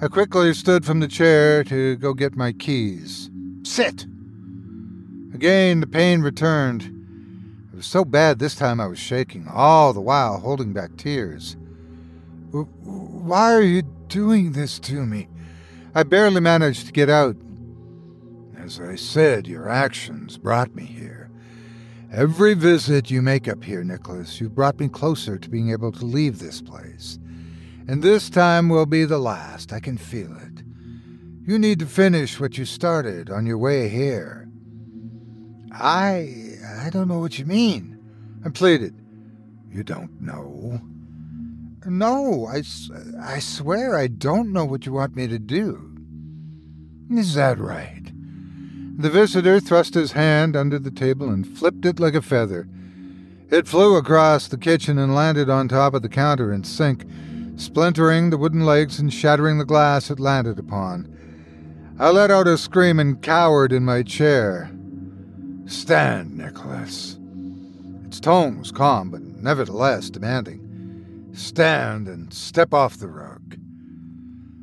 I 0.00 0.08
quickly 0.08 0.52
stood 0.52 0.84
from 0.84 1.00
the 1.00 1.08
chair 1.08 1.64
to 1.64 1.96
go 1.96 2.12
get 2.12 2.36
my 2.36 2.52
keys. 2.52 3.30
Sit! 3.62 4.06
Again, 5.32 5.80
the 5.80 5.86
pain 5.86 6.20
returned. 6.20 6.82
It 7.72 7.76
was 7.76 7.86
so 7.86 8.04
bad 8.04 8.38
this 8.38 8.54
time 8.54 8.78
I 8.78 8.86
was 8.86 8.98
shaking, 8.98 9.46
all 9.48 9.94
the 9.94 10.00
while 10.00 10.38
holding 10.38 10.74
back 10.74 10.96
tears. 10.98 11.56
Why 12.50 13.54
are 13.54 13.62
you 13.62 13.82
doing 14.08 14.52
this 14.52 14.78
to 14.80 15.06
me? 15.06 15.28
I 15.94 16.02
barely 16.02 16.40
managed 16.40 16.86
to 16.86 16.92
get 16.92 17.08
out. 17.08 17.36
As 18.66 18.80
I 18.80 18.96
said, 18.96 19.46
your 19.46 19.68
actions 19.68 20.38
brought 20.38 20.74
me 20.74 20.84
here. 20.84 21.30
Every 22.10 22.54
visit 22.54 23.12
you 23.12 23.22
make 23.22 23.46
up 23.46 23.62
here, 23.62 23.84
Nicholas, 23.84 24.40
you've 24.40 24.56
brought 24.56 24.80
me 24.80 24.88
closer 24.88 25.38
to 25.38 25.48
being 25.48 25.70
able 25.70 25.92
to 25.92 26.04
leave 26.04 26.40
this 26.40 26.60
place. 26.60 27.20
And 27.86 28.02
this 28.02 28.28
time 28.28 28.68
will 28.68 28.84
be 28.84 29.04
the 29.04 29.20
last. 29.20 29.72
I 29.72 29.78
can 29.78 29.96
feel 29.96 30.36
it. 30.36 30.64
You 31.46 31.60
need 31.60 31.78
to 31.78 31.86
finish 31.86 32.40
what 32.40 32.58
you 32.58 32.64
started 32.64 33.30
on 33.30 33.46
your 33.46 33.56
way 33.56 33.88
here. 33.88 34.48
I 35.70 36.56
I 36.84 36.90
don't 36.90 37.06
know 37.06 37.20
what 37.20 37.38
you 37.38 37.46
mean. 37.46 37.96
I 38.44 38.48
pleaded. 38.48 38.96
You 39.70 39.84
don't 39.84 40.20
know? 40.20 40.80
No, 41.86 42.46
I, 42.46 42.64
I 43.22 43.38
swear 43.38 43.96
I 43.96 44.08
don't 44.08 44.52
know 44.52 44.64
what 44.64 44.86
you 44.86 44.92
want 44.92 45.14
me 45.14 45.28
to 45.28 45.38
do. 45.38 45.96
Is 47.12 47.34
that 47.34 47.60
right? 47.60 48.02
The 48.98 49.10
visitor 49.10 49.60
thrust 49.60 49.92
his 49.92 50.12
hand 50.12 50.56
under 50.56 50.78
the 50.78 50.90
table 50.90 51.28
and 51.28 51.46
flipped 51.46 51.84
it 51.84 52.00
like 52.00 52.14
a 52.14 52.22
feather. 52.22 52.66
It 53.50 53.68
flew 53.68 53.96
across 53.96 54.48
the 54.48 54.56
kitchen 54.56 54.96
and 54.98 55.14
landed 55.14 55.50
on 55.50 55.68
top 55.68 55.92
of 55.92 56.00
the 56.00 56.08
counter 56.08 56.50
and 56.50 56.66
sink, 56.66 57.04
splintering 57.56 58.30
the 58.30 58.38
wooden 58.38 58.64
legs 58.64 58.98
and 58.98 59.12
shattering 59.12 59.58
the 59.58 59.66
glass 59.66 60.10
it 60.10 60.18
landed 60.18 60.58
upon. 60.58 61.14
I 61.98 62.08
let 62.08 62.30
out 62.30 62.46
a 62.46 62.56
scream 62.56 62.98
and 62.98 63.20
cowered 63.20 63.70
in 63.70 63.84
my 63.84 64.02
chair. 64.02 64.70
Stand, 65.66 66.36
Nicholas. 66.36 67.18
Its 68.06 68.18
tone 68.18 68.58
was 68.58 68.72
calm, 68.72 69.10
but 69.10 69.20
nevertheless 69.20 70.08
demanding. 70.08 71.30
Stand 71.34 72.08
and 72.08 72.32
step 72.32 72.72
off 72.72 72.96
the 72.96 73.08
rug. 73.08 73.58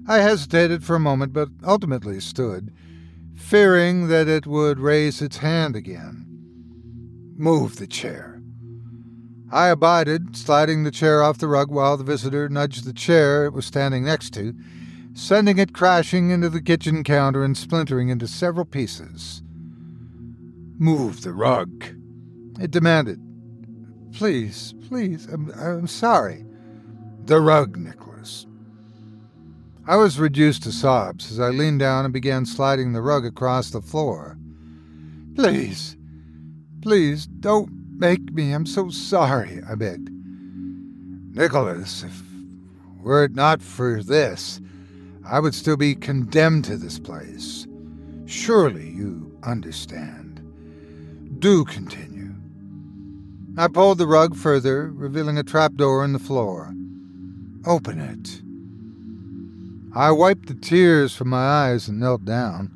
I 0.08 0.18
hesitated 0.18 0.84
for 0.84 0.96
a 0.96 1.00
moment, 1.00 1.34
but 1.34 1.50
ultimately 1.64 2.20
stood, 2.20 2.74
fearing 3.44 4.08
that 4.08 4.28
it 4.28 4.48
would 4.48 4.80
raise 4.80 5.22
its 5.22 5.38
hand 5.38 5.76
again. 5.76 6.26
Move 7.36 7.76
the 7.76 7.86
chair. 7.86 8.42
I 9.52 9.68
abided, 9.68 10.36
sliding 10.36 10.84
the 10.84 10.92
chair 10.92 11.22
off 11.22 11.38
the 11.38 11.48
rug 11.48 11.70
while 11.70 11.98
the 11.98 12.06
visitor 12.06 12.48
nudged 12.50 12.86
the 12.86 12.94
chair 12.94 13.46
it 13.46 13.54
was 13.54 13.66
standing 13.66 14.06
next 14.06 14.32
to, 14.36 14.56
sending 15.14 15.60
it 15.60 15.74
crashing 15.74 16.32
into 16.32 16.50
the 16.50 16.62
kitchen 16.62 17.04
counter 17.04 17.44
and 17.44 17.56
splintering 17.56 18.10
into 18.10 18.28
several 18.28 18.66
pieces. 18.66 19.44
Move 20.80 21.22
the 21.22 21.34
rug, 21.34 21.86
it 22.60 22.72
demanded. 22.72 23.20
Please, 24.14 24.74
please, 24.88 25.28
I'm, 25.28 25.52
I'm 25.52 25.88
sorry. 25.88 26.46
The 27.26 27.40
rug, 27.40 27.78
Nicholas. 27.78 28.13
I 29.86 29.98
was 29.98 30.20
reduced 30.20 30.64
to 30.64 30.72
sobs 30.72 31.32
as 31.32 31.40
I 31.40 31.50
leaned 31.50 31.80
down 31.80 32.06
and 32.06 32.14
began 32.14 32.46
sliding 32.46 32.94
the 32.94 33.02
rug 33.02 33.26
across 33.26 33.70
the 33.70 33.82
floor. 33.82 34.38
Please, 35.36 35.98
please, 36.82 37.26
don't 37.26 37.70
make 37.98 38.34
me. 38.34 38.54
I'm 38.54 38.66
so 38.66 38.90
sorry, 38.90 39.62
I 39.70 39.76
begged. 39.76 40.10
Nicholas, 41.36 42.04
if 42.04 42.22
were 43.02 43.26
it 43.26 43.36
not 43.36 43.62
for 43.62 44.02
this, 44.02 44.62
I 45.26 45.40
would 45.40 45.54
still 45.54 45.78
be 45.78 45.96
condemned 45.96 46.66
to 46.66 46.78
this 46.78 47.00
place. 47.00 47.68
Surely 48.26 48.90
you 48.90 49.38
understand 49.44 50.24
do 51.44 51.66
continue. 51.66 52.34
I 53.58 53.68
pulled 53.68 53.98
the 53.98 54.08
rug 54.08 54.34
further, 54.34 54.90
revealing 54.92 55.38
a 55.38 55.44
trapdoor 55.44 56.06
in 56.06 56.14
the 56.14 56.20
floor. 56.20 56.74
Open 57.66 58.00
it. 58.00 58.42
I 59.96 60.12
wiped 60.12 60.48
the 60.48 60.56
tears 60.56 61.16
from 61.16 61.30
my 61.30 61.46
eyes 61.46 61.88
and 61.88 62.00
knelt 62.00 62.26
down, 62.26 62.72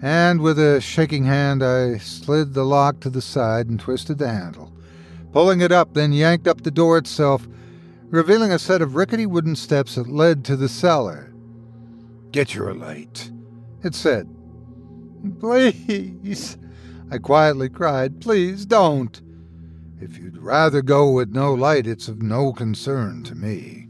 and 0.00 0.40
with 0.40 0.56
a 0.56 0.80
shaking 0.80 1.24
hand 1.24 1.64
I 1.64 1.98
slid 1.98 2.54
the 2.54 2.64
lock 2.64 3.00
to 3.00 3.10
the 3.10 3.20
side 3.20 3.68
and 3.68 3.80
twisted 3.80 4.18
the 4.18 4.28
handle. 4.28 4.72
Pulling 5.32 5.60
it 5.60 5.72
up, 5.72 5.94
then 5.94 6.12
yanked 6.12 6.46
up 6.46 6.62
the 6.62 6.70
door 6.70 6.96
itself, 6.96 7.48
revealing 8.04 8.52
a 8.52 8.58
set 8.58 8.80
of 8.80 8.94
rickety 8.94 9.26
wooden 9.26 9.56
steps 9.56 9.96
that 9.96 10.08
led 10.08 10.44
to 10.44 10.56
the 10.56 10.68
cellar. 10.68 11.32
Get 12.30 12.54
your 12.54 12.72
light, 12.72 13.32
it 13.82 13.96
said. 13.96 14.28
Please, 15.40 16.56
I 17.10 17.18
quietly 17.18 17.68
cried, 17.68 18.20
Please 18.20 18.64
don't. 18.64 19.20
If 20.00 20.16
you'd 20.18 20.38
rather 20.38 20.82
go 20.82 21.10
with 21.10 21.30
no 21.30 21.52
light, 21.52 21.88
it's 21.88 22.06
of 22.06 22.22
no 22.22 22.52
concern 22.52 23.24
to 23.24 23.34
me. 23.34 23.88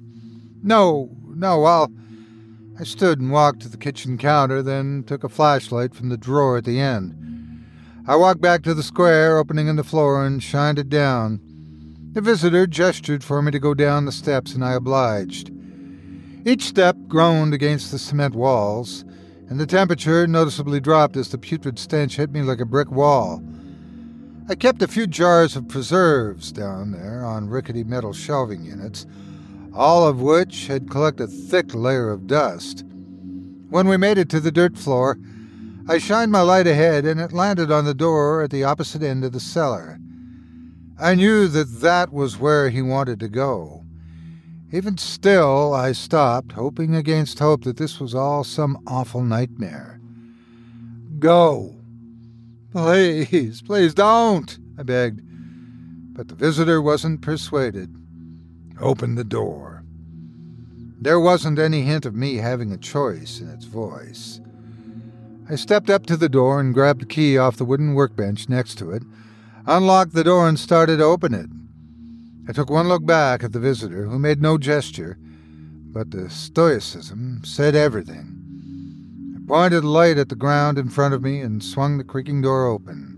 No, 0.62 1.10
no, 1.26 1.64
I'll. 1.64 1.92
I 2.80 2.84
stood 2.84 3.20
and 3.20 3.32
walked 3.32 3.62
to 3.62 3.68
the 3.68 3.76
kitchen 3.76 4.16
counter, 4.18 4.62
then 4.62 5.02
took 5.04 5.24
a 5.24 5.28
flashlight 5.28 5.96
from 5.96 6.10
the 6.10 6.16
drawer 6.16 6.58
at 6.58 6.64
the 6.64 6.78
end. 6.78 7.66
I 8.06 8.14
walked 8.14 8.40
back 8.40 8.62
to 8.62 8.74
the 8.74 8.84
square 8.84 9.36
opening 9.36 9.66
in 9.66 9.74
the 9.74 9.82
floor 9.82 10.24
and 10.24 10.40
shined 10.40 10.78
it 10.78 10.88
down. 10.88 11.40
The 12.12 12.20
visitor 12.20 12.68
gestured 12.68 13.24
for 13.24 13.42
me 13.42 13.50
to 13.50 13.58
go 13.58 13.74
down 13.74 14.04
the 14.04 14.12
steps, 14.12 14.54
and 14.54 14.64
I 14.64 14.74
obliged. 14.74 15.50
Each 16.46 16.62
step 16.62 16.96
groaned 17.08 17.52
against 17.52 17.90
the 17.90 17.98
cement 17.98 18.36
walls, 18.36 19.04
and 19.48 19.58
the 19.58 19.66
temperature 19.66 20.28
noticeably 20.28 20.78
dropped 20.78 21.16
as 21.16 21.30
the 21.30 21.38
putrid 21.38 21.80
stench 21.80 22.14
hit 22.14 22.30
me 22.30 22.42
like 22.42 22.60
a 22.60 22.64
brick 22.64 22.92
wall. 22.92 23.42
I 24.48 24.54
kept 24.54 24.82
a 24.82 24.88
few 24.88 25.08
jars 25.08 25.56
of 25.56 25.66
preserves 25.66 26.52
down 26.52 26.92
there 26.92 27.24
on 27.24 27.50
rickety 27.50 27.82
metal 27.82 28.12
shelving 28.12 28.62
units, 28.62 29.04
all 29.74 30.06
of 30.06 30.20
which 30.20 30.66
had 30.66 30.90
collected 30.90 31.24
a 31.24 31.32
thick 31.32 31.74
layer 31.74 32.10
of 32.10 32.26
dust. 32.26 32.84
When 33.70 33.88
we 33.88 33.96
made 33.96 34.18
it 34.18 34.28
to 34.30 34.40
the 34.40 34.50
dirt 34.50 34.76
floor, 34.76 35.18
I 35.88 35.98
shined 35.98 36.32
my 36.32 36.42
light 36.42 36.66
ahead 36.66 37.04
and 37.04 37.20
it 37.20 37.32
landed 37.32 37.70
on 37.70 37.84
the 37.84 37.94
door 37.94 38.42
at 38.42 38.50
the 38.50 38.64
opposite 38.64 39.02
end 39.02 39.24
of 39.24 39.32
the 39.32 39.40
cellar. 39.40 39.98
I 40.98 41.14
knew 41.14 41.48
that 41.48 41.80
that 41.80 42.12
was 42.12 42.38
where 42.38 42.70
he 42.70 42.82
wanted 42.82 43.20
to 43.20 43.28
go. 43.28 43.84
Even 44.70 44.98
still, 44.98 45.72
I 45.72 45.92
stopped, 45.92 46.52
hoping 46.52 46.94
against 46.94 47.38
hope 47.38 47.64
that 47.64 47.78
this 47.78 48.00
was 48.00 48.14
all 48.14 48.44
some 48.44 48.82
awful 48.86 49.22
nightmare. 49.22 49.98
Go! 51.18 51.76
Please, 52.72 53.62
please 53.62 53.94
don't, 53.94 54.58
I 54.78 54.82
begged. 54.82 55.22
But 56.14 56.28
the 56.28 56.34
visitor 56.34 56.82
wasn't 56.82 57.22
persuaded. 57.22 57.94
Open 58.80 59.16
the 59.16 59.24
door. 59.24 59.82
There 61.00 61.18
wasn't 61.18 61.58
any 61.58 61.82
hint 61.82 62.06
of 62.06 62.14
me 62.14 62.36
having 62.36 62.72
a 62.72 62.76
choice 62.76 63.40
in 63.40 63.48
its 63.48 63.64
voice. 63.64 64.40
I 65.50 65.56
stepped 65.56 65.90
up 65.90 66.06
to 66.06 66.16
the 66.16 66.28
door 66.28 66.60
and 66.60 66.74
grabbed 66.74 67.02
the 67.02 67.06
key 67.06 67.38
off 67.38 67.56
the 67.56 67.64
wooden 67.64 67.94
workbench 67.94 68.48
next 68.48 68.76
to 68.78 68.90
it, 68.90 69.02
unlocked 69.66 70.12
the 70.12 70.24
door, 70.24 70.48
and 70.48 70.58
started 70.58 70.98
to 70.98 71.04
open 71.04 71.34
it. 71.34 71.48
I 72.48 72.52
took 72.52 72.70
one 72.70 72.88
look 72.88 73.04
back 73.04 73.42
at 73.42 73.52
the 73.52 73.60
visitor, 73.60 74.04
who 74.04 74.18
made 74.18 74.40
no 74.40 74.58
gesture, 74.58 75.18
but 75.20 76.10
the 76.10 76.30
stoicism 76.30 77.42
said 77.44 77.74
everything. 77.74 78.34
I 79.36 79.46
pointed 79.46 79.84
a 79.84 79.88
light 79.88 80.18
at 80.18 80.28
the 80.28 80.36
ground 80.36 80.78
in 80.78 80.88
front 80.88 81.14
of 81.14 81.22
me 81.22 81.40
and 81.40 81.62
swung 81.62 81.98
the 81.98 82.04
creaking 82.04 82.42
door 82.42 82.66
open. 82.66 83.14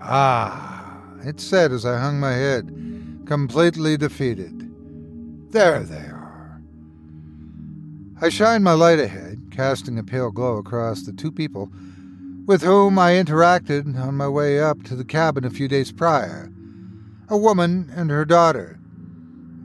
Ah, 0.00 1.00
it 1.24 1.40
said 1.40 1.72
as 1.72 1.86
I 1.86 1.98
hung 1.98 2.18
my 2.18 2.32
head, 2.32 2.93
completely 3.26 3.96
defeated. 3.96 4.70
There 5.52 5.82
they 5.82 5.96
are. 5.96 6.60
I 8.20 8.28
shined 8.28 8.64
my 8.64 8.72
light 8.72 9.00
ahead, 9.00 9.48
casting 9.50 9.98
a 9.98 10.04
pale 10.04 10.30
glow 10.30 10.56
across 10.56 11.02
the 11.02 11.12
two 11.12 11.32
people 11.32 11.70
with 12.46 12.62
whom 12.62 12.98
I 12.98 13.12
interacted 13.12 13.98
on 13.98 14.16
my 14.16 14.28
way 14.28 14.60
up 14.60 14.82
to 14.84 14.94
the 14.94 15.04
cabin 15.04 15.44
a 15.44 15.50
few 15.50 15.68
days 15.68 15.92
prior 15.92 16.50
a 17.30 17.38
woman 17.38 17.90
and 17.96 18.10
her 18.10 18.26
daughter. 18.26 18.78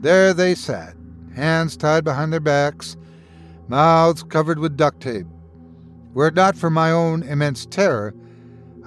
There 0.00 0.32
they 0.32 0.54
sat, 0.54 0.96
hands 1.34 1.76
tied 1.76 2.04
behind 2.04 2.32
their 2.32 2.40
backs, 2.40 2.96
mouths 3.68 4.22
covered 4.22 4.58
with 4.58 4.78
duct 4.78 5.00
tape. 5.02 5.26
Were 6.14 6.28
it 6.28 6.34
not 6.34 6.56
for 6.56 6.70
my 6.70 6.90
own 6.90 7.22
immense 7.22 7.66
terror, 7.66 8.14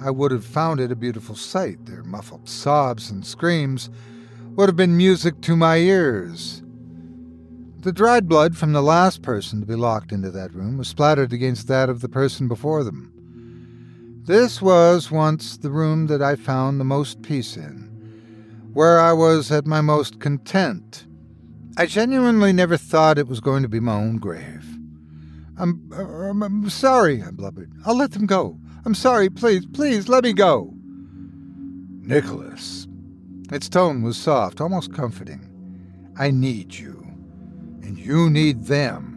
I 0.00 0.10
would 0.10 0.32
have 0.32 0.44
found 0.44 0.80
it 0.80 0.90
a 0.90 0.96
beautiful 0.96 1.36
sight, 1.36 1.86
their 1.86 2.02
muffled 2.02 2.48
sobs 2.48 3.10
and 3.10 3.24
screams, 3.24 3.90
would 4.56 4.68
have 4.68 4.76
been 4.76 4.96
music 4.96 5.40
to 5.40 5.56
my 5.56 5.78
ears. 5.78 6.62
The 7.80 7.92
dried 7.92 8.28
blood 8.28 8.56
from 8.56 8.72
the 8.72 8.82
last 8.82 9.20
person 9.20 9.58
to 9.60 9.66
be 9.66 9.74
locked 9.74 10.12
into 10.12 10.30
that 10.30 10.54
room 10.54 10.78
was 10.78 10.86
splattered 10.86 11.32
against 11.32 11.66
that 11.66 11.88
of 11.88 12.00
the 12.00 12.08
person 12.08 12.46
before 12.46 12.84
them. 12.84 13.10
This 14.26 14.62
was 14.62 15.10
once 15.10 15.56
the 15.56 15.70
room 15.70 16.06
that 16.06 16.22
I 16.22 16.36
found 16.36 16.78
the 16.78 16.84
most 16.84 17.20
peace 17.20 17.56
in, 17.56 17.90
where 18.72 19.00
I 19.00 19.12
was 19.12 19.50
at 19.50 19.66
my 19.66 19.80
most 19.80 20.20
content. 20.20 21.04
I 21.76 21.86
genuinely 21.86 22.52
never 22.52 22.76
thought 22.76 23.18
it 23.18 23.26
was 23.26 23.40
going 23.40 23.64
to 23.64 23.68
be 23.68 23.80
my 23.80 23.94
own 23.94 24.18
grave. 24.18 24.64
I'm, 25.58 25.90
I'm, 25.92 26.42
I'm 26.44 26.70
sorry, 26.70 27.22
I 27.22 27.32
blubbered. 27.32 27.72
I'll 27.84 27.96
let 27.96 28.12
them 28.12 28.26
go. 28.26 28.56
I'm 28.84 28.94
sorry, 28.94 29.28
please, 29.30 29.66
please, 29.66 30.08
let 30.08 30.22
me 30.22 30.32
go. 30.32 30.72
Nicholas. 32.00 32.83
Its 33.54 33.68
tone 33.68 34.02
was 34.02 34.16
soft, 34.16 34.60
almost 34.60 34.92
comforting. 34.92 35.48
I 36.18 36.32
need 36.32 36.74
you, 36.74 37.06
and 37.84 37.96
you 37.96 38.28
need 38.28 38.64
them. 38.64 39.12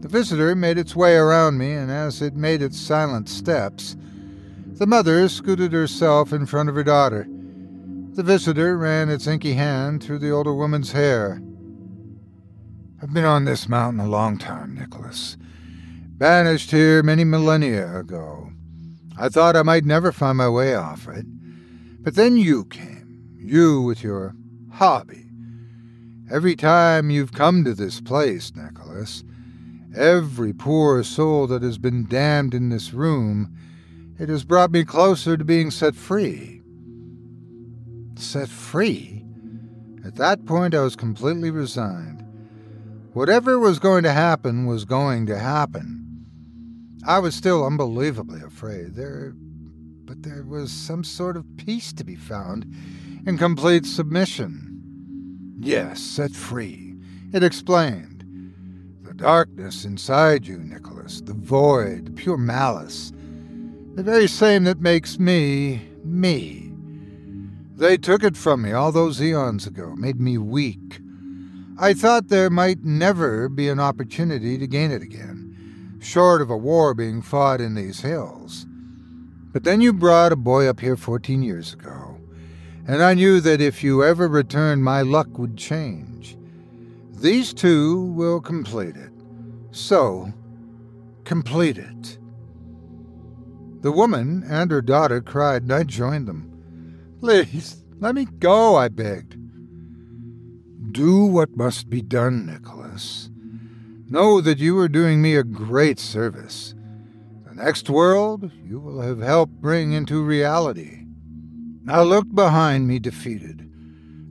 The 0.00 0.08
visitor 0.08 0.54
made 0.54 0.76
its 0.76 0.94
way 0.94 1.16
around 1.16 1.56
me, 1.56 1.72
and 1.72 1.90
as 1.90 2.20
it 2.20 2.36
made 2.36 2.60
its 2.60 2.78
silent 2.78 3.30
steps, 3.30 3.96
the 4.74 4.86
mother 4.86 5.26
scooted 5.30 5.72
herself 5.72 6.34
in 6.34 6.44
front 6.44 6.68
of 6.68 6.74
her 6.74 6.84
daughter. 6.84 7.26
The 8.10 8.22
visitor 8.22 8.76
ran 8.76 9.08
its 9.08 9.26
inky 9.26 9.54
hand 9.54 10.04
through 10.04 10.18
the 10.18 10.30
older 10.30 10.52
woman's 10.52 10.92
hair. 10.92 11.40
I've 13.00 13.14
been 13.14 13.24
on 13.24 13.46
this 13.46 13.70
mountain 13.70 14.00
a 14.00 14.06
long 14.06 14.36
time, 14.36 14.74
Nicholas. 14.74 15.38
Banished 16.18 16.72
here 16.72 17.02
many 17.02 17.24
millennia 17.24 18.00
ago. 18.00 18.52
I 19.18 19.30
thought 19.30 19.56
I 19.56 19.62
might 19.62 19.86
never 19.86 20.12
find 20.12 20.36
my 20.36 20.50
way 20.50 20.74
off 20.74 21.08
it. 21.08 21.24
But 22.00 22.14
then 22.14 22.36
you 22.36 22.64
came, 22.66 22.97
you 23.48 23.80
with 23.80 24.02
your 24.02 24.34
hobby. 24.72 25.24
Every 26.30 26.54
time 26.56 27.10
you've 27.10 27.32
come 27.32 27.64
to 27.64 27.74
this 27.74 28.00
place, 28.00 28.52
Nicholas, 28.54 29.24
every 29.96 30.52
poor 30.52 31.02
soul 31.02 31.46
that 31.46 31.62
has 31.62 31.78
been 31.78 32.06
damned 32.06 32.52
in 32.52 32.68
this 32.68 32.92
room, 32.92 33.56
it 34.18 34.28
has 34.28 34.44
brought 34.44 34.70
me 34.70 34.84
closer 34.84 35.36
to 35.36 35.44
being 35.44 35.70
set 35.70 35.94
free. 35.94 36.60
Set 38.16 38.48
free? 38.48 39.24
At 40.04 40.16
that 40.16 40.44
point, 40.44 40.74
I 40.74 40.80
was 40.80 40.96
completely 40.96 41.50
resigned. 41.50 42.24
Whatever 43.14 43.58
was 43.58 43.78
going 43.78 44.02
to 44.04 44.12
happen 44.12 44.66
was 44.66 44.84
going 44.84 45.26
to 45.26 45.38
happen. 45.38 46.26
I 47.06 47.20
was 47.20 47.34
still 47.34 47.64
unbelievably 47.64 48.42
afraid. 48.42 48.94
There, 48.94 49.32
but 50.04 50.22
there 50.22 50.44
was 50.44 50.70
some 50.70 51.04
sort 51.04 51.36
of 51.36 51.46
peace 51.56 51.92
to 51.94 52.04
be 52.04 52.16
found 52.16 52.66
in 53.26 53.38
complete 53.38 53.86
submission. 53.86 55.56
Yes, 55.60 56.00
set 56.00 56.32
free. 56.32 56.94
It 57.32 57.42
explained. 57.42 58.24
The 59.02 59.14
darkness 59.14 59.84
inside 59.84 60.46
you, 60.46 60.58
Nicholas, 60.58 61.20
the 61.20 61.34
void, 61.34 62.06
the 62.06 62.12
pure 62.12 62.36
malice, 62.36 63.12
the 63.94 64.02
very 64.02 64.28
same 64.28 64.64
that 64.64 64.80
makes 64.80 65.18
me 65.18 65.82
me. 66.04 66.72
They 67.76 67.96
took 67.96 68.22
it 68.22 68.36
from 68.36 68.62
me 68.62 68.72
all 68.72 68.92
those 68.92 69.20
eons 69.22 69.66
ago, 69.66 69.94
made 69.96 70.20
me 70.20 70.38
weak, 70.38 71.00
I 71.80 71.94
thought 71.94 72.26
there 72.26 72.50
might 72.50 72.82
never 72.82 73.48
be 73.48 73.68
an 73.68 73.78
opportunity 73.78 74.58
to 74.58 74.66
gain 74.66 74.90
it 74.90 75.00
again, 75.00 75.96
short 76.00 76.42
of 76.42 76.50
a 76.50 76.56
war 76.56 76.92
being 76.92 77.22
fought 77.22 77.60
in 77.60 77.76
these 77.76 78.00
hills. 78.00 78.66
But 79.52 79.62
then 79.62 79.80
you 79.80 79.92
brought 79.92 80.32
a 80.32 80.36
boy 80.36 80.66
up 80.66 80.80
here 80.80 80.96
14 80.96 81.40
years 81.40 81.72
ago, 81.72 82.07
and 82.88 83.02
I 83.02 83.12
knew 83.12 83.38
that 83.40 83.60
if 83.60 83.84
you 83.84 84.02
ever 84.02 84.26
returned, 84.26 84.82
my 84.82 85.02
luck 85.02 85.38
would 85.38 85.58
change. 85.58 86.38
These 87.12 87.52
two 87.52 88.04
will 88.12 88.40
complete 88.40 88.96
it. 88.96 89.12
So, 89.72 90.32
complete 91.24 91.76
it. 91.76 92.18
The 93.82 93.92
woman 93.92 94.42
and 94.48 94.70
her 94.70 94.80
daughter 94.80 95.20
cried, 95.20 95.62
and 95.62 95.72
I 95.72 95.82
joined 95.82 96.26
them. 96.26 96.50
Please, 97.20 97.84
let 98.00 98.14
me 98.14 98.24
go, 98.24 98.76
I 98.76 98.88
begged. 98.88 99.36
Do 100.92 101.26
what 101.26 101.56
must 101.56 101.90
be 101.90 102.00
done, 102.00 102.46
Nicholas. 102.46 103.28
Know 104.08 104.40
that 104.40 104.58
you 104.58 104.78
are 104.78 104.88
doing 104.88 105.20
me 105.20 105.36
a 105.36 105.44
great 105.44 105.98
service. 105.98 106.74
The 107.46 107.54
next 107.54 107.90
world 107.90 108.50
you 108.64 108.80
will 108.80 109.02
have 109.02 109.20
helped 109.20 109.60
bring 109.60 109.92
into 109.92 110.24
reality. 110.24 110.97
I 111.90 112.02
looked 112.02 112.34
behind 112.34 112.86
me 112.86 112.98
defeated. 112.98 113.66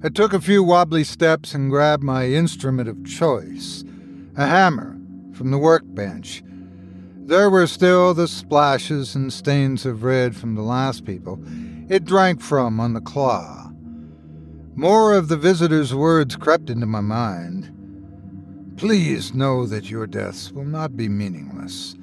I 0.04 0.10
took 0.10 0.32
a 0.32 0.40
few 0.40 0.64
wobbly 0.64 1.04
steps 1.04 1.56
and 1.56 1.72
grabbed 1.72 2.04
my 2.04 2.28
instrument 2.28 2.88
of 2.88 3.04
choice, 3.04 3.84
a 4.36 4.46
hammer, 4.46 4.96
from 5.34 5.50
the 5.50 5.58
workbench. 5.58 6.44
There 7.26 7.50
were 7.50 7.66
still 7.66 8.14
the 8.14 8.28
splashes 8.28 9.16
and 9.16 9.34
stains 9.34 9.88
of 9.88 10.04
red 10.04 10.36
from 10.36 10.54
the 10.54 10.62
last 10.62 11.04
people 11.04 11.40
it 11.90 12.06
drank 12.06 12.42
from 12.42 12.80
on 12.80 12.94
the 12.94 13.02
claw. 13.02 13.72
More 14.76 15.16
of 15.16 15.28
the 15.28 15.38
visitor's 15.38 15.96
words 15.96 16.36
crept 16.36 16.70
into 16.70 16.86
my 16.86 17.02
mind. 17.02 17.74
Please 18.78 19.34
know 19.34 19.66
that 19.66 19.90
your 19.90 20.06
deaths 20.06 20.52
will 20.52 20.66
not 20.66 20.96
be 20.96 21.10
meaningless. 21.10 21.96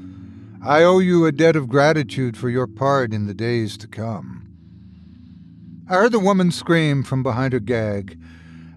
I 0.63 0.83
owe 0.83 0.99
you 0.99 1.27
a 1.27 1.33
debt 1.33 1.55
of 1.55 1.69
gratitude 1.69 2.37
for 2.37 2.49
your 2.49 2.67
part 2.67 3.13
in 3.13 3.27
the 3.27 3.35
days 3.35 3.77
to 3.77 3.87
come. 3.87 4.44
I 5.87 5.97
heard 5.97 6.13
the 6.13 6.19
woman 6.19 6.51
scream 6.51 7.03
from 7.03 7.23
behind 7.23 7.53
her 7.53 7.61
gag, 7.61 8.19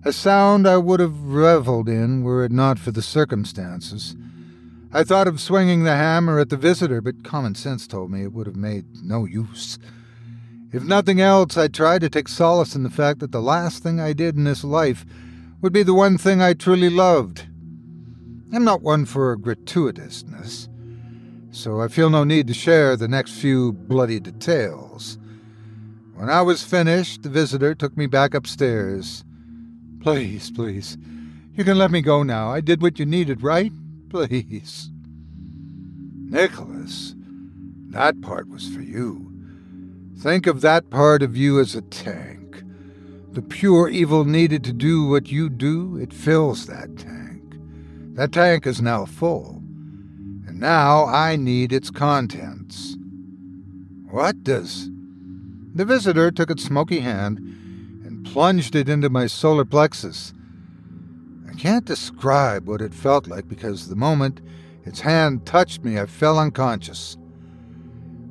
a 0.04 0.12
sound 0.12 0.68
I 0.68 0.76
would 0.76 1.00
have 1.00 1.22
reveled 1.22 1.88
in 1.88 2.22
were 2.22 2.44
it 2.44 2.52
not 2.52 2.80
for 2.80 2.92
the 2.92 3.02
circumstances. 3.02 4.16
I 4.92 5.06
thought 5.06 5.28
of 5.28 5.40
swinging 5.40 5.84
the 5.84 5.96
hammer 5.96 6.38
at 6.38 6.50
the 6.50 6.58
visitor, 6.58 7.00
but 7.00 7.24
common 7.24 7.56
sense 7.56 7.88
told 7.88 8.12
me 8.12 8.24
it 8.24 8.34
would 8.34 8.46
have 8.46 8.58
made 8.58 8.86
no 9.04 9.24
use. 9.24 9.80
If 10.74 10.84
nothing 10.84 11.22
else, 11.22 11.58
I 11.58 11.70
tried 11.70 12.02
to 12.02 12.10
take 12.10 12.28
solace 12.28 12.76
in 12.76 12.84
the 12.84 12.90
fact 12.90 13.20
that 13.20 13.32
the 13.32 13.42
last 13.42 13.84
thing 13.84 14.02
I 14.02 14.12
did 14.12 14.36
in 14.36 14.44
this 14.44 14.66
life 14.66 15.06
would 15.62 15.72
be 15.72 15.84
the 15.84 15.94
one 15.94 16.18
thing 16.18 16.42
I 16.42 16.54
truly 16.54 16.90
loved. 16.90 17.48
I'm 18.54 18.66
not 18.66 18.82
one 18.82 19.06
for 19.06 19.38
gratuitousness, 19.38 20.68
so 21.52 21.80
I 21.80 21.88
feel 21.88 22.10
no 22.10 22.26
need 22.26 22.48
to 22.48 22.54
share 22.54 22.98
the 22.98 23.08
next 23.08 23.32
few 23.32 23.72
bloody 23.72 24.20
details. 24.20 25.18
When 26.18 26.32
I 26.32 26.42
was 26.42 26.64
finished, 26.64 27.22
the 27.22 27.30
visitor 27.30 27.76
took 27.76 27.96
me 27.96 28.08
back 28.08 28.34
upstairs. 28.34 29.24
Please, 30.02 30.50
please, 30.50 30.98
you 31.54 31.64
can 31.64 31.78
let 31.78 31.92
me 31.92 32.02
go 32.02 32.24
now. 32.24 32.50
I 32.52 32.60
did 32.60 32.82
what 32.82 32.98
you 32.98 33.06
needed, 33.06 33.44
right? 33.44 33.72
Please. 34.10 34.90
Nicholas, 36.26 37.14
that 37.90 38.20
part 38.22 38.50
was 38.50 38.68
for 38.68 38.82
you. 38.82 39.32
Think 40.18 40.48
of 40.48 40.62
that 40.62 40.90
part 40.90 41.22
of 41.22 41.38
you 41.38 41.60
as 41.60 41.76
a 41.76 41.84
tank. 41.84 42.64
The 43.34 43.44
pure 43.44 43.88
evil 43.88 44.26
needed 44.26 44.64
to 44.64 44.74
do 44.74 45.08
what 45.08 45.32
you 45.32 45.52
do, 45.52 45.98
it 45.98 46.12
fills 46.12 46.66
that 46.66 46.98
tank. 46.98 47.44
That 48.16 48.32
tank 48.32 48.66
is 48.66 48.82
now 48.82 49.06
full. 49.06 49.62
And 50.48 50.60
now 50.60 51.06
I 51.06 51.36
need 51.36 51.72
its 51.72 51.92
contents. 51.92 52.98
What 54.10 54.44
does. 54.44 54.90
The 55.78 55.86
visitor 55.86 56.32
took 56.32 56.50
its 56.50 56.64
smoky 56.64 57.02
hand 57.02 57.38
and 57.38 58.26
plunged 58.26 58.76
it 58.76 58.90
into 58.90 59.12
my 59.12 59.28
solar 59.28 59.64
plexus. 59.64 60.34
I 61.48 61.54
can't 61.54 61.86
describe 61.86 62.68
what 62.68 62.82
it 62.82 62.96
felt 62.96 63.28
like 63.28 63.48
because 63.48 63.88
the 63.88 63.96
moment 63.96 64.42
its 64.86 65.02
hand 65.02 65.46
touched 65.46 65.84
me, 65.84 66.00
I 66.00 66.08
fell 66.08 66.40
unconscious. 66.40 67.16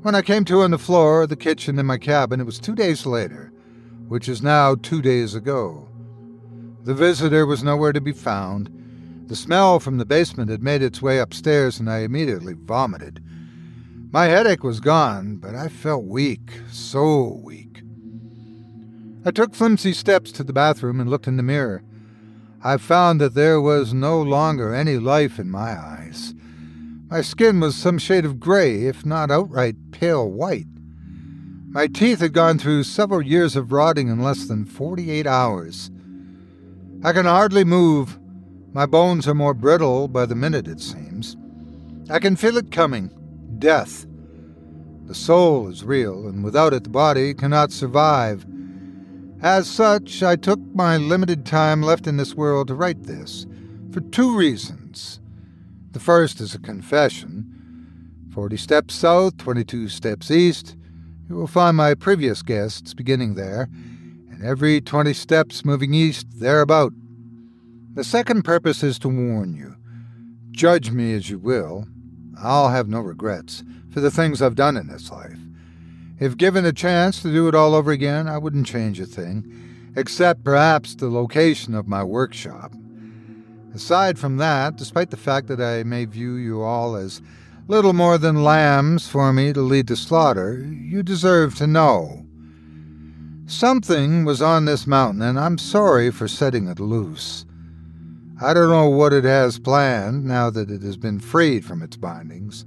When 0.03 0.17
I 0.17 0.23
came 0.23 0.45
to 0.47 0.63
on 0.63 0.73
the 0.73 0.77
floor, 0.77 1.23
of 1.23 1.29
the 1.29 1.37
kitchen, 1.37 1.79
in 1.79 1.87
my 1.87 1.99
cabin, 1.99 2.41
it 2.41 2.47
was 2.47 2.59
two 2.59 2.75
days 2.75 3.07
later, 3.07 3.53
which 4.09 4.29
is 4.29 4.43
now 4.43 4.75
two 4.75 5.01
days 5.01 5.37
ago. 5.37 5.89
The 6.83 6.95
visitor 6.95 7.47
was 7.47 7.63
nowhere 7.63 7.93
to 7.93 8.01
be 8.01 8.11
found. 8.11 8.73
The 9.29 9.37
smell 9.37 9.79
from 9.79 9.99
the 9.99 10.05
basement 10.05 10.51
had 10.51 10.65
made 10.65 10.83
its 10.83 11.01
way 11.01 11.21
upstairs, 11.21 11.79
and 11.79 11.89
I 11.89 11.99
immediately 11.99 12.55
vomited. 12.55 13.23
My 14.17 14.29
headache 14.29 14.65
was 14.65 14.81
gone, 14.81 15.37
but 15.37 15.55
I 15.55 15.69
felt 15.69 16.05
weak, 16.05 16.51
so 16.71 17.39
weak. 17.45 17.83
I 19.27 19.31
took 19.31 19.55
flimsy 19.55 19.93
steps 19.93 20.33
to 20.33 20.43
the 20.43 20.55
bathroom 20.55 21.01
and 21.01 21.11
looked 21.11 21.29
in 21.29 21.37
the 21.37 21.43
mirror. 21.43 21.83
I 22.65 22.79
found 22.79 23.21
that 23.21 23.35
there 23.35 23.61
was 23.61 23.93
no 23.93 24.23
longer 24.23 24.75
any 24.75 24.97
life 24.97 25.39
in 25.39 25.51
my 25.51 25.79
eyes. 25.79 26.33
My 27.11 27.21
skin 27.21 27.61
was 27.61 27.77
some 27.77 27.99
shade 27.99 28.25
of 28.25 28.41
gray, 28.41 28.87
if 28.87 29.05
not 29.05 29.31
outright 29.31 29.77
pale 29.91 30.27
white. 30.27 30.65
My 31.69 31.87
teeth 31.87 32.21
had 32.21 32.33
gone 32.33 32.59
through 32.59 32.85
several 32.85 33.21
years 33.21 33.55
of 33.55 33.71
rotting 33.71 34.09
in 34.09 34.23
less 34.23 34.47
than 34.47 34.65
48 34.65 35.27
hours. 35.27 35.91
I 37.05 37.13
can 37.13 37.27
hardly 37.27 37.65
move. 37.65 38.19
My 38.73 38.87
bones 38.87 39.29
are 39.29 39.35
more 39.35 39.53
brittle 39.53 40.09
by 40.09 40.25
the 40.25 40.35
minute, 40.35 40.67
it 40.67 40.81
seems. 40.81 41.37
I 42.09 42.19
can 42.19 42.35
feel 42.35 42.57
it 42.57 42.73
coming 42.73 43.11
death. 43.59 44.07
The 45.07 45.15
soul 45.15 45.69
is 45.69 45.85
real, 45.85 46.27
and 46.27 46.43
without 46.43 46.75
it, 46.75 46.85
the 46.85 46.91
body 46.91 47.33
cannot 47.35 47.73
survive. 47.73 48.45
As 49.41 49.69
such, 49.69 50.23
I 50.23 50.37
took 50.37 50.59
my 50.75 50.97
limited 50.97 51.47
time 51.47 51.83
left 51.83 52.07
in 52.07 52.17
this 52.17 52.35
world 52.35 52.69
to 52.69 52.75
write 52.75 53.05
this, 53.05 53.47
for 53.93 54.01
two 54.01 54.37
reasons. 54.37 55.21
The 55.93 56.01
first 56.01 56.41
is 56.41 56.55
a 56.55 56.59
confession. 56.59 57.53
40 58.33 58.57
steps 58.57 58.95
south, 58.95 59.37
22 59.39 59.89
steps 59.89 60.31
east. 60.31 60.77
You 61.29 61.37
will 61.37 61.47
find 61.47 61.77
my 61.77 61.95
previous 61.95 62.43
guests 62.43 62.95
beginning 62.95 63.35
there, 63.35 63.69
and 64.31 64.45
every 64.45 64.81
20 64.81 65.13
steps 65.13 65.65
moving 65.65 65.95
east 65.95 66.27
thereabout. 66.33 66.93
The 67.95 68.05
second 68.05 68.43
purpose 68.43 68.83
is 68.83 68.99
to 68.99 69.09
warn 69.09 69.55
you. 69.55 69.77
Judge 70.51 70.91
me 70.91 71.15
as 71.15 71.31
you 71.31 71.39
will. 71.39 71.87
I'll 72.39 72.69
have 72.69 72.89
no 72.89 73.01
regrets 73.01 73.63
for 73.91 74.01
the 74.01 74.11
things 74.11 74.43
I've 74.43 74.55
done 74.55 74.77
in 74.77 74.89
this 74.89 75.11
life. 75.11 75.39
If 76.19 76.37
given 76.37 76.65
a 76.65 76.73
chance 76.73 77.23
to 77.23 77.33
do 77.33 77.49
it 77.49 77.55
all 77.55 77.75
over 77.75 77.91
again, 77.91 78.29
I 78.29 78.39
wouldn't 78.39 78.67
change 78.67 79.01
a 79.01 79.07
thing, 79.07 79.93
except 79.97 80.45
perhaps 80.45 80.95
the 80.95 81.09
location 81.09 81.75
of 81.75 81.89
my 81.89 82.03
workshop. 82.03 82.73
Aside 83.75 84.19
from 84.19 84.37
that, 84.37 84.77
despite 84.77 85.11
the 85.11 85.17
fact 85.17 85.49
that 85.49 85.61
I 85.61 85.83
may 85.83 86.05
view 86.05 86.35
you 86.35 86.63
all 86.63 86.97
as 86.97 87.23
little 87.69 87.95
more 87.95 88.19
than 88.19 88.45
lambs 88.45 89.09
for 89.09 89.33
me 89.33 89.53
to 89.53 89.61
lead 89.61 89.89
to 89.89 89.97
slaughter, 89.97 90.59
you 90.59 91.03
deserve 91.03 91.55
to 91.57 91.67
know. 91.67 92.27
Something 93.47 94.25
was 94.25 94.43
on 94.43 94.65
this 94.65 94.87
mountain, 94.87 95.23
and 95.23 95.39
I'm 95.39 95.57
sorry 95.57 96.11
for 96.11 96.29
setting 96.29 96.69
it 96.69 96.81
loose. 96.81 97.46
I 98.41 98.53
don't 98.55 98.71
know 98.71 98.89
what 98.89 99.13
it 99.13 99.25
has 99.25 99.59
planned 99.59 100.25
now 100.25 100.51
that 100.51 100.71
it 100.71 100.83
has 100.83 100.97
been 100.97 101.21
freed 101.21 101.65
from 101.65 101.83
its 101.83 101.97
bindings 101.97 102.65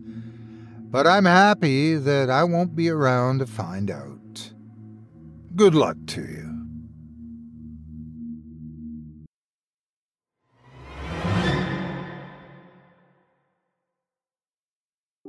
but 0.92 1.06
I'm 1.06 1.26
happy 1.26 1.96
that 1.96 2.32
I 2.32 2.44
won't 2.44 2.76
be 2.76 2.90
around 2.90 3.40
to 3.40 3.46
find 3.46 3.92
out. 3.92 4.52
Good 5.56 5.76
luck 5.76 5.98
to 6.08 6.22
you. 6.22 6.46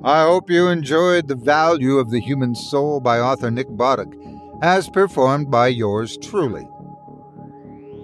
I 0.02 0.22
hope 0.22 0.48
you 0.48 0.68
enjoyed 0.68 1.28
The 1.28 1.34
Value 1.34 1.98
of 1.98 2.10
the 2.10 2.20
Human 2.20 2.54
Soul 2.54 3.00
by 3.00 3.20
author 3.20 3.50
Nick 3.50 3.68
Botic, 3.68 4.10
as 4.62 4.88
performed 4.88 5.50
by 5.50 5.68
yours 5.68 6.16
truly. 6.16 6.66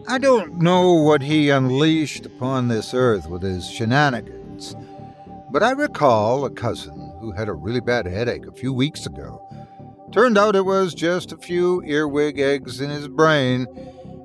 I 0.09 0.19
don't 0.19 0.59
know 0.59 0.93
what 0.93 1.23
he 1.23 1.51
unleashed 1.51 2.27
upon 2.27 2.69
this 2.69 2.95
earth 2.95 3.29
with 3.29 3.43
his 3.43 3.69
shenanigans, 3.69 4.77
but 5.51 5.65
I 5.65 5.73
recall 5.73 6.45
a 6.45 6.51
cousin 6.51 7.13
who 7.21 7.33
had 7.33 7.49
a 7.49 7.53
really 7.53 7.81
bad 7.81 8.07
headache 8.07 8.47
a 8.47 8.53
few 8.53 8.73
weeks 8.73 9.05
ago. 9.07 9.43
Turned 10.13 10.39
out 10.39 10.55
it 10.55 10.65
was 10.65 10.95
just 10.95 11.33
a 11.33 11.37
few 11.37 11.83
earwig 11.83 12.39
eggs 12.39 12.81
in 12.81 12.89
his 12.89 13.09
brain, 13.09 13.67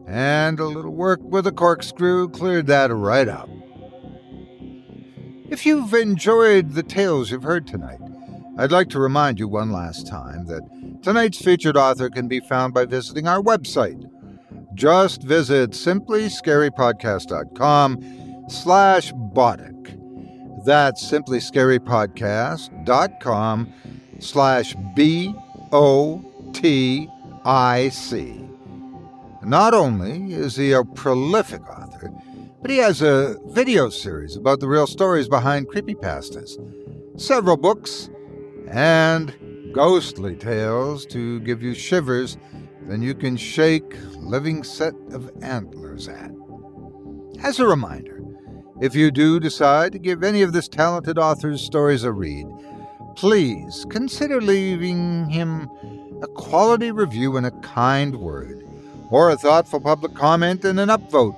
and 0.05 0.59
a 0.59 0.65
little 0.65 0.93
work 0.93 1.19
with 1.23 1.47
a 1.47 1.51
corkscrew 1.51 2.29
cleared 2.29 2.67
that 2.67 2.93
right 2.93 3.27
up. 3.27 3.49
If 5.49 5.65
you've 5.65 5.95
enjoyed 5.95 6.73
the 6.73 6.83
tales 6.83 7.31
you've 7.31 7.41
heard 7.41 7.65
tonight, 7.65 7.99
I'd 8.59 8.71
like 8.71 8.89
to 8.89 8.99
remind 8.99 9.39
you 9.39 9.47
one 9.47 9.71
last 9.71 10.05
time 10.05 10.45
that 10.45 10.61
tonight's 11.01 11.41
featured 11.41 11.75
author 11.75 12.11
can 12.11 12.27
be 12.27 12.39
found 12.39 12.75
by 12.75 12.85
visiting 12.85 13.27
our 13.27 13.41
website. 13.41 14.10
Just 14.73 15.23
visit 15.23 15.71
simplyscarypodcast.com 15.71 18.45
slash 18.49 19.13
Botic. 19.13 19.97
That's 20.65 21.09
simplyscarypodcast.com 21.09 23.73
slash 24.19 24.75
B-O-T-I-C. 24.95 25.31
Not 29.43 29.73
only 29.73 30.33
is 30.33 30.55
he 30.55 30.71
a 30.71 30.83
prolific 30.83 31.67
author, 31.67 32.11
but 32.61 32.69
he 32.69 32.77
has 32.77 33.01
a 33.01 33.37
video 33.47 33.89
series 33.89 34.35
about 34.35 34.59
the 34.59 34.67
real 34.67 34.85
stories 34.85 35.27
behind 35.27 35.67
creepypastas, 35.67 36.59
several 37.19 37.57
books, 37.57 38.11
and 38.67 39.33
ghostly 39.73 40.35
tales 40.35 41.07
to 41.07 41.39
give 41.39 41.63
you 41.63 41.73
shivers 41.73 42.37
than 42.87 43.01
you 43.01 43.13
can 43.13 43.37
shake 43.37 43.95
living 44.17 44.63
set 44.63 44.93
of 45.11 45.31
antlers 45.41 46.07
at. 46.07 46.31
As 47.43 47.59
a 47.59 47.67
reminder, 47.67 48.21
if 48.81 48.95
you 48.95 49.11
do 49.11 49.39
decide 49.39 49.91
to 49.91 49.99
give 49.99 50.23
any 50.23 50.41
of 50.41 50.53
this 50.53 50.67
talented 50.67 51.17
author's 51.17 51.61
stories 51.61 52.03
a 52.03 52.11
read, 52.11 52.47
please 53.15 53.85
consider 53.89 54.41
leaving 54.41 55.29
him 55.29 55.69
a 56.21 56.27
quality 56.27 56.91
review 56.91 57.37
and 57.37 57.45
a 57.45 57.51
kind 57.61 58.15
word, 58.15 58.63
or 59.09 59.29
a 59.29 59.37
thoughtful 59.37 59.79
public 59.79 60.13
comment 60.13 60.63
and 60.63 60.79
an 60.79 60.89
upvote, 60.89 61.35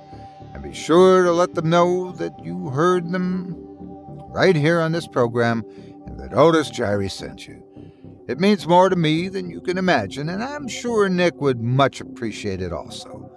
and 0.52 0.62
be 0.62 0.72
sure 0.72 1.24
to 1.24 1.32
let 1.32 1.54
them 1.54 1.70
know 1.70 2.12
that 2.12 2.32
you 2.44 2.68
heard 2.68 3.10
them 3.10 3.56
right 4.28 4.56
here 4.56 4.80
on 4.80 4.92
this 4.92 5.06
program 5.06 5.64
and 6.06 6.18
that 6.20 6.34
Otis 6.34 6.70
Jiry 6.70 7.10
sent 7.10 7.48
you. 7.48 7.63
It 8.26 8.40
means 8.40 8.66
more 8.66 8.88
to 8.88 8.96
me 8.96 9.28
than 9.28 9.50
you 9.50 9.60
can 9.60 9.76
imagine, 9.76 10.30
and 10.30 10.42
I'm 10.42 10.66
sure 10.66 11.08
Nick 11.08 11.40
would 11.42 11.60
much 11.60 12.00
appreciate 12.00 12.62
it 12.62 12.72
also. 12.72 13.30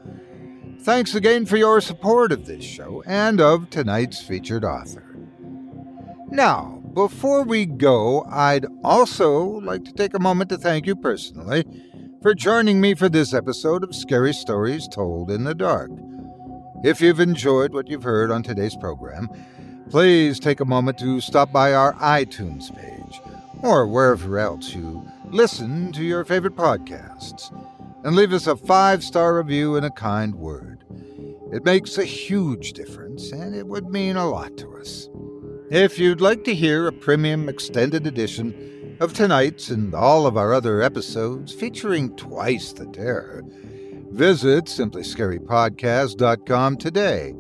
Thanks 0.82 1.14
again 1.14 1.46
for 1.46 1.58
your 1.58 1.82
support 1.82 2.32
of 2.32 2.46
this 2.46 2.64
show 2.64 3.04
and 3.06 3.42
of 3.42 3.70
tonight's 3.70 4.22
featured 4.22 4.64
author. 4.64 5.04
Now, 6.30 6.82
before 6.94 7.44
we 7.44 7.66
go, 7.66 8.24
I'd 8.30 8.66
also 8.84 9.42
like 9.44 9.84
to 9.86 9.94
take 9.94 10.14
a 10.14 10.20
moment 10.20 10.50
to 10.52 10.58
thank 10.58 10.86
you 10.86 10.96
personally 10.96 11.66
for 12.22 12.34
joining 12.34 12.80
me 12.80 12.94
for 12.94 13.10
this 13.10 13.34
episode 13.34 13.84
of 13.84 13.94
Scary 13.94 14.34
Stories 14.34 14.88
Told 14.88 15.30
in 15.30 15.44
the 15.44 15.56
Dark. 15.56 15.92
If 16.84 17.02
you've 17.02 17.20
enjoyed 17.20 17.74
what 17.74 17.90
you've 17.90 18.04
heard 18.04 18.32
on 18.32 18.42
today's 18.42 18.76
program, 18.78 19.30
please 19.90 20.40
take 20.40 20.62
a 20.62 20.66
moment 20.66 20.98
to 21.00 21.20
stop 21.20 21.52
by 21.52 21.74
our 21.74 21.94
iTunes 21.96 22.74
page 22.74 23.20
or 23.64 23.88
wherever 23.88 24.39
else 24.39 24.74
you 24.74 25.08
listen 25.26 25.91
to 25.93 26.03
your 26.03 26.26
favorite 26.26 26.55
podcasts 26.55 27.51
and 28.03 28.16
leave 28.16 28.34
us 28.34 28.47
a 28.47 28.55
five 28.55 29.03
star 29.03 29.38
review 29.38 29.76
and 29.76 29.86
a 29.86 29.91
kind 29.91 30.34
word. 30.36 30.84
It 31.51 31.66
makes 31.66 31.97
a 31.97 32.05
huge 32.05 32.74
difference, 32.74 33.32
and 33.32 33.55
it 33.55 33.66
would 33.68 33.88
mean 33.88 34.18
a 34.18 34.30
lot 34.30 34.58
to 34.58 34.78
us. 34.78 35.10
If 35.70 35.97
you'd 35.97 36.22
like 36.22 36.43
to 36.45 36.55
hear 36.55 36.88
a 36.88 36.93
premium 36.93 37.49
extended 37.49 38.08
edition 38.08 38.97
of 38.99 39.14
tonight's 39.14 39.70
and 39.70 39.93
all 39.93 40.26
of 40.26 40.38
our 40.38 40.53
other 40.53 40.82
episodes 40.82 41.53
featuring 41.53 42.16
twice 42.16 42.72
the 42.74 42.86
terror, 42.88 43.43
visit 44.12 44.66
simplyscarypodcast.com 44.66 46.78
today 46.78 47.34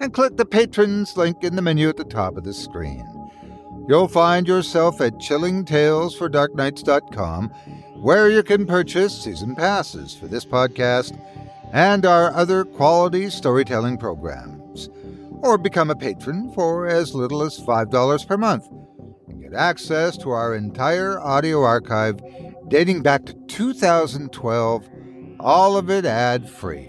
and 0.00 0.12
click 0.12 0.36
the 0.36 0.44
patrons 0.44 1.16
link 1.16 1.42
in 1.42 1.56
the 1.56 1.62
menu 1.62 1.88
at 1.88 1.96
the 1.96 2.04
top 2.04 2.36
of 2.36 2.44
the 2.44 2.54
screen. 2.54 3.11
You'll 3.88 4.08
find 4.08 4.46
yourself 4.46 5.00
at 5.00 5.14
chillingtalesfordarknights.com 5.14 7.48
where 8.02 8.30
you 8.30 8.42
can 8.42 8.66
purchase 8.66 9.22
season 9.22 9.54
passes 9.54 10.14
for 10.14 10.26
this 10.26 10.44
podcast 10.44 11.18
and 11.72 12.04
our 12.04 12.32
other 12.32 12.64
quality 12.64 13.30
storytelling 13.30 13.98
programs. 13.98 14.88
Or 15.40 15.58
become 15.58 15.90
a 15.90 15.96
patron 15.96 16.52
for 16.54 16.86
as 16.86 17.14
little 17.14 17.42
as 17.42 17.58
$5 17.58 18.26
per 18.26 18.36
month 18.36 18.68
and 19.26 19.42
get 19.42 19.54
access 19.54 20.16
to 20.18 20.30
our 20.30 20.54
entire 20.54 21.20
audio 21.20 21.62
archive 21.62 22.20
dating 22.68 23.02
back 23.02 23.26
to 23.26 23.34
2012, 23.48 24.88
all 25.40 25.76
of 25.76 25.90
it 25.90 26.04
ad 26.04 26.48
free. 26.48 26.88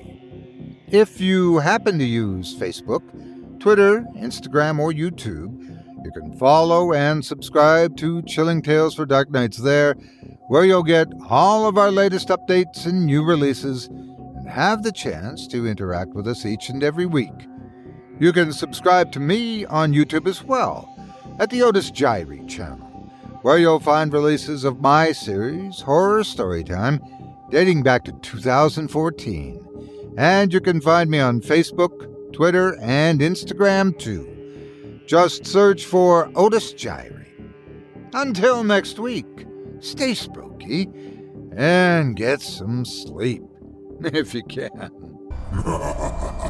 If 0.88 1.20
you 1.20 1.58
happen 1.58 1.98
to 1.98 2.06
use 2.06 2.56
Facebook, 2.56 3.02
Twitter, 3.60 4.06
Instagram, 4.16 4.80
or 4.80 4.92
YouTube, 4.92 5.73
you 6.04 6.12
can 6.12 6.38
follow 6.38 6.94
and 6.94 7.24
subscribe 7.24 7.96
to 7.98 8.22
Chilling 8.24 8.62
Tales 8.62 8.96
for 8.96 9.06
Dark 9.06 9.32
Nights 9.32 9.58
there, 9.58 9.94
where 10.48 10.66
you'll 10.66 10.84
get 10.84 11.08
all 11.30 11.68
of 11.68 11.78
our 11.78 11.92
latest 11.92 12.28
updates 12.28 12.86
and 12.86 13.06
new 13.06 13.24
releases 13.24 13.88
and 13.88 14.50
have 14.50 14.84
the 14.84 14.92
chance 14.92 15.48
to 15.48 15.66
interact 15.66 16.14
with 16.14 16.28
us 16.28 16.46
each 16.46 16.70
and 16.70 16.84
every 16.84 17.06
week. 17.06 17.48
You 18.20 18.34
can 18.34 18.52
subscribe 18.52 19.12
to 19.14 19.20
me 19.20 19.66
on 19.66 19.94
YouTube 19.94 20.28
as 20.28 20.44
well 20.44 20.90
at 21.40 21.50
the 21.50 21.64
Otis 21.64 21.92
Jiry 21.92 22.48
channel, 22.48 23.12
where 23.42 23.58
you'll 23.58 23.80
find 23.80 24.12
releases 24.12 24.64
of 24.64 24.82
my 24.82 25.12
series, 25.12 25.82
Horror 25.82 26.24
Storytime, 26.24 27.00
dating 27.50 27.84
back 27.84 28.04
to 28.06 28.12
2014. 28.12 30.14
And 30.18 30.54
you 30.54 30.60
can 30.60 30.82
find 30.82 31.10
me 31.10 31.20
on 31.20 31.42
Facebook, 31.42 32.34
Twitter, 32.34 32.78
and 32.80 33.20
Instagram 33.20 33.98
too. 33.98 34.33
Just 35.06 35.46
search 35.46 35.86
for 35.86 36.32
Otis 36.36 36.74
Jiry. 36.74 37.28
Until 38.14 38.64
next 38.64 39.00
week, 39.00 39.46
stay 39.80 40.14
spooky 40.14 40.90
and 41.56 42.16
get 42.16 42.42
some 42.42 42.86
sleep. 42.86 43.44
if 44.04 44.34
you 44.34 44.44
can. 44.44 44.92